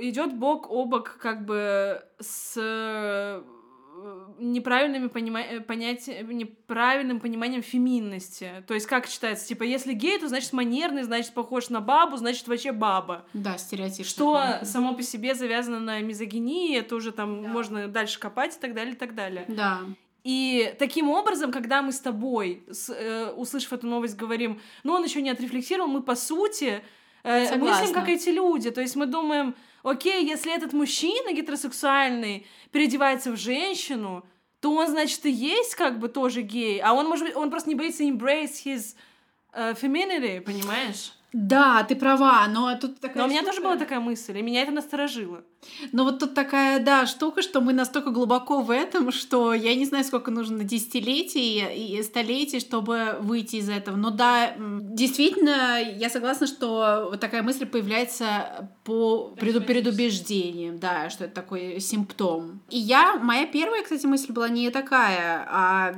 идет 0.00 0.34
бок 0.34 0.70
о 0.70 0.84
бок 0.84 1.18
как 1.20 1.44
бы 1.44 2.02
с 2.20 2.54
э, 2.56 3.42
э, 3.42 4.26
неправильными 4.38 5.08
понима... 5.08 5.40
э, 5.40 5.60
понятия... 5.60 6.22
неправильным 6.22 7.20
пониманием 7.20 7.62
феминности. 7.62 8.64
То 8.66 8.74
есть 8.74 8.86
как 8.86 9.08
читается? 9.08 9.46
Типа, 9.48 9.64
если 9.64 9.92
гей, 9.92 10.18
то 10.18 10.28
значит 10.28 10.52
манерный, 10.52 11.02
значит 11.02 11.32
похож 11.34 11.68
на 11.70 11.80
бабу, 11.80 12.16
значит 12.16 12.46
вообще 12.48 12.72
баба. 12.72 13.24
Да, 13.32 13.58
стереотип. 13.58 14.06
Что 14.06 14.60
само 14.62 14.94
по 14.94 15.02
себе 15.02 15.34
завязано 15.34 15.80
на 15.80 16.00
мизогинии, 16.00 16.76
это 16.78 16.94
уже 16.96 17.12
там 17.12 17.42
можно 17.44 17.88
дальше 17.88 18.18
копать 18.20 18.56
и 18.56 18.60
так 18.60 18.74
далее, 18.74 18.94
и 18.94 18.96
так 18.96 19.14
далее. 19.14 19.44
Да. 19.48 19.80
И 20.24 20.74
таким 20.78 21.08
образом, 21.10 21.50
когда 21.52 21.80
мы 21.80 21.90
с 21.92 22.00
тобой, 22.00 22.62
с- 22.70 22.92
э, 22.92 23.30
услышав 23.32 23.72
эту 23.72 23.86
новость, 23.86 24.16
говорим, 24.16 24.60
ну 24.84 24.92
он 24.92 25.04
еще 25.04 25.22
не 25.22 25.30
отрефлексировал, 25.30 25.88
мы 25.88 26.02
по 26.02 26.16
сути 26.16 26.82
э, 27.28 27.56
мыслим, 27.56 27.92
как 27.92 28.08
эти 28.08 28.30
люди. 28.30 28.70
То 28.70 28.80
есть 28.80 28.96
мы 28.96 29.06
думаем, 29.06 29.54
окей, 29.82 30.24
если 30.26 30.54
этот 30.54 30.72
мужчина 30.72 31.32
гетеросексуальный 31.32 32.46
переодевается 32.72 33.30
в 33.30 33.36
женщину, 33.36 34.24
то 34.60 34.72
он, 34.72 34.88
значит, 34.88 35.24
и 35.26 35.30
есть 35.30 35.74
как 35.74 35.98
бы 35.98 36.08
тоже 36.08 36.42
гей. 36.42 36.80
А 36.80 36.92
он, 36.92 37.06
может 37.06 37.26
быть, 37.26 37.36
он 37.36 37.50
просто 37.50 37.68
не 37.68 37.74
боится 37.74 38.02
embrace 38.02 38.64
his 38.64 38.96
э, 39.52 39.74
femininity, 39.74 40.40
понимаешь? 40.40 41.12
Да, 41.32 41.82
ты 41.84 41.94
права, 41.94 42.46
но 42.48 42.74
тут 42.78 43.00
такая 43.00 43.18
Но 43.18 43.24
у 43.24 43.28
меня 43.28 43.40
штука. 43.42 43.52
тоже 43.52 43.62
была 43.64 43.76
такая 43.76 44.00
мысль, 44.00 44.38
и 44.38 44.42
меня 44.42 44.62
это 44.62 44.72
насторожило. 44.72 45.42
Но 45.92 46.04
вот 46.04 46.20
тут 46.20 46.34
такая, 46.34 46.78
да, 46.78 47.04
штука, 47.06 47.42
что 47.42 47.60
мы 47.60 47.72
настолько 47.72 48.10
глубоко 48.10 48.60
в 48.62 48.70
этом, 48.70 49.10
что 49.12 49.52
я 49.52 49.74
не 49.74 49.84
знаю, 49.84 50.04
сколько 50.04 50.30
нужно 50.30 50.64
десятилетий 50.64 51.64
и 51.74 52.02
столетий, 52.02 52.60
чтобы 52.60 53.16
выйти 53.20 53.56
из 53.56 53.68
этого. 53.68 53.96
Но 53.96 54.10
да, 54.10 54.54
действительно, 54.56 55.80
я 55.80 56.08
согласна, 56.10 56.46
что 56.46 57.08
вот 57.10 57.20
такая 57.20 57.42
мысль 57.42 57.66
появляется 57.66 58.70
по 58.84 59.34
преду- 59.36 59.60
предубеждениям, 59.60 60.78
да, 60.78 61.10
что 61.10 61.24
это 61.24 61.34
такой 61.34 61.80
симптом. 61.80 62.60
И 62.70 62.78
я, 62.78 63.16
моя 63.16 63.46
первая, 63.46 63.82
кстати, 63.82 64.06
мысль 64.06 64.32
была 64.32 64.48
не 64.48 64.70
такая, 64.70 65.44
а 65.50 65.94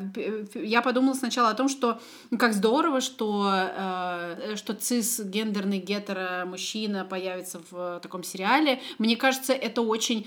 я 0.55 0.83
подумала 0.83 1.15
сначала 1.15 1.51
о 1.51 1.55
том, 1.55 1.69
что 1.69 2.01
ну, 2.31 2.39
как 2.39 2.55
здорово, 2.55 3.01
что, 3.01 3.49
э, 3.53 4.57
что 4.57 4.75
цисгендерный 5.21 5.79
гетеро-мужчина 5.79 7.05
появится 7.05 7.61
в 7.71 8.01
таком 8.01 8.23
сериале. 8.23 8.81
Мне 8.99 9.17
кажется, 9.17 9.53
это 9.53 9.83
очень 9.83 10.27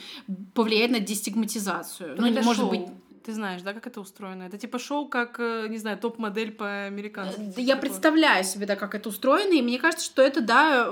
повлияет 0.54 0.92
на 0.92 1.00
дестигматизацию. 1.00 2.16
Ну, 2.18 2.28
Это 2.28 2.42
может 2.44 2.62
шоу. 2.62 2.70
быть, 2.70 2.88
Ты 3.26 3.34
знаешь, 3.34 3.62
да, 3.62 3.74
как 3.74 3.88
это 3.88 4.02
устроено? 4.02 4.44
Это 4.44 4.58
типа 4.58 4.80
шоу, 4.80 5.08
как, 5.08 5.40
э, 5.40 5.68
не 5.70 5.78
знаю, 5.78 5.98
топ-модель 5.98 6.52
по-американски. 6.52 7.54
Да 7.56 7.62
Я 7.62 7.78
представляю 7.78 8.44
себе, 8.44 8.66
да, 8.66 8.76
как 8.76 8.96
это 8.96 9.10
устроено, 9.10 9.54
и 9.54 9.62
мне 9.62 9.80
кажется, 9.80 10.06
что 10.06 10.22
это, 10.22 10.42
да, 10.42 10.86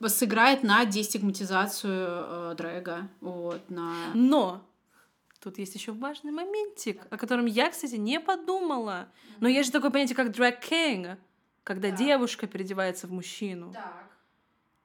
э, 0.00 0.08
сыграет 0.08 0.62
на 0.62 0.84
дестигматизацию 0.84 2.06
э, 2.08 2.54
дрэга, 2.56 3.08
вот, 3.20 3.60
на... 3.68 3.92
Но 4.14 4.62
тут 5.42 5.58
есть 5.58 5.74
еще 5.74 5.92
важный 5.92 6.32
моментик, 6.32 7.02
о 7.10 7.16
котором 7.16 7.46
я, 7.46 7.70
кстати, 7.70 7.96
не 7.96 8.20
подумала. 8.20 9.06
Но 9.40 9.48
есть 9.48 9.66
же 9.66 9.72
такое 9.72 9.90
понятие, 9.90 10.16
как 10.16 10.28
drag 10.28 10.56
king, 10.68 11.16
когда 11.66 11.90
девушка 11.90 12.46
переодевается 12.46 13.06
в 13.08 13.12
мужчину. 13.12 13.72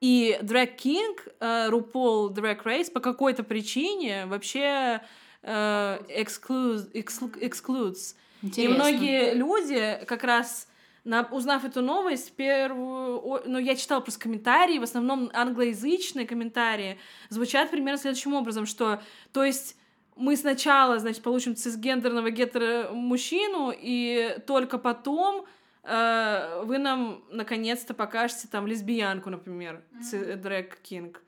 И 0.01 0.35
drag 0.41 0.75
king, 0.77 1.15
э, 1.39 1.69
RuPaul 1.69 2.33
Drag 2.33 2.63
Race 2.63 2.91
по 2.91 2.99
какой-то 2.99 3.43
причине 3.43 4.25
вообще 4.25 5.01
э, 5.43 5.99
excludes, 6.09 6.91
exclu- 6.93 7.39
excludes. 7.39 8.15
И 8.63 8.67
многие 8.67 9.33
люди 9.35 10.03
как 10.07 10.23
раз 10.23 10.67
на- 11.03 11.27
узнав 11.31 11.65
эту 11.65 11.81
новость, 11.83 12.35
первую, 12.35 13.19
о- 13.23 13.41
ну, 13.45 13.59
я 13.59 13.75
читала 13.75 13.99
просто 14.01 14.19
комментарии, 14.21 14.79
в 14.79 14.83
основном 14.83 15.29
англоязычные 15.33 16.25
комментарии, 16.25 16.97
звучат 17.29 17.69
примерно 17.69 17.99
следующим 17.99 18.33
образом, 18.33 18.65
что, 18.65 19.01
то 19.33 19.43
есть, 19.43 19.75
мы 20.15 20.35
сначала, 20.35 20.97
значит, 20.99 21.21
получим 21.23 21.55
цисгендерного 21.55 22.29
гетеро-мужчину, 22.31 23.71
и 23.75 24.37
только 24.47 24.77
потом 24.79 25.45
э, 25.83 26.63
вы 26.65 26.77
нам 26.77 27.23
наконец-то 27.31 27.93
покажете 27.93 28.47
там 28.47 28.67
лесбиянку, 28.67 29.29
например, 29.29 29.83
дрэк-кинг. 30.35 31.21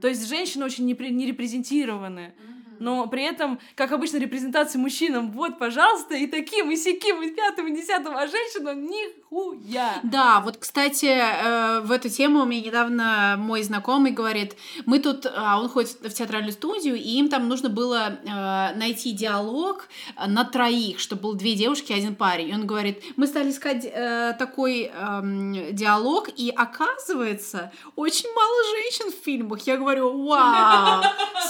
То 0.00 0.08
есть 0.08 0.28
женщины 0.28 0.64
очень 0.64 0.84
не, 0.84 0.94
при- 0.94 1.10
не 1.10 1.26
репрезентированы. 1.26 2.34
Но 2.78 3.06
при 3.08 3.22
этом, 3.22 3.58
как 3.74 3.92
обычно, 3.92 4.18
репрезентация 4.18 4.78
мужчинам, 4.78 5.32
вот, 5.32 5.58
пожалуйста, 5.58 6.14
и 6.14 6.26
таким, 6.26 6.70
и 6.70 6.76
сяким, 6.76 7.22
и 7.22 7.30
пятым, 7.30 7.68
и 7.68 7.74
десятым, 7.74 8.14
а 8.14 8.26
женщинам 8.26 8.84
нихуя. 9.30 10.00
Да, 10.02 10.40
вот, 10.40 10.56
кстати, 10.56 11.06
э, 11.06 11.80
в 11.80 11.90
эту 11.90 12.08
тему 12.08 12.44
мне 12.44 12.60
недавно 12.60 13.36
мой 13.38 13.62
знакомый 13.62 14.12
говорит, 14.12 14.56
мы 14.86 14.98
тут, 14.98 15.26
а 15.26 15.60
он 15.60 15.68
ходит 15.68 15.96
в 16.00 16.10
театральную 16.10 16.52
студию, 16.52 16.96
и 16.96 17.18
им 17.18 17.28
там 17.28 17.48
нужно 17.48 17.68
было 17.68 18.18
э, 18.24 18.74
найти 18.76 19.12
диалог 19.12 19.88
на 20.26 20.44
троих, 20.44 21.00
чтобы 21.00 21.22
было 21.22 21.36
две 21.36 21.54
девушки 21.54 21.92
и 21.92 21.94
один 21.94 22.14
парень. 22.14 22.48
И 22.48 22.54
он 22.54 22.66
говорит, 22.66 23.02
мы 23.16 23.26
стали 23.26 23.50
искать 23.50 23.84
э, 23.84 24.34
такой 24.38 24.90
эм, 24.92 25.74
диалог, 25.74 26.28
и 26.36 26.50
оказывается, 26.50 27.72
очень 27.96 28.32
мало 28.34 28.56
женщин 28.76 29.12
в 29.12 29.24
фильмах. 29.24 29.66
Я 29.66 29.76
говорю, 29.76 30.26
вау, 30.26 31.02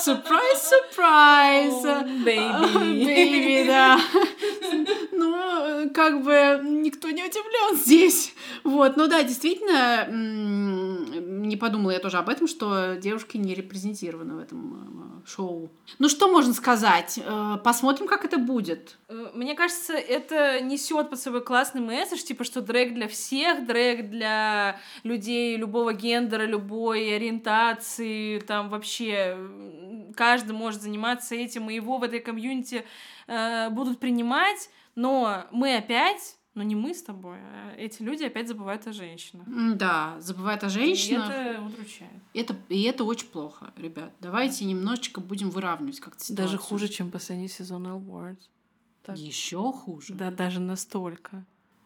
сюрприз, 0.05 0.71
сюрприз. 0.71 1.83
baby. 2.25 3.05
Baby, 3.05 3.67
да. 3.67 4.01
Ну, 5.19 5.91
как 5.95 6.23
бы 6.23 6.61
никто 6.63 7.11
не 7.11 7.25
удивлен 7.25 7.77
здесь. 7.85 8.35
Вот, 8.65 8.97
ну 8.97 9.09
да, 9.09 9.23
действительно, 9.23 10.07
не 10.11 11.57
подумала 11.57 11.93
я 11.93 11.99
тоже 11.99 12.19
об 12.19 12.29
этом, 12.29 12.47
что 12.47 12.97
девушки 12.97 13.37
не 13.37 13.55
репрезентированы 13.55 14.35
в 14.35 14.39
этом 14.39 15.23
э, 15.25 15.29
шоу. 15.29 15.71
Ну, 15.99 16.09
что 16.09 16.29
можно 16.29 16.53
сказать? 16.53 17.19
Э, 17.25 17.57
Посмотрим, 17.65 18.07
как 18.07 18.25
это 18.25 18.39
будет. 18.39 18.99
Э, 19.09 19.31
Мне 19.35 19.55
кажется, 19.55 19.95
это 19.95 20.61
несет 20.61 21.09
под 21.11 21.21
собой 21.21 21.43
классный 21.43 21.81
месседж, 21.81 22.23
типа, 22.23 22.45
что 22.45 22.61
дрэк 22.61 22.95
для 22.95 23.09
всех, 23.09 23.67
дрэк 23.67 24.11
для 24.11 24.79
людей 25.03 25.57
любого 25.57 25.93
гендера, 25.95 26.45
любой 26.45 27.17
ориентации, 27.17 28.41
там 28.41 28.69
вообще 28.69 29.37
каждый 30.17 30.53
может 30.53 30.83
заниматься 30.83 31.35
этим, 31.35 31.71
и 31.71 31.75
его 31.75 31.99
в 31.99 32.03
этой 32.03 32.21
комьюнити 32.21 32.85
э, 33.29 33.71
будут 33.71 33.99
принимать, 33.99 34.69
но 34.97 35.47
мы 35.53 35.77
опять, 35.77 36.37
ну 36.55 36.63
не 36.65 36.75
мы 36.75 36.93
с 36.95 37.03
тобой, 37.03 37.39
а 37.39 37.75
эти 37.77 38.03
люди 38.03 38.25
опять 38.25 38.49
забывают 38.49 38.87
о 38.89 38.93
женщинах. 38.93 39.47
Да, 39.77 40.17
забывает 40.21 40.65
о 40.65 40.67
И 40.67 40.71
женщинах. 40.71 41.31
это 41.31 41.63
удручает. 41.63 42.13
Это, 42.35 42.57
и 42.69 42.83
это 42.83 43.05
очень 43.05 43.29
плохо, 43.29 43.73
ребят. 43.77 44.13
Давайте 44.21 44.65
немножечко 44.65 45.21
будем 45.21 45.51
выравнивать 45.51 46.01
как-то 46.01 46.25
ситуацию. 46.25 46.45
Даже 46.47 46.59
хуже, 46.59 46.89
чем 46.89 47.11
последний 47.11 47.49
сезон 47.49 47.87
Awards. 47.87 48.49
так. 49.05 49.17
Еще 49.17 49.73
хуже. 49.73 50.15
Да, 50.15 50.31
даже 50.33 50.59
настолько. 50.61 51.45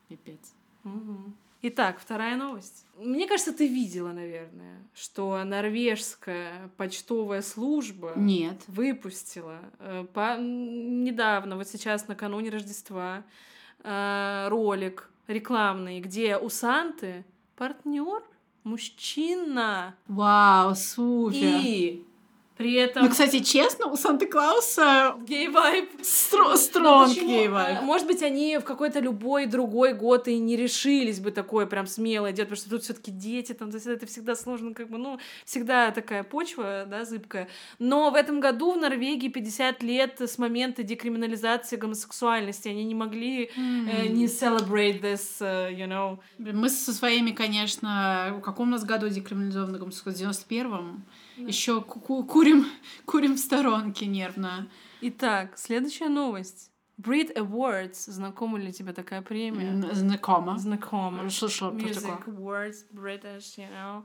Пипец. 0.08 0.54
Мгм. 0.84 1.34
Итак, 1.62 1.98
вторая 2.00 2.36
новость. 2.36 2.86
Мне 2.96 3.26
кажется, 3.26 3.52
ты 3.52 3.68
видела, 3.68 4.12
наверное, 4.12 4.78
что 4.94 5.42
норвежская 5.44 6.70
почтовая 6.78 7.42
служба 7.42 8.12
Нет. 8.16 8.62
выпустила 8.66 9.58
э, 9.78 10.06
по- 10.12 10.38
недавно, 10.38 11.56
вот 11.56 11.68
сейчас 11.68 12.08
накануне 12.08 12.48
Рождества, 12.50 13.24
э, 13.82 14.46
ролик 14.48 15.10
рекламный, 15.26 16.00
где 16.00 16.38
у 16.38 16.48
Санты 16.48 17.24
партнер 17.56 18.22
мужчина. 18.64 19.94
Вау, 20.08 20.74
супер. 20.74 21.36
И 21.62 22.04
при 22.60 22.74
этом 22.74 23.04
Ну, 23.04 23.08
кстати, 23.08 23.38
честно, 23.38 23.86
у 23.86 23.96
Санта-Клауса 23.96 25.16
гей-вайб. 25.26 25.88
стро 26.02 26.50
Ну, 26.50 26.56
стронг 26.58 27.16
гей-вайб. 27.16 27.80
Может 27.80 28.06
быть, 28.06 28.22
они 28.22 28.58
в 28.58 28.64
какой-то 28.64 29.00
любой 29.00 29.46
другой 29.46 29.94
год 29.94 30.28
и 30.28 30.38
не 30.38 30.56
решились 30.56 31.20
бы 31.20 31.30
такое 31.30 31.64
прям 31.64 31.86
смелое 31.86 32.32
делать, 32.32 32.50
потому 32.50 32.60
что 32.60 32.68
тут 32.68 32.82
все 32.82 32.92
таки 32.92 33.10
дети, 33.10 33.54
там, 33.54 33.70
то 33.70 33.76
есть 33.76 33.86
это 33.86 34.04
всегда 34.04 34.34
сложно, 34.34 34.74
как 34.74 34.90
бы, 34.90 34.98
ну, 34.98 35.18
всегда 35.46 35.90
такая 35.90 36.22
почва, 36.22 36.84
да, 36.86 37.06
зыбкая. 37.06 37.48
Но 37.78 38.10
в 38.10 38.14
этом 38.14 38.40
году 38.40 38.72
в 38.72 38.76
Норвегии 38.76 39.28
50 39.28 39.82
лет 39.82 40.20
с 40.20 40.36
момента 40.36 40.82
декриминализации 40.82 41.76
гомосексуальности. 41.76 42.68
Они 42.68 42.84
не 42.84 42.94
могли 42.94 43.50
э, 43.56 44.06
не 44.08 44.26
celebrate 44.26 45.00
this, 45.00 45.22
э, 45.40 45.72
you 45.72 45.88
know. 45.88 46.18
Мы 46.36 46.68
со 46.68 46.92
своими, 46.92 47.30
конечно, 47.30 48.34
в 48.36 48.42
каком 48.42 48.68
у 48.68 48.72
нас 48.72 48.84
году 48.84 49.08
декриминализовано 49.08 49.78
гомосексуализм? 49.78 50.30
В 50.30 50.50
91-м. 50.50 51.04
Еще 51.36 51.80
курим, 51.80 52.66
курим 53.06 53.34
в 53.34 53.38
сторонке 53.38 54.06
нервно. 54.06 54.68
Итак, 55.00 55.56
следующая 55.56 56.08
новость. 56.08 56.70
Brit 57.00 57.34
Awards. 57.34 58.10
Знакома 58.10 58.58
ли 58.58 58.72
тебе 58.72 58.92
такая 58.92 59.22
премия? 59.22 59.94
Знакома. 59.94 60.58
Что, 61.30 61.48
что, 61.48 61.70
что 61.70 61.70
Music 61.70 62.00
такое? 62.00 62.34
Awards, 62.34 62.84
British, 62.92 63.56
you 63.56 63.68
know. 63.70 64.04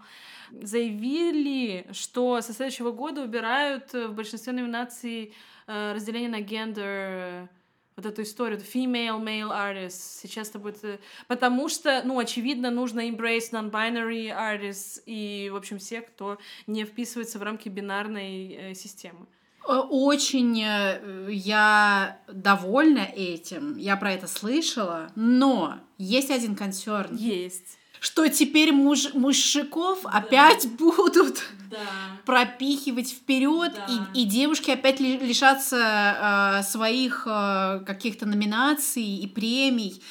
Заявили, 0.52 1.88
что 1.92 2.42
со 2.42 2.54
следующего 2.54 2.92
года 2.92 3.24
убирают 3.24 3.94
э, 3.94 4.08
в 4.08 4.14
большинстве 4.14 4.54
номинаций 4.54 5.34
э, 5.68 5.94
разделение 5.94 6.30
на 6.30 6.40
гендер, 6.40 6.84
э, 6.86 7.48
вот 7.96 8.06
эту 8.06 8.24
историю, 8.24 8.60
female, 8.60 9.22
male 9.24 9.52
artists. 9.52 10.20
Сейчас 10.22 10.50
это 10.50 10.60
будет... 10.60 10.84
э, 10.84 11.00
Потому 11.28 11.70
что, 11.70 12.02
ну, 12.04 12.20
очевидно, 12.20 12.72
нужно 12.72 13.10
embrace 13.10 13.52
non-binary 13.52 14.28
artists 14.28 15.02
и, 15.06 15.50
в 15.52 15.56
общем, 15.56 15.80
все, 15.80 16.02
кто 16.02 16.38
не 16.68 16.84
вписывается 16.84 17.40
в 17.40 17.44
рамки 17.44 17.70
бинарной 17.70 18.48
э, 18.48 18.74
системы. 18.74 19.26
Э, 19.68 19.78
Очень 19.90 20.62
э, 20.62 21.30
я 21.32 22.20
довольна 22.28 23.08
этим, 23.16 23.78
я 23.78 23.96
про 23.96 24.12
это 24.12 24.28
слышала, 24.28 25.12
но 25.16 25.80
есть 25.98 26.32
один 26.32 26.56
консерн, 26.56 27.16
Есть. 27.16 27.78
Что 28.00 28.28
теперь 28.30 28.72
муж, 28.72 29.14
мужиков 29.14 30.00
опять 30.06 30.68
будут 30.78 31.44
Да. 31.70 31.78
пропихивать 32.26 33.10
вперед, 33.12 33.74
Да. 33.76 34.10
и, 34.14 34.22
и 34.22 34.26
девушки 34.26 34.72
опять 34.72 35.00
ли- 35.00 35.18
лишатся 35.18 36.60
э, 36.60 36.64
своих 36.64 37.24
э, 37.30 37.82
каких-то 37.86 38.26
номинаций 38.26 39.04
и 39.04 39.28
премий. 39.28 40.02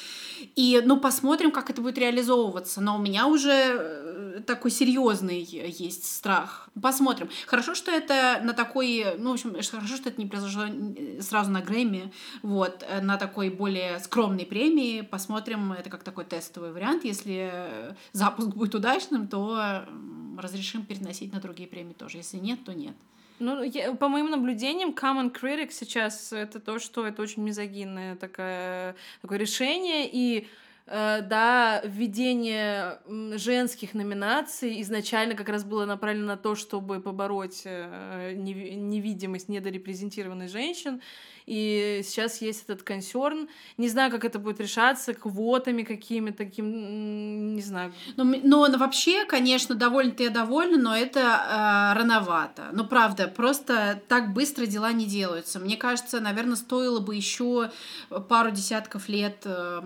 И, 0.55 0.81
ну, 0.85 0.97
посмотрим, 0.97 1.51
как 1.51 1.69
это 1.69 1.81
будет 1.81 1.97
реализовываться. 1.97 2.79
Но 2.81 2.95
у 2.95 2.99
меня 2.99 3.27
уже 3.27 3.51
э, 3.51 4.14
такой 4.41 4.71
серьезный 4.71 5.41
есть 5.41 6.05
страх. 6.05 6.69
Посмотрим. 6.81 7.29
Хорошо, 7.47 7.75
что 7.75 7.91
это 7.91 8.41
на 8.43 8.53
такой, 8.53 9.15
ну, 9.17 9.31
в 9.31 9.33
общем, 9.33 9.53
хорошо, 9.53 9.95
что 9.95 10.09
это 10.09 10.21
не 10.21 10.27
произошло 10.27 10.63
э, 10.65 11.21
сразу 11.21 11.51
на 11.51 11.61
Грэмми, 11.61 12.11
вот, 12.41 12.83
э, 12.87 13.01
на 13.01 13.17
такой 13.17 13.49
более 13.49 13.99
скромной 13.99 14.45
премии. 14.45 15.01
Посмотрим, 15.01 15.71
это 15.71 15.89
как 15.89 16.03
такой 16.03 16.25
тестовый 16.25 16.71
вариант. 16.71 17.05
Если 17.05 17.49
э, 17.51 17.93
запуск 18.11 18.49
будет 18.49 18.75
удачным, 18.75 19.27
то 19.27 19.85
разрешим 20.37 20.85
переносить 20.85 21.33
на 21.33 21.39
другие 21.39 21.67
премии 21.67 21.93
тоже. 21.93 22.17
Если 22.17 22.37
нет, 22.37 22.63
то 22.65 22.73
нет. 22.73 22.95
Ну, 23.39 23.63
я- 23.63 23.93
по 23.95 24.07
моим 24.07 24.29
наблюдениям, 24.29 24.91
Common 24.91 25.31
Critic 25.33 25.71
сейчас 25.71 26.31
это 26.31 26.59
то, 26.59 26.79
что 26.79 27.05
это 27.05 27.21
очень 27.21 27.43
мизогинное 27.43 28.15
такое, 28.15 28.95
такое 29.21 29.37
решение. 29.37 30.09
И 30.11 30.47
да, 30.87 31.81
введение 31.83 32.99
женских 33.37 33.95
номинаций 33.95 34.81
изначально 34.83 35.33
как 35.35 35.49
раз 35.49 35.63
было 35.63 35.85
направлено 35.85 36.27
на 36.27 36.37
то, 36.37 36.53
чтобы 36.53 37.01
побороть 37.01 37.63
э, 37.65 38.33
неви- 38.35 38.75
невидимость 38.75 39.49
недорепрезентированных 39.49 40.49
женщин. 40.49 41.01
И 41.47 42.01
сейчас 42.03 42.41
есть 42.41 42.63
этот 42.63 42.81
консерн. 42.81 43.47
Не 43.77 43.87
знаю, 43.87 44.11
как 44.11 44.25
это 44.25 44.39
будет 44.39 44.59
решаться, 44.59 45.13
квотами 45.13 45.83
какими-то, 45.83 46.37
таким, 46.39 47.55
не 47.55 47.61
знаю. 47.61 47.93
Но, 48.17 48.23
м- 48.23 48.41
но, 48.43 48.67
но 48.67 48.77
вообще, 48.77 49.25
конечно, 49.25 49.75
довольна-то 49.75 50.23
я 50.23 50.29
довольна, 50.31 50.77
но 50.77 50.95
это 50.95 51.19
э, 51.19 51.99
рановато. 51.99 52.69
Но 52.73 52.85
правда, 52.85 53.27
просто 53.27 54.01
так 54.07 54.33
быстро 54.33 54.65
дела 54.65 54.91
не 54.91 55.05
делаются. 55.05 55.59
Мне 55.59 55.77
кажется, 55.77 56.19
наверное, 56.19 56.55
стоило 56.55 56.99
бы 56.99 57.15
еще 57.15 57.71
пару 58.27 58.51
десятков 58.51 59.07
лет 59.07 59.41
э, 59.45 59.81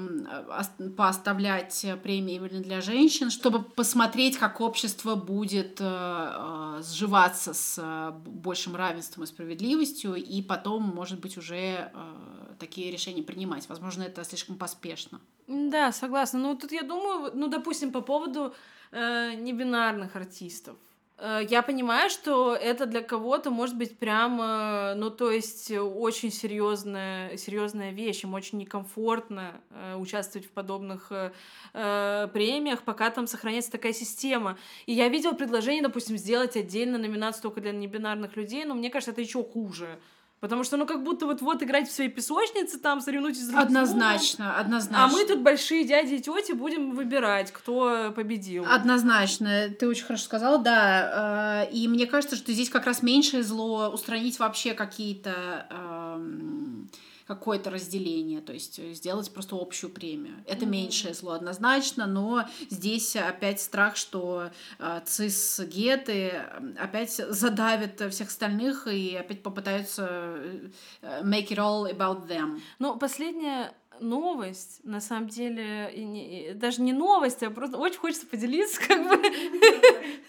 пооставлять 0.96 1.86
премии 2.04 2.36
именно 2.36 2.62
для 2.62 2.82
женщин, 2.82 3.30
чтобы 3.30 3.64
посмотреть, 3.64 4.38
как 4.38 4.62
общество 4.62 5.16
будет 5.16 5.80
э, 5.80 5.86
э, 5.86 6.82
сживаться 6.84 7.54
с 7.54 7.78
э, 7.78 8.12
большим 8.26 8.76
равенством 8.76 9.24
и 9.24 9.28
справедливостью, 9.28 10.16
и 10.16 10.42
потом, 10.42 10.84
может 10.84 11.20
быть, 11.20 11.38
уже 11.38 11.92
э, 11.94 12.54
такие 12.60 12.92
решения 12.92 13.24
принимать. 13.24 13.68
Возможно, 13.70 14.04
это 14.04 14.24
слишком 14.24 14.58
поспешно. 14.58 15.20
Да, 15.48 15.92
согласна. 15.92 16.40
Ну, 16.40 16.56
тут 16.56 16.72
я 16.72 16.84
думаю, 16.84 17.32
ну, 17.34 17.48
допустим, 17.48 17.92
по 17.92 18.02
поводу 18.02 18.54
э, 18.92 19.34
небинарных 19.36 20.16
артистов. 20.16 20.76
Э, 21.20 21.42
Я 21.50 21.62
понимаю, 21.62 22.10
что 22.10 22.56
это 22.56 22.86
для 22.86 23.02
кого-то 23.02 23.52
может 23.52 23.78
быть 23.78 23.98
прямо, 23.98 24.94
ну, 24.96 25.10
то 25.10 25.32
есть 25.32 25.70
э, 25.72 25.80
очень 25.82 26.32
серьезная, 26.32 27.36
серьезная 27.38 27.92
вещь, 27.92 28.24
им 28.24 28.34
очень 28.34 28.58
некомфортно 28.60 29.62
э, 29.72 29.96
участвовать 29.98 30.48
в 30.48 30.52
подобных 30.52 31.12
э, 31.12 31.32
э, 31.74 32.28
премиях, 32.34 32.84
пока 32.84 33.10
там 33.10 33.28
сохраняется 33.28 33.72
такая 33.72 33.94
система. 33.94 34.58
И 34.86 34.94
я 34.94 35.10
видела 35.10 35.34
предложение, 35.34 35.84
допустим, 35.84 36.18
сделать 36.18 36.56
отдельно 36.56 36.98
номинацию 36.98 37.44
только 37.44 37.62
для 37.62 37.72
небинарных 37.74 38.36
людей, 38.38 38.64
но 38.66 38.76
мне 38.76 38.90
кажется, 38.90 39.12
это 39.12 39.22
еще 39.22 39.44
хуже. 39.44 40.00
Потому 40.40 40.64
что, 40.64 40.78
ну, 40.78 40.86
как 40.86 41.04
будто 41.04 41.26
вот-вот 41.26 41.62
играть 41.64 41.90
в 41.90 41.92
своей 41.92 42.10
песочнице, 42.10 42.80
там, 42.80 43.02
соревнуйтесь 43.02 43.48
друг 43.48 43.50
с 43.50 43.66
другом. 43.66 43.84
Однозначно, 43.84 44.58
однозначно. 44.58 45.04
А 45.06 45.08
мы 45.10 45.26
тут 45.26 45.42
большие 45.42 45.84
дяди 45.84 46.14
и 46.16 46.22
тети 46.22 46.54
будем 46.54 46.92
выбирать, 46.92 47.52
кто 47.52 48.14
победил. 48.16 48.66
Однозначно, 48.66 49.70
ты 49.78 49.88
очень 49.88 50.06
хорошо 50.06 50.24
сказала, 50.24 50.58
да. 50.58 51.66
э, 51.66 51.72
И 51.74 51.88
мне 51.90 52.06
кажется, 52.08 52.36
что 52.38 52.54
здесь 52.54 52.70
как 52.70 52.86
раз 52.86 53.04
меньшее 53.04 53.44
зло 53.44 53.90
устранить 53.90 54.40
вообще 54.40 54.74
какие-то 54.74 55.68
эм, 55.70 56.90
какое-то 57.30 57.70
разделение, 57.70 58.42
то 58.42 58.54
есть 58.54 58.80
э, 58.80 58.94
сделать 58.94 59.32
просто 59.32 59.56
общую 59.56 59.92
премию. 59.92 60.44
Это 60.48 60.66
меньшее 60.66 61.14
зло 61.14 61.34
однозначно, 61.34 62.08
но 62.08 62.46
здесь 62.72 63.16
опять 63.16 63.62
страх, 63.62 63.98
что 63.98 64.50
э, 64.80 65.02
цис-геты 65.06 66.32
э, 66.34 66.74
опять 66.80 67.12
задавят 67.12 68.02
всех 68.12 68.30
остальных 68.30 68.88
и 68.88 69.16
опять 69.16 69.44
попытаются 69.44 70.08
э, 70.10 71.22
make 71.24 71.50
it 71.50 71.58
all 71.58 71.88
about 71.88 72.28
them. 72.28 72.60
Ну, 72.80 72.98
последняя 72.98 73.76
новость, 74.02 74.80
на 74.84 75.00
самом 75.02 75.28
деле, 75.30 75.92
и 75.94 76.04
не- 76.04 76.50
и 76.50 76.54
даже 76.54 76.82
не 76.82 76.94
новость, 76.94 77.44
а 77.44 77.50
просто 77.52 77.78
очень 77.78 78.00
хочется 78.00 78.26
поделиться, 78.28 78.80
как 78.88 79.08
бы. 79.08 79.22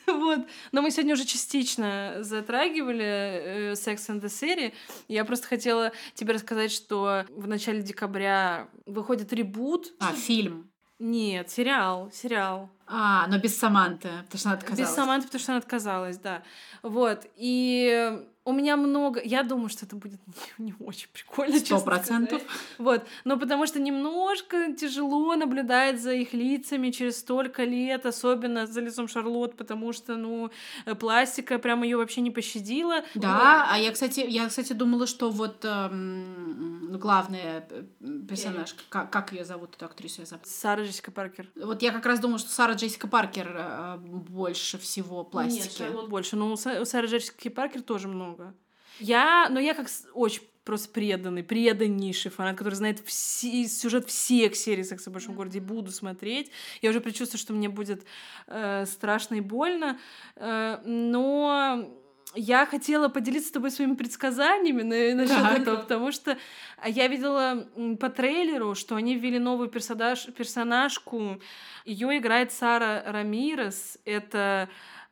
Вот. 0.07 0.41
Но 0.73 0.83
мы 0.83 0.91
сегодня 0.91 1.15
уже 1.15 1.25
частично 1.25 2.17
затрагивали 2.21 3.73
Sex 3.73 3.97
and 4.09 4.21
the 4.21 4.27
City. 4.29 4.73
Я 5.09 5.25
просто 5.25 5.47
хотела 5.47 5.93
тебе 6.15 6.35
рассказать, 6.35 6.73
что 6.73 7.25
в 7.31 7.47
начале 7.47 7.83
декабря 7.83 8.69
выходит 8.87 9.33
ребут. 9.33 9.93
А, 9.99 10.13
фильм. 10.13 10.71
Нет, 10.99 11.49
сериал, 11.51 12.11
сериал. 12.13 12.69
А, 12.93 13.27
но 13.29 13.39
без 13.39 13.57
Саманты, 13.57 14.09
потому 14.25 14.39
что 14.39 14.49
она 14.49 14.59
отказалась. 14.59 14.89
Без 14.89 14.95
Саманты, 14.95 15.27
потому 15.27 15.41
что 15.41 15.53
она 15.53 15.59
отказалась, 15.59 16.19
да. 16.19 16.43
Вот. 16.83 17.27
И 17.37 18.19
у 18.45 18.53
меня 18.53 18.77
много... 18.77 19.21
Я 19.23 19.43
думаю, 19.43 19.69
что 19.69 19.87
это 19.87 19.97
будет 19.97 20.19
не, 20.27 20.35
не 20.67 20.75
очень 20.81 21.09
прикольно, 21.13 21.59
Сто 21.59 21.81
процентов. 21.81 22.43
Вот. 22.79 23.07
Но 23.25 23.39
потому 23.39 23.67
что 23.67 23.79
немножко 23.81 24.73
тяжело 24.73 25.37
наблюдать 25.37 26.01
за 26.01 26.13
их 26.13 26.33
лицами 26.33 26.91
через 26.91 27.19
столько 27.19 27.65
лет, 27.65 28.07
особенно 28.07 28.67
за 28.67 28.81
лицом 28.81 29.09
Шарлот, 29.09 29.57
потому 29.57 29.93
что, 29.93 30.17
ну, 30.17 30.51
э, 30.87 30.95
пластика 30.95 31.59
прям 31.59 31.83
ее 31.83 31.97
вообще 31.97 32.23
не 32.23 32.31
пощадила. 32.31 33.05
Да, 33.15 33.69
а 33.71 33.79
я, 33.79 33.93
кстати, 33.93 34.25
я, 34.27 34.49
кстати, 34.49 34.73
думала, 34.73 35.07
что 35.07 35.31
вот 35.31 35.65
эм, 35.65 36.99
главная 36.99 37.67
э, 37.71 37.83
персонаж, 38.27 38.75
как, 38.89 39.11
как 39.11 39.33
ее 39.33 39.45
зовут, 39.45 39.77
эту 39.77 39.85
актрису 39.85 40.23
я 40.23 40.27
забыла. 40.27 40.47
Сара 40.47 40.85
Джессика 40.85 41.11
Паркер. 41.11 41.47
Вот 41.57 41.83
я 41.83 41.93
как 41.93 42.07
раз 42.07 42.19
думала, 42.19 42.39
что 42.39 42.51
Сара 42.51 42.73
Джессика 42.81 43.09
Паркер 43.09 43.55
э, 43.57 43.97
больше 43.99 44.79
всего 44.79 45.23
Нет, 45.23 45.31
пластики. 45.31 45.79
Шарлотт 45.79 46.09
больше. 46.09 46.37
Но 46.37 46.51
у 46.51 46.55
Са- 46.55 46.81
у 46.81 46.85
Сары 46.85 47.07
Джессики 47.07 47.49
Паркер 47.49 47.83
тоже 47.83 48.09
много. 48.09 48.55
Я, 48.99 49.49
но 49.51 49.61
я 49.61 49.75
как 49.75 49.89
очень 50.15 50.43
просто 50.65 50.89
преданный, 50.91 51.43
преданнейший 51.43 52.31
фанат, 52.31 52.57
который 52.57 52.75
знает 52.75 53.01
все, 53.07 53.67
сюжет 53.67 54.09
всех 54.09 54.55
серий 54.55 54.85
«Секса 54.85 55.11
в 55.11 55.13
большом 55.13 55.35
городе», 55.35 55.59
и 55.59 55.63
буду 55.63 55.91
смотреть. 55.91 56.51
Я 56.83 56.91
уже 56.91 57.01
предчувствую, 57.01 57.39
что 57.41 57.53
мне 57.53 57.69
будет 57.69 58.05
э, 58.47 58.85
страшно 58.87 59.37
и 59.37 59.41
больно. 59.41 59.99
Э, 60.37 60.79
но 60.85 61.89
я 62.35 62.65
хотела 62.67 63.09
поделиться 63.09 63.49
с 63.49 63.53
тобой 63.53 63.71
своими 63.71 63.95
предсказаниями 63.95 64.83
на, 64.83 65.15
насчет 65.23 65.37
Так. 65.37 65.59
этого, 65.59 65.77
потому 65.77 66.13
что 66.13 66.39
я 66.87 67.09
видела 67.09 67.67
по 67.99 68.09
трейлеру, 68.09 68.75
что 68.75 68.97
они 68.97 69.17
ввели 69.17 69.39
новую 69.39 69.69
персонаж, 69.69 70.27
персонажку. 70.27 71.41
Ее 71.85 72.19
играет 72.19 72.53
Сара 72.53 73.03
Рамирес. 73.07 73.99
Это 74.05 74.69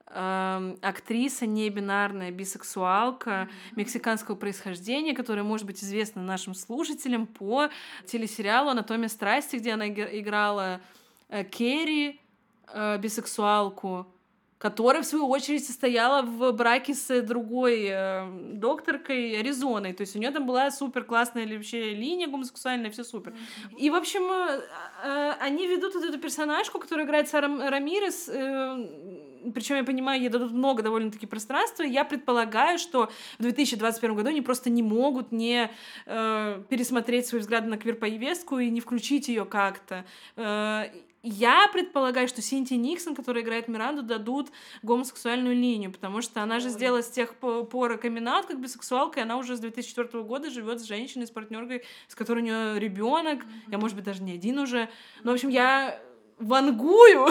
эм, 0.06 0.78
актриса 0.80 1.46
небинарная, 1.46 2.30
бисексуалка 2.30 3.48
мексиканского 3.74 4.36
происхождения, 4.36 5.14
которая 5.14 5.44
может 5.44 5.66
быть 5.66 5.82
известна 5.82 6.22
нашим 6.22 6.54
слушателям 6.54 7.26
по 7.26 7.68
телесериалу 8.06 8.70
«Анатомия 8.70 9.08
страсти», 9.08 9.56
где 9.56 9.72
она 9.72 9.88
играла 9.88 10.80
э, 11.28 11.42
Керри, 11.44 12.20
э, 12.72 12.98
бисексуалку, 12.98 14.06
которая, 14.58 15.02
в 15.02 15.06
свою 15.06 15.28
очередь, 15.28 15.64
состояла 15.64 16.22
в 16.22 16.52
браке 16.52 16.94
с 16.94 17.22
другой 17.22 17.86
э, 17.88 18.28
докторкой 18.54 19.38
Аризоной. 19.38 19.92
То 19.92 20.00
есть 20.02 20.16
у 20.16 20.18
нее 20.18 20.32
там 20.32 20.46
была 20.46 20.70
супер 20.70 21.04
классная 21.04 21.46
вообще 21.46 21.94
линия 21.94 22.26
гомосексуальная, 22.26 22.90
все 22.90 23.04
супер. 23.04 23.34
И, 23.78 23.88
в 23.88 23.94
общем, 23.94 24.22
э, 24.24 24.60
э, 25.04 25.32
они 25.40 25.68
ведут 25.68 25.94
вот 25.94 26.04
эту 26.04 26.18
персонажку, 26.18 26.80
которую 26.80 27.06
играет 27.06 27.28
Сара 27.28 27.48
Рамирес. 27.70 28.26
причем 29.54 29.76
я 29.76 29.84
понимаю, 29.84 30.20
ей 30.20 30.28
дадут 30.28 30.50
много 30.52 30.82
довольно-таки 30.82 31.26
пространства. 31.26 31.84
Я 31.84 32.04
предполагаю, 32.04 32.78
что 32.78 33.10
в 33.38 33.42
2021 33.42 34.16
году 34.16 34.30
они 34.30 34.42
просто 34.42 34.70
не 34.70 34.82
могут 34.82 35.30
не 35.30 35.70
э, 36.06 36.62
пересмотреть 36.68 37.26
свои 37.28 37.40
взгляды 37.40 37.68
на 37.68 37.78
квир-повестку 37.78 38.58
и 38.58 38.70
не 38.70 38.80
включить 38.80 39.28
ее 39.28 39.44
как-то. 39.44 40.04
Э, 40.34 40.86
я 41.28 41.68
предполагаю, 41.72 42.28
что 42.28 42.42
Синти 42.42 42.74
Никсон, 42.74 43.14
которая 43.14 43.42
играет 43.42 43.68
Миранду, 43.68 44.02
дадут 44.02 44.50
гомосексуальную 44.82 45.54
линию, 45.54 45.92
потому 45.92 46.22
что 46.22 46.42
она 46.42 46.60
же 46.60 46.68
сделала 46.68 47.02
с 47.02 47.10
тех 47.10 47.34
по- 47.34 47.64
пор 47.64 47.96
камин 47.98 48.28
как 48.46 48.60
бисексуалка, 48.60 49.20
и 49.20 49.22
она 49.22 49.36
уже 49.36 49.56
с 49.56 49.60
2004 49.60 50.22
года 50.24 50.50
живет 50.50 50.80
с 50.80 50.84
женщиной, 50.84 51.26
с 51.26 51.30
партнеркой, 51.30 51.84
с 52.08 52.14
которой 52.14 52.40
у 52.40 52.42
нее 52.42 52.78
ребенок, 52.78 53.44
я, 53.68 53.78
может 53.78 53.96
быть, 53.96 54.04
даже 54.04 54.22
не 54.22 54.32
один 54.32 54.58
уже. 54.58 54.88
Но, 55.22 55.30
в 55.30 55.34
общем, 55.34 55.48
я 55.48 56.00
вангую, 56.38 57.28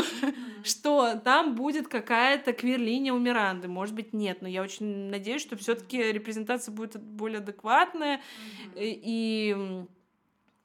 что 0.64 1.16
там 1.24 1.56
будет 1.56 1.88
какая-то 1.88 2.54
квир-линия 2.54 3.14
у 3.14 3.20
Миранды. 3.20 3.68
Может 3.68 3.96
быть, 3.96 4.14
нет, 4.14 4.42
но 4.42 4.48
я 4.48 4.62
очень 4.62 5.10
надеюсь, 5.10 5.42
что 5.42 5.58
все 5.58 5.76
таки 5.76 5.98
репрезентация 5.98 6.74
будет 6.74 7.02
более 7.02 7.40
адекватная. 7.40 8.22
И 8.76 9.86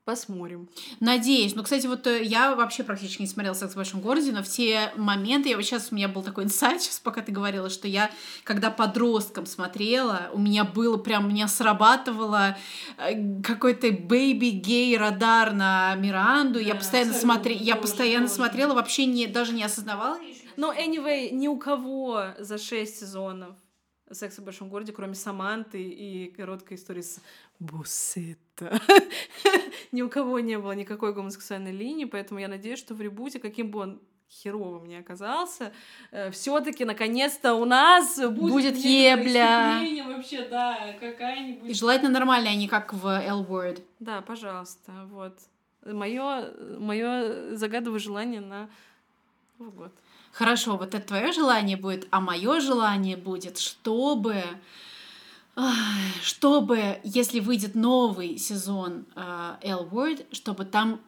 Посмотрим. 0.05 0.69
Надеюсь. 0.99 1.55
Ну, 1.55 1.63
кстати, 1.63 1.87
вот 1.87 2.09
э, 2.09 2.25
я 2.25 2.57
вообще 2.57 2.83
практически 2.83 3.23
не 3.23 3.29
смотрела 3.29 3.55
«Секс 3.55 3.75
в 3.75 3.77
большом 3.77 4.01
городе», 4.01 4.33
но 4.33 4.43
все 4.43 4.93
моменты, 4.97 5.51
я 5.51 5.57
вот 5.57 5.65
сейчас, 5.65 5.93
у 5.93 5.95
меня 5.95 6.09
был 6.09 6.25
такой 6.25 6.43
инсайт, 6.43 6.83
сейчас 6.83 6.99
пока 6.99 7.21
ты 7.21 7.31
говорила, 7.31 7.71
что 7.71 7.87
я, 7.87 8.11
когда 8.43 8.73
подростком 8.73 9.47
смотрела, 9.47 10.29
у 10.33 10.41
меня 10.41 10.65
было 10.65 10.97
прям, 10.97 11.29
меня 11.29 11.47
срабатывало 11.47 12.57
э, 12.99 13.43
какой-то 13.43 13.93
baby-gay 13.93 14.99
радар 14.99 15.53
на 15.53 15.95
Миранду, 15.95 16.59
я 16.59 16.75
постоянно 16.75 17.15
смотрела, 17.15 17.61
я 17.61 17.77
постоянно 17.77 18.27
смотрела, 18.27 18.75
вообще 18.75 19.07
не, 19.07 19.29
даже 19.29 19.53
не 19.53 19.63
осознавала. 19.63 20.19
Но, 20.57 20.73
anyway, 20.73 21.31
ни 21.31 21.47
у 21.47 21.57
кого 21.59 22.25
за 22.41 22.59
шесть 22.59 22.99
сезонов 22.99 23.55
«Секс 24.11 24.37
в 24.39 24.45
большом 24.45 24.69
городе», 24.69 24.93
кроме 24.93 25.15
Саманты 25.15 25.81
и 25.81 26.31
короткой 26.33 26.77
истории 26.77 27.03
с 27.03 27.21
Бусета. 27.63 28.81
Ни 29.93 30.03
у 30.03 30.09
кого 30.09 30.41
не 30.41 30.59
было 30.59 30.73
никакой 30.73 31.15
гомосексуальной 31.15 31.71
линии, 31.71 32.07
поэтому 32.07 32.41
я 32.41 32.49
надеюсь, 32.49 32.79
что 32.79 32.95
в 32.95 33.01
ребуте, 33.01 33.39
каким 33.39 33.71
бы 33.71 33.79
он 33.79 34.01
херовым 34.29 34.87
не 34.87 34.97
оказался, 34.97 35.73
э, 36.11 36.31
все-таки 36.33 36.85
наконец-то 36.85 37.55
у 37.55 37.65
нас 37.65 38.17
будет, 38.17 38.75
будет 38.75 38.77
ебля. 38.77 39.81
вообще, 40.07 40.49
да, 40.49 40.97
какая-нибудь. 40.99 41.71
И 41.71 41.75
желательно 41.75 42.11
нормальная, 42.11 42.53
а 42.53 42.57
не 42.57 42.67
как 42.67 42.93
в 42.93 43.07
L-word. 43.07 43.83
Да, 44.01 44.23
пожалуйста, 44.23 44.93
вот. 45.11 45.39
Мое, 45.85 46.53
мое 46.79 47.55
загадываю 47.55 48.01
желание 48.01 48.41
на 48.41 48.71
Новый 49.59 49.73
год. 49.73 49.93
Хорошо, 50.33 50.77
вот 50.77 50.95
это 50.95 51.07
твое 51.07 51.31
желание 51.33 51.77
будет, 51.77 52.09
а 52.11 52.21
мое 52.21 52.61
желание 52.61 53.17
будет, 53.17 53.59
чтобы 53.59 54.43
чтобы, 56.23 56.99
если 57.05 57.41
выйдет 57.41 57.75
новый 57.75 58.39
сезон 58.39 59.05
uh, 59.15 59.57
L 59.63 59.87
Word, 59.91 60.25
чтобы 60.33 60.65
там 60.65 60.99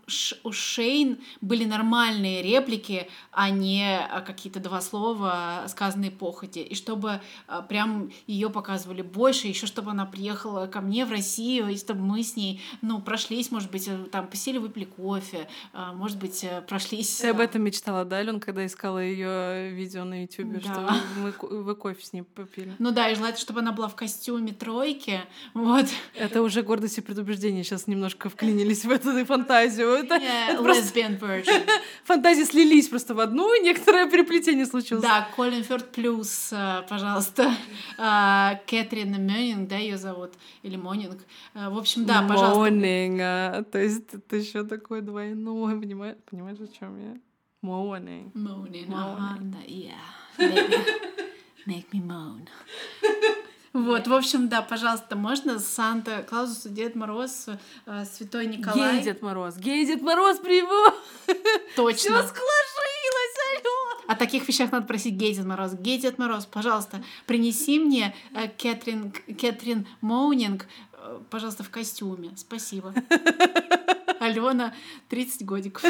у 0.43 0.53
Шейн 0.53 1.19
были 1.41 1.65
нормальные 1.65 2.43
реплики, 2.43 3.09
а 3.33 3.49
не 3.49 3.99
а, 3.99 4.21
какие-то 4.21 4.61
два 4.61 4.83
слова, 4.83 5.65
сказанные 5.69 6.11
похоти, 6.11 6.59
и 6.59 6.75
чтобы 6.75 7.23
прям 7.69 8.11
ее 8.27 8.51
показывали 8.51 9.01
больше, 9.01 9.47
еще 9.47 9.67
чтобы 9.67 9.93
она 9.93 10.05
приехала 10.05 10.67
ко 10.67 10.83
мне 10.83 11.07
в 11.07 11.11
Россию, 11.11 11.69
и 11.69 11.77
чтобы 11.79 12.01
мы 12.01 12.23
с 12.23 12.37
ней, 12.37 12.61
ну, 12.83 13.01
прошлись, 13.01 13.51
может 13.51 13.71
быть, 13.71 13.89
э, 13.89 13.97
там 14.13 14.27
посели, 14.27 14.59
выпили 14.59 14.85
кофе, 14.85 15.49
может 15.73 16.19
быть, 16.19 16.45
э, 16.45 16.63
прошлись. 16.63 17.17
Ты 17.17 17.31
об 17.31 17.41
этом 17.41 17.63
мечтала, 17.63 18.05
да, 18.05 18.17
Ален, 18.17 18.41
когда 18.41 18.67
искала 18.67 18.99
ее 18.99 19.71
видео 19.71 20.05
на 20.05 20.23
YouTube, 20.23 20.53
да. 20.53 20.61
что 20.61 20.95
мы, 21.17 21.63
вы 21.63 21.75
кофе 21.75 22.05
с 22.05 22.13
ней 22.13 22.23
попили? 22.23 22.75
Ну 22.79 22.91
да, 22.91 23.09
и 23.09 23.15
желательно, 23.15 23.41
чтобы 23.41 23.61
она 23.61 23.73
была 23.73 23.89
в 23.89 23.97
костюме 23.97 24.34
костюме 24.35 24.53
тройки. 24.53 25.21
Вот. 25.55 25.87
Это 26.15 26.43
уже 26.43 26.63
гордость 26.63 26.99
и 26.99 27.01
предубеждение. 27.01 27.65
Сейчас 27.65 27.87
немножко 27.87 28.29
вклинились 28.29 28.85
в 28.85 28.91
эту 28.91 29.25
фантазию. 29.25 29.89
Это, 29.89 30.17
yeah, 30.17 30.53
это 30.53 31.19
version. 31.19 31.69
Фантазии 32.05 32.45
слились 32.45 32.89
просто 32.89 33.15
в 33.15 33.21
одну, 33.21 33.55
и 33.55 33.61
некоторое 33.63 34.11
переплетение 34.11 34.67
случилось. 34.67 35.03
Да, 35.03 35.29
Колин 35.37 35.63
Фёрд 35.63 35.93
плюс, 35.93 36.51
э, 36.53 36.83
пожалуйста. 36.89 37.55
А, 37.99 38.61
Кэтрин 38.67 39.13
Мёнинг, 39.25 39.69
да, 39.69 39.77
ее 39.77 39.97
зовут? 39.97 40.33
Или 40.63 40.77
Монинг. 40.77 41.19
Э, 41.55 41.69
в 41.71 41.79
общем, 41.79 42.05
да, 42.05 42.23
пожалуйста. 42.23 42.59
Монинг, 42.59 43.21
а, 43.23 43.63
то 43.63 43.79
есть 43.79 44.13
это 44.13 44.37
еще 44.37 44.65
такой 44.65 45.03
двойной, 45.03 45.81
понимаешь, 45.81 46.17
понимаешь, 46.31 46.59
о 46.61 46.67
чем 46.67 46.99
я? 46.99 47.17
Моунинг. 47.63 48.35
Моунинг, 48.35 48.89
ага, 48.93 49.39
да, 49.41 49.59
yeah. 49.67 49.93
Make 51.67 51.93
me 51.95 52.01
moan. 52.07 52.49
Вот, 53.75 54.07
в 54.07 54.15
общем, 54.15 54.49
да, 54.49 54.63
пожалуйста, 54.63 55.17
можно 55.17 55.59
Санта-Клаусу, 55.59 56.69
Дед 56.69 56.95
Мороз, 56.95 57.47
э, 57.87 58.05
Святой 58.05 58.47
Николай. 58.47 58.95
Гей 58.95 59.03
Дед 59.03 59.21
Мороз, 59.21 59.57
гей 59.57 59.85
Дед 59.85 60.01
Мороз, 60.01 60.39
прибыл! 60.39 60.95
Точно. 61.75 61.99
Все 61.99 62.09
сложилось, 62.13 63.37
алло! 63.51 64.05
О 64.07 64.15
таких 64.15 64.47
вещах 64.47 64.71
надо 64.71 64.87
просить 64.87 65.15
гей 65.15 65.35
Дед 65.35 65.45
Мороз. 65.45 65.73
Гей 65.75 65.99
Дед 65.99 66.19
Мороз, 66.19 66.47
пожалуйста, 66.47 67.03
принеси 67.27 67.81
мне 67.81 68.15
э, 68.33 68.47
Кэтрин, 68.47 69.11
Кэтрин 69.11 69.89
Моунинг, 70.01 70.69
э, 70.93 71.19
пожалуйста, 71.29 71.65
в 71.65 71.71
костюме. 71.71 72.31
Спасибо. 72.37 72.95
Алена, 74.21 74.73
30 75.09 75.45
годиков. 75.45 75.83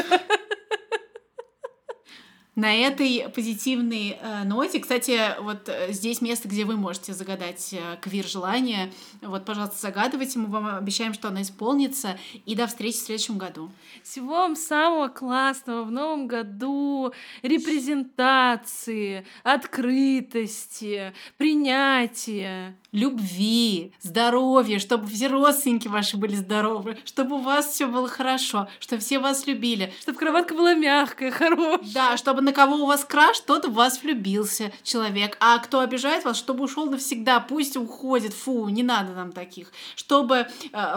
На 2.55 2.73
этой 2.73 3.27
позитивной 3.35 4.17
э, 4.21 4.43
ноте, 4.45 4.79
кстати, 4.79 5.19
вот 5.41 5.67
э, 5.67 5.91
здесь 5.91 6.21
место, 6.21 6.47
где 6.47 6.63
вы 6.63 6.77
можете 6.77 7.13
загадать 7.13 7.73
э, 7.73 7.97
квир-желание. 7.99 8.93
Вот, 9.21 9.43
пожалуйста, 9.43 9.77
загадывайте, 9.77 10.39
мы 10.39 10.47
вам 10.47 10.77
обещаем, 10.77 11.13
что 11.13 11.27
оно 11.27 11.41
исполнится. 11.41 12.17
И 12.45 12.55
до 12.55 12.67
встречи 12.67 12.95
в 12.95 13.01
следующем 13.01 13.37
году. 13.37 13.71
Всего 14.03 14.35
вам 14.35 14.55
самого 14.55 15.09
классного 15.09 15.83
в 15.83 15.91
новом 15.91 16.27
году, 16.27 17.11
репрезентации, 17.41 19.25
открытости, 19.43 21.13
принятия 21.37 22.77
любви, 22.93 23.91
здоровья, 24.01 24.79
чтобы 24.79 25.07
все 25.07 25.27
родственники 25.27 25.89
ваши 25.89 26.15
были 26.15 26.35
здоровы, 26.35 26.97
чтобы 27.03 27.35
у 27.35 27.39
вас 27.39 27.67
все 27.67 27.87
было 27.87 28.07
хорошо, 28.07 28.69
чтобы 28.79 29.01
все 29.01 29.19
вас 29.19 29.45
любили. 29.45 29.91
Чтобы 30.01 30.17
кроватка 30.17 30.55
была 30.55 30.73
мягкая, 30.73 31.31
хорошая. 31.31 31.93
Да, 31.93 32.15
чтобы 32.15 32.44
на 32.45 32.53
кого 32.53 32.75
у 32.75 32.85
вас 32.85 33.03
краш, 33.03 33.39
тот 33.41 33.65
в 33.65 33.73
вас 33.73 34.01
влюбился 34.01 34.71
человек. 34.83 35.35
А 35.39 35.57
кто 35.59 35.79
обижает 35.79 36.23
вас, 36.23 36.37
чтобы 36.37 36.63
ушел 36.63 36.85
навсегда, 36.85 37.39
пусть 37.39 37.75
уходит, 37.75 38.33
фу, 38.33 38.69
не 38.69 38.83
надо 38.83 39.13
нам 39.13 39.31
таких. 39.31 39.71
Чтобы 39.95 40.35
э, 40.37 40.45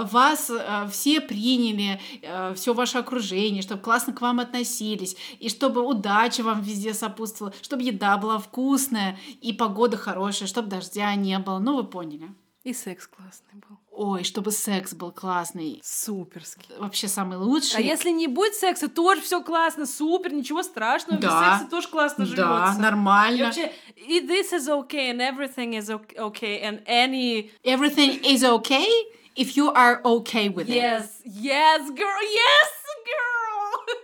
вас 0.04 0.50
э, 0.50 0.88
все 0.92 1.20
приняли, 1.20 2.00
э, 2.22 2.54
все 2.54 2.74
ваше 2.74 2.98
окружение, 2.98 3.62
чтобы 3.62 3.80
классно 3.80 4.12
к 4.12 4.20
вам 4.20 4.40
относились, 4.40 5.16
и 5.40 5.48
чтобы 5.48 5.82
удача 5.82 6.42
вам 6.42 6.60
везде 6.60 6.94
сопутствовала, 6.94 7.54
чтобы 7.62 7.82
еда 7.82 8.18
была 8.18 8.38
вкусная 8.38 9.18
и 9.40 9.52
погода 9.52 9.96
хорошая, 9.96 10.48
чтобы 10.48 10.68
дождя 10.68 11.14
не 11.14 11.38
было. 11.38 11.58
Ну, 11.58 11.76
вы 11.76 11.84
поняли. 11.84 12.30
И 12.64 12.74
секс 12.74 13.06
классный 13.06 13.58
был. 13.66 13.77
Ой, 14.00 14.22
чтобы 14.22 14.52
секс 14.52 14.94
был 14.94 15.10
классный. 15.10 15.80
Суперский. 15.82 16.72
Вообще 16.78 17.08
самый 17.08 17.36
лучший. 17.36 17.78
А 17.78 17.80
если 17.80 18.10
не 18.10 18.28
будет 18.28 18.54
секса, 18.54 18.88
тоже 18.88 19.20
все 19.22 19.42
классно, 19.42 19.86
супер, 19.86 20.32
ничего 20.32 20.62
страшного. 20.62 21.20
Да. 21.20 21.26
Без 21.26 21.48
секса 21.48 21.68
тоже 21.68 21.88
классно 21.88 22.24
живется. 22.24 22.46
Да, 22.46 22.76
нормально. 22.78 23.36
И 23.36 23.42
вообще, 23.42 23.72
и 23.96 24.20
this 24.20 24.52
is 24.52 24.68
okay, 24.68 25.10
and 25.10 25.18
everything 25.18 25.76
is 25.76 25.90
okay, 25.90 26.62
and 26.62 26.80
any... 26.86 27.50
Everything 27.64 28.20
is 28.22 28.44
okay 28.44 28.86
if 29.34 29.56
you 29.56 29.72
are 29.74 30.00
okay 30.04 30.48
with 30.48 30.68
yes. 30.68 31.20
it. 31.24 31.32
Yes, 31.34 31.82
yes, 31.82 31.90
girl, 31.90 32.22
yes, 32.22 32.70
girl! 33.04 33.98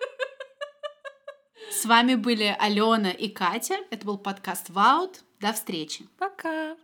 С 1.70 1.84
вами 1.84 2.16
были 2.16 2.56
Алена 2.58 3.10
и 3.10 3.28
Катя. 3.28 3.76
Это 3.92 4.04
был 4.04 4.18
подкаст 4.18 4.70
Ваут. 4.70 5.20
До 5.44 5.52
встречи. 5.52 6.06
Пока. 6.18 6.74